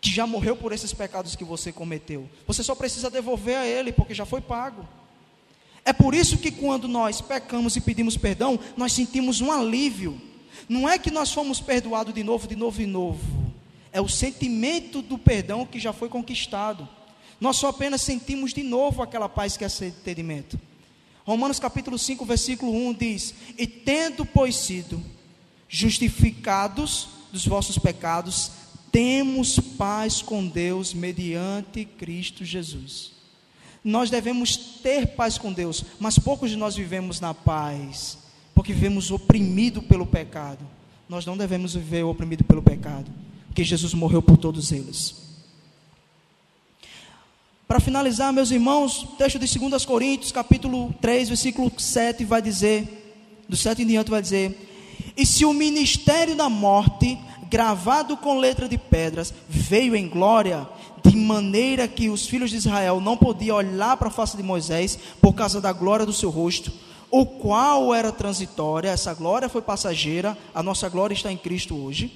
que 0.00 0.10
já 0.10 0.26
morreu 0.26 0.56
por 0.56 0.72
esses 0.72 0.92
pecados 0.92 1.34
que 1.34 1.44
você 1.44 1.72
cometeu. 1.72 2.28
Você 2.46 2.62
só 2.62 2.74
precisa 2.74 3.10
devolver 3.10 3.56
a 3.56 3.66
Ele 3.66 3.92
porque 3.92 4.14
já 4.14 4.26
foi 4.26 4.40
pago. 4.40 4.86
É 5.84 5.92
por 5.92 6.14
isso 6.14 6.38
que 6.38 6.50
quando 6.50 6.88
nós 6.88 7.20
pecamos 7.20 7.76
e 7.76 7.80
pedimos 7.80 8.16
perdão, 8.16 8.58
nós 8.76 8.92
sentimos 8.92 9.40
um 9.40 9.52
alívio. 9.52 10.20
Não 10.68 10.88
é 10.88 10.98
que 10.98 11.10
nós 11.10 11.32
fomos 11.32 11.60
perdoados 11.60 12.14
de 12.14 12.24
novo, 12.24 12.48
de 12.48 12.56
novo 12.56 12.80
e 12.80 12.86
novo. 12.86 13.52
É 13.92 14.00
o 14.00 14.08
sentimento 14.08 15.02
do 15.02 15.18
perdão 15.18 15.66
que 15.66 15.78
já 15.78 15.92
foi 15.92 16.08
conquistado. 16.08 16.88
Nós 17.40 17.56
só 17.56 17.68
apenas 17.68 18.00
sentimos 18.00 18.54
de 18.54 18.62
novo 18.62 19.02
aquela 19.02 19.28
paz 19.28 19.56
que 19.56 19.64
é 19.64 19.68
entendimento. 19.82 20.58
Romanos 21.24 21.58
capítulo 21.58 21.98
5, 21.98 22.24
versículo 22.24 22.72
1 22.72 22.94
diz: 22.94 23.34
E 23.56 23.66
tendo, 23.66 24.26
pois, 24.26 24.56
sido 24.56 25.02
justificados 25.68 27.08
dos 27.32 27.46
vossos 27.46 27.78
pecados, 27.78 28.52
temos 28.92 29.58
paz 29.58 30.22
com 30.22 30.46
Deus 30.46 30.92
mediante 30.92 31.84
Cristo 31.84 32.44
Jesus. 32.44 33.12
Nós 33.82 34.08
devemos 34.08 34.56
ter 34.56 35.08
paz 35.08 35.36
com 35.36 35.52
Deus, 35.52 35.84
mas 35.98 36.18
poucos 36.18 36.50
de 36.50 36.56
nós 36.56 36.76
vivemos 36.76 37.20
na 37.20 37.34
paz, 37.34 38.18
porque 38.54 38.72
vivemos 38.72 39.10
oprimido 39.10 39.82
pelo 39.82 40.06
pecado. 40.06 40.64
Nós 41.08 41.26
não 41.26 41.36
devemos 41.36 41.74
viver 41.74 42.02
oprimido 42.04 42.44
pelo 42.44 42.62
pecado, 42.62 43.10
porque 43.46 43.64
Jesus 43.64 43.94
morreu 43.94 44.22
por 44.22 44.36
todos 44.36 44.72
eles. 44.72 45.23
Para 47.74 47.80
finalizar, 47.80 48.32
meus 48.32 48.52
irmãos, 48.52 49.02
o 49.02 49.06
texto 49.16 49.36
de 49.36 49.58
2 49.58 49.84
Coríntios, 49.84 50.30
capítulo 50.30 50.94
3, 51.00 51.26
versículo 51.30 51.72
7, 51.76 52.24
vai 52.24 52.40
dizer, 52.40 53.42
do 53.48 53.56
7 53.56 53.82
em 53.82 53.86
diante 53.88 54.12
vai 54.12 54.22
dizer, 54.22 54.56
e 55.16 55.26
se 55.26 55.44
o 55.44 55.52
ministério 55.52 56.36
da 56.36 56.48
morte, 56.48 57.18
gravado 57.50 58.16
com 58.16 58.38
letra 58.38 58.68
de 58.68 58.78
pedras, 58.78 59.34
veio 59.48 59.96
em 59.96 60.08
glória, 60.08 60.68
de 61.04 61.16
maneira 61.16 61.88
que 61.88 62.08
os 62.08 62.28
filhos 62.28 62.50
de 62.50 62.58
Israel 62.58 63.00
não 63.00 63.16
podiam 63.16 63.56
olhar 63.56 63.96
para 63.96 64.06
a 64.06 64.12
face 64.12 64.36
de 64.36 64.42
Moisés 64.44 64.96
por 65.20 65.32
causa 65.32 65.60
da 65.60 65.72
glória 65.72 66.06
do 66.06 66.12
seu 66.12 66.30
rosto, 66.30 66.70
o 67.10 67.26
qual 67.26 67.92
era 67.92 68.12
transitória, 68.12 68.90
essa 68.90 69.12
glória 69.14 69.48
foi 69.48 69.62
passageira, 69.62 70.38
a 70.54 70.62
nossa 70.62 70.88
glória 70.88 71.12
está 71.12 71.32
em 71.32 71.36
Cristo 71.36 71.74
hoje. 71.74 72.12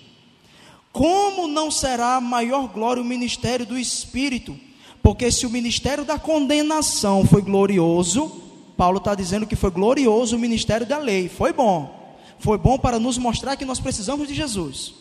Como 0.92 1.48
não 1.48 1.68
será 1.68 2.20
maior 2.20 2.68
glória 2.68 3.02
o 3.02 3.04
ministério 3.04 3.66
do 3.66 3.76
Espírito? 3.76 4.67
Porque 5.02 5.30
se 5.30 5.46
o 5.46 5.50
ministério 5.50 6.04
da 6.04 6.18
condenação 6.18 7.24
foi 7.24 7.42
glorioso, 7.42 8.42
Paulo 8.76 8.98
está 8.98 9.14
dizendo 9.14 9.46
que 9.46 9.56
foi 9.56 9.70
glorioso 9.70 10.36
o 10.36 10.38
ministério 10.38 10.86
da 10.86 10.98
lei, 10.98 11.28
foi 11.28 11.52
bom. 11.52 12.16
Foi 12.38 12.56
bom 12.56 12.78
para 12.78 12.98
nos 12.98 13.18
mostrar 13.18 13.56
que 13.56 13.64
nós 13.64 13.80
precisamos 13.80 14.28
de 14.28 14.34
Jesus. 14.34 14.94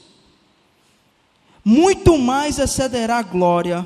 Muito 1.63 2.17
mais 2.17 2.57
excederá 2.57 3.17
a 3.17 3.23
glória 3.23 3.85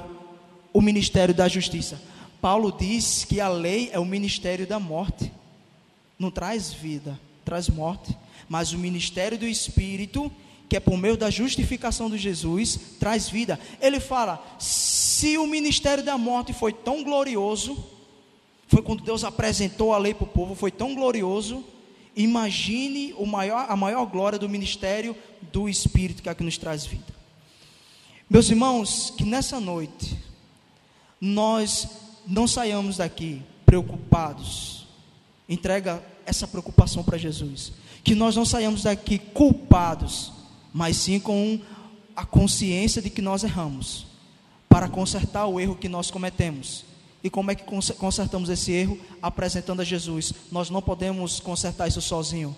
o 0.73 0.81
ministério 0.81 1.33
da 1.33 1.47
justiça. 1.47 2.01
Paulo 2.39 2.71
diz 2.71 3.25
que 3.25 3.41
a 3.41 3.49
lei 3.49 3.89
é 3.91 3.99
o 3.99 4.05
ministério 4.05 4.65
da 4.65 4.79
morte, 4.79 5.31
não 6.17 6.31
traz 6.31 6.71
vida, 6.71 7.19
traz 7.43 7.67
morte. 7.67 8.15
Mas 8.47 8.71
o 8.71 8.77
ministério 8.77 9.37
do 9.37 9.47
Espírito 9.47 10.31
que 10.71 10.77
é 10.77 10.79
por 10.79 10.97
meio 10.97 11.17
da 11.17 11.29
justificação 11.29 12.09
de 12.09 12.17
Jesus, 12.17 12.79
traz 12.97 13.27
vida. 13.27 13.59
Ele 13.81 13.99
fala: 13.99 14.41
se 15.21 15.37
o 15.37 15.45
ministério 15.45 16.03
da 16.03 16.17
morte 16.17 16.51
foi 16.51 16.73
tão 16.73 17.03
glorioso, 17.03 17.77
foi 18.67 18.81
quando 18.81 19.03
Deus 19.03 19.23
apresentou 19.23 19.93
a 19.93 19.97
lei 19.99 20.15
para 20.15 20.23
o 20.23 20.27
povo, 20.27 20.55
foi 20.55 20.71
tão 20.71 20.95
glorioso, 20.95 21.63
imagine 22.15 23.13
maior, 23.27 23.67
a 23.69 23.75
maior 23.75 24.05
glória 24.05 24.39
do 24.39 24.49
ministério 24.49 25.15
do 25.51 25.69
Espírito 25.69 26.23
que 26.23 26.29
é 26.29 26.33
que 26.33 26.43
nos 26.43 26.57
traz 26.57 26.85
vida. 26.87 27.13
Meus 28.27 28.49
irmãos, 28.49 29.13
que 29.15 29.23
nessa 29.23 29.59
noite 29.59 30.17
nós 31.19 31.87
não 32.25 32.47
saiamos 32.47 32.97
daqui 32.97 33.43
preocupados. 33.63 34.87
Entrega 35.47 36.03
essa 36.25 36.47
preocupação 36.47 37.03
para 37.03 37.19
Jesus. 37.19 37.73
Que 38.03 38.15
nós 38.15 38.35
não 38.35 38.43
saiamos 38.45 38.83
daqui 38.83 39.19
culpados 39.19 40.31
mas 40.73 40.97
sim 40.97 41.19
com 41.19 41.59
a 42.15 42.25
consciência 42.25 43.01
de 43.01 43.09
que 43.09 43.21
nós 43.21 43.43
erramos, 43.43 44.05
para 44.71 44.87
consertar 44.87 45.45
o 45.47 45.59
erro 45.59 45.75
que 45.75 45.89
nós 45.89 46.09
cometemos. 46.09 46.85
E 47.21 47.29
como 47.29 47.51
é 47.51 47.55
que 47.55 47.65
consertamos 47.95 48.49
esse 48.49 48.71
erro? 48.71 48.97
Apresentando 49.21 49.81
a 49.81 49.83
Jesus. 49.83 50.33
Nós 50.49 50.69
não 50.69 50.81
podemos 50.81 51.41
consertar 51.41 51.89
isso 51.89 52.01
sozinho. 52.01 52.55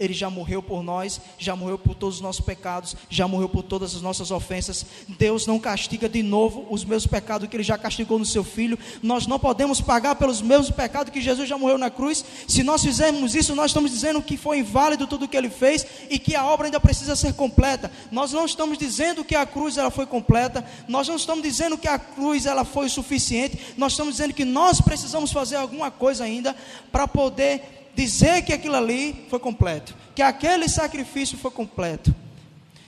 Ele 0.00 0.14
já 0.14 0.28
morreu 0.28 0.62
por 0.62 0.82
nós, 0.82 1.20
já 1.38 1.54
morreu 1.54 1.78
por 1.78 1.94
todos 1.94 2.16
os 2.16 2.20
nossos 2.20 2.44
pecados, 2.44 2.96
já 3.08 3.28
morreu 3.28 3.48
por 3.48 3.62
todas 3.62 3.94
as 3.94 4.02
nossas 4.02 4.30
ofensas. 4.30 4.84
Deus 5.06 5.46
não 5.46 5.58
castiga 5.58 6.08
de 6.08 6.22
novo 6.22 6.66
os 6.70 6.84
meus 6.84 7.06
pecados 7.06 7.48
que 7.48 7.54
ele 7.54 7.62
já 7.62 7.78
castigou 7.78 8.18
no 8.18 8.24
seu 8.24 8.42
filho. 8.42 8.78
Nós 9.02 9.26
não 9.26 9.38
podemos 9.38 9.80
pagar 9.80 10.16
pelos 10.16 10.42
mesmos 10.42 10.70
pecados 10.70 11.12
que 11.12 11.20
Jesus 11.20 11.48
já 11.48 11.56
morreu 11.56 11.78
na 11.78 11.90
cruz. 11.90 12.24
Se 12.48 12.62
nós 12.62 12.82
fizermos 12.82 13.34
isso, 13.34 13.54
nós 13.54 13.66
estamos 13.66 13.90
dizendo 13.90 14.22
que 14.22 14.36
foi 14.36 14.58
inválido 14.58 15.06
tudo 15.06 15.26
o 15.26 15.28
que 15.28 15.36
ele 15.36 15.50
fez 15.50 15.86
e 16.10 16.18
que 16.18 16.34
a 16.34 16.44
obra 16.44 16.66
ainda 16.66 16.80
precisa 16.80 17.14
ser 17.14 17.34
completa. 17.34 17.90
Nós 18.10 18.32
não 18.32 18.44
estamos 18.44 18.78
dizendo 18.78 19.24
que 19.24 19.34
a 19.34 19.46
cruz 19.46 19.76
ela 19.76 19.90
foi 19.90 20.06
completa, 20.06 20.64
nós 20.88 21.06
não 21.06 21.16
estamos 21.16 21.42
dizendo 21.42 21.78
que 21.78 21.88
a 21.88 21.98
cruz 21.98 22.46
ela 22.46 22.64
foi 22.64 22.88
suficiente. 22.88 23.58
Nós 23.76 23.92
estamos 23.92 24.14
dizendo 24.14 24.34
que 24.34 24.44
nós 24.44 24.80
precisamos 24.80 25.30
fazer 25.30 25.56
alguma 25.56 25.90
coisa 25.90 26.24
ainda 26.24 26.56
para 26.90 27.06
poder 27.06 27.81
dizer 27.94 28.42
que 28.42 28.52
aquilo 28.52 28.76
ali 28.76 29.26
foi 29.28 29.38
completo, 29.38 29.94
que 30.14 30.22
aquele 30.22 30.68
sacrifício 30.68 31.38
foi 31.38 31.50
completo. 31.50 32.14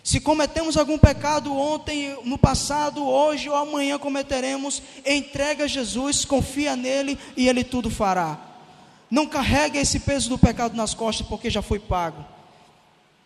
Se 0.02 0.20
cometemos 0.20 0.76
algum 0.76 0.98
pecado 0.98 1.57
ontem, 1.57 2.14
no 2.24 2.36
passado, 2.36 3.02
hoje 3.02 3.48
ou 3.48 3.57
amanhã 3.57 3.98
cometeremos, 3.98 4.82
entrega 5.07 5.64
a 5.64 5.66
Jesus, 5.66 6.26
confia 6.26 6.76
nele 6.76 7.18
e 7.34 7.48
ele 7.48 7.64
tudo 7.64 7.88
fará. 7.88 8.38
Não 9.11 9.26
carrega 9.26 9.80
esse 9.80 10.00
peso 10.00 10.28
do 10.28 10.36
pecado 10.36 10.76
nas 10.76 10.92
costas 10.92 11.26
porque 11.26 11.48
já 11.48 11.62
foi 11.62 11.78
pago. 11.78 12.22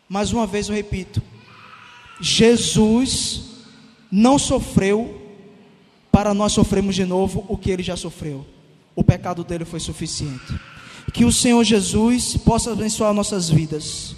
Mais 0.09 0.33
uma 0.33 0.47
vez 0.47 0.69
eu 0.69 0.75
repito: 0.75 1.21
Jesus 2.21 3.43
não 4.11 4.39
sofreu 4.39 5.21
para 6.13 6.33
nós 6.33 6.53
sofrermos 6.53 6.95
de 6.95 7.05
novo 7.05 7.45
o 7.49 7.57
que 7.57 7.71
ele 7.71 7.83
já 7.83 7.97
sofreu. 7.97 8.47
O 8.95 9.03
pecado 9.03 9.43
dele 9.43 9.65
foi 9.65 9.81
suficiente. 9.81 10.59
Que 11.13 11.25
o 11.25 11.33
Senhor 11.33 11.65
Jesus 11.65 12.37
possa 12.37 12.73
abençoar 12.73 13.13
nossas 13.13 13.49
vidas, 13.49 14.15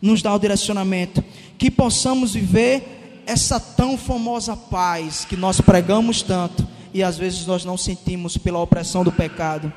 nos 0.00 0.22
dar 0.22 0.34
o 0.34 0.38
direcionamento, 0.38 1.22
que 1.56 1.70
possamos 1.70 2.34
viver 2.34 3.22
essa 3.26 3.60
tão 3.60 3.96
famosa 3.96 4.56
paz 4.56 5.24
que 5.24 5.36
nós 5.36 5.60
pregamos 5.60 6.22
tanto 6.22 6.66
e 6.92 7.02
às 7.02 7.16
vezes 7.16 7.46
nós 7.46 7.64
não 7.64 7.76
sentimos 7.76 8.36
pela 8.36 8.58
opressão 8.58 9.04
do 9.04 9.12
pecado. 9.12 9.72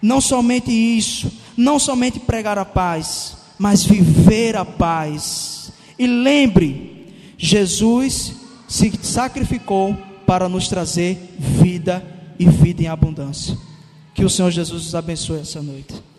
Não 0.00 0.20
somente 0.20 0.70
isso, 0.70 1.30
não 1.56 1.78
somente 1.78 2.18
pregar 2.18 2.58
a 2.58 2.64
paz, 2.64 3.36
mas 3.58 3.84
viver 3.84 4.56
a 4.56 4.64
paz. 4.64 5.72
E 5.98 6.06
lembre, 6.06 7.14
Jesus 7.38 8.34
se 8.68 8.92
sacrificou 9.02 9.96
para 10.26 10.48
nos 10.48 10.68
trazer 10.68 11.36
vida 11.38 12.04
e 12.38 12.48
vida 12.48 12.82
em 12.82 12.88
abundância. 12.88 13.56
Que 14.14 14.24
o 14.24 14.30
Senhor 14.30 14.50
Jesus 14.50 14.84
nos 14.84 14.94
abençoe 14.94 15.40
essa 15.40 15.62
noite. 15.62 16.11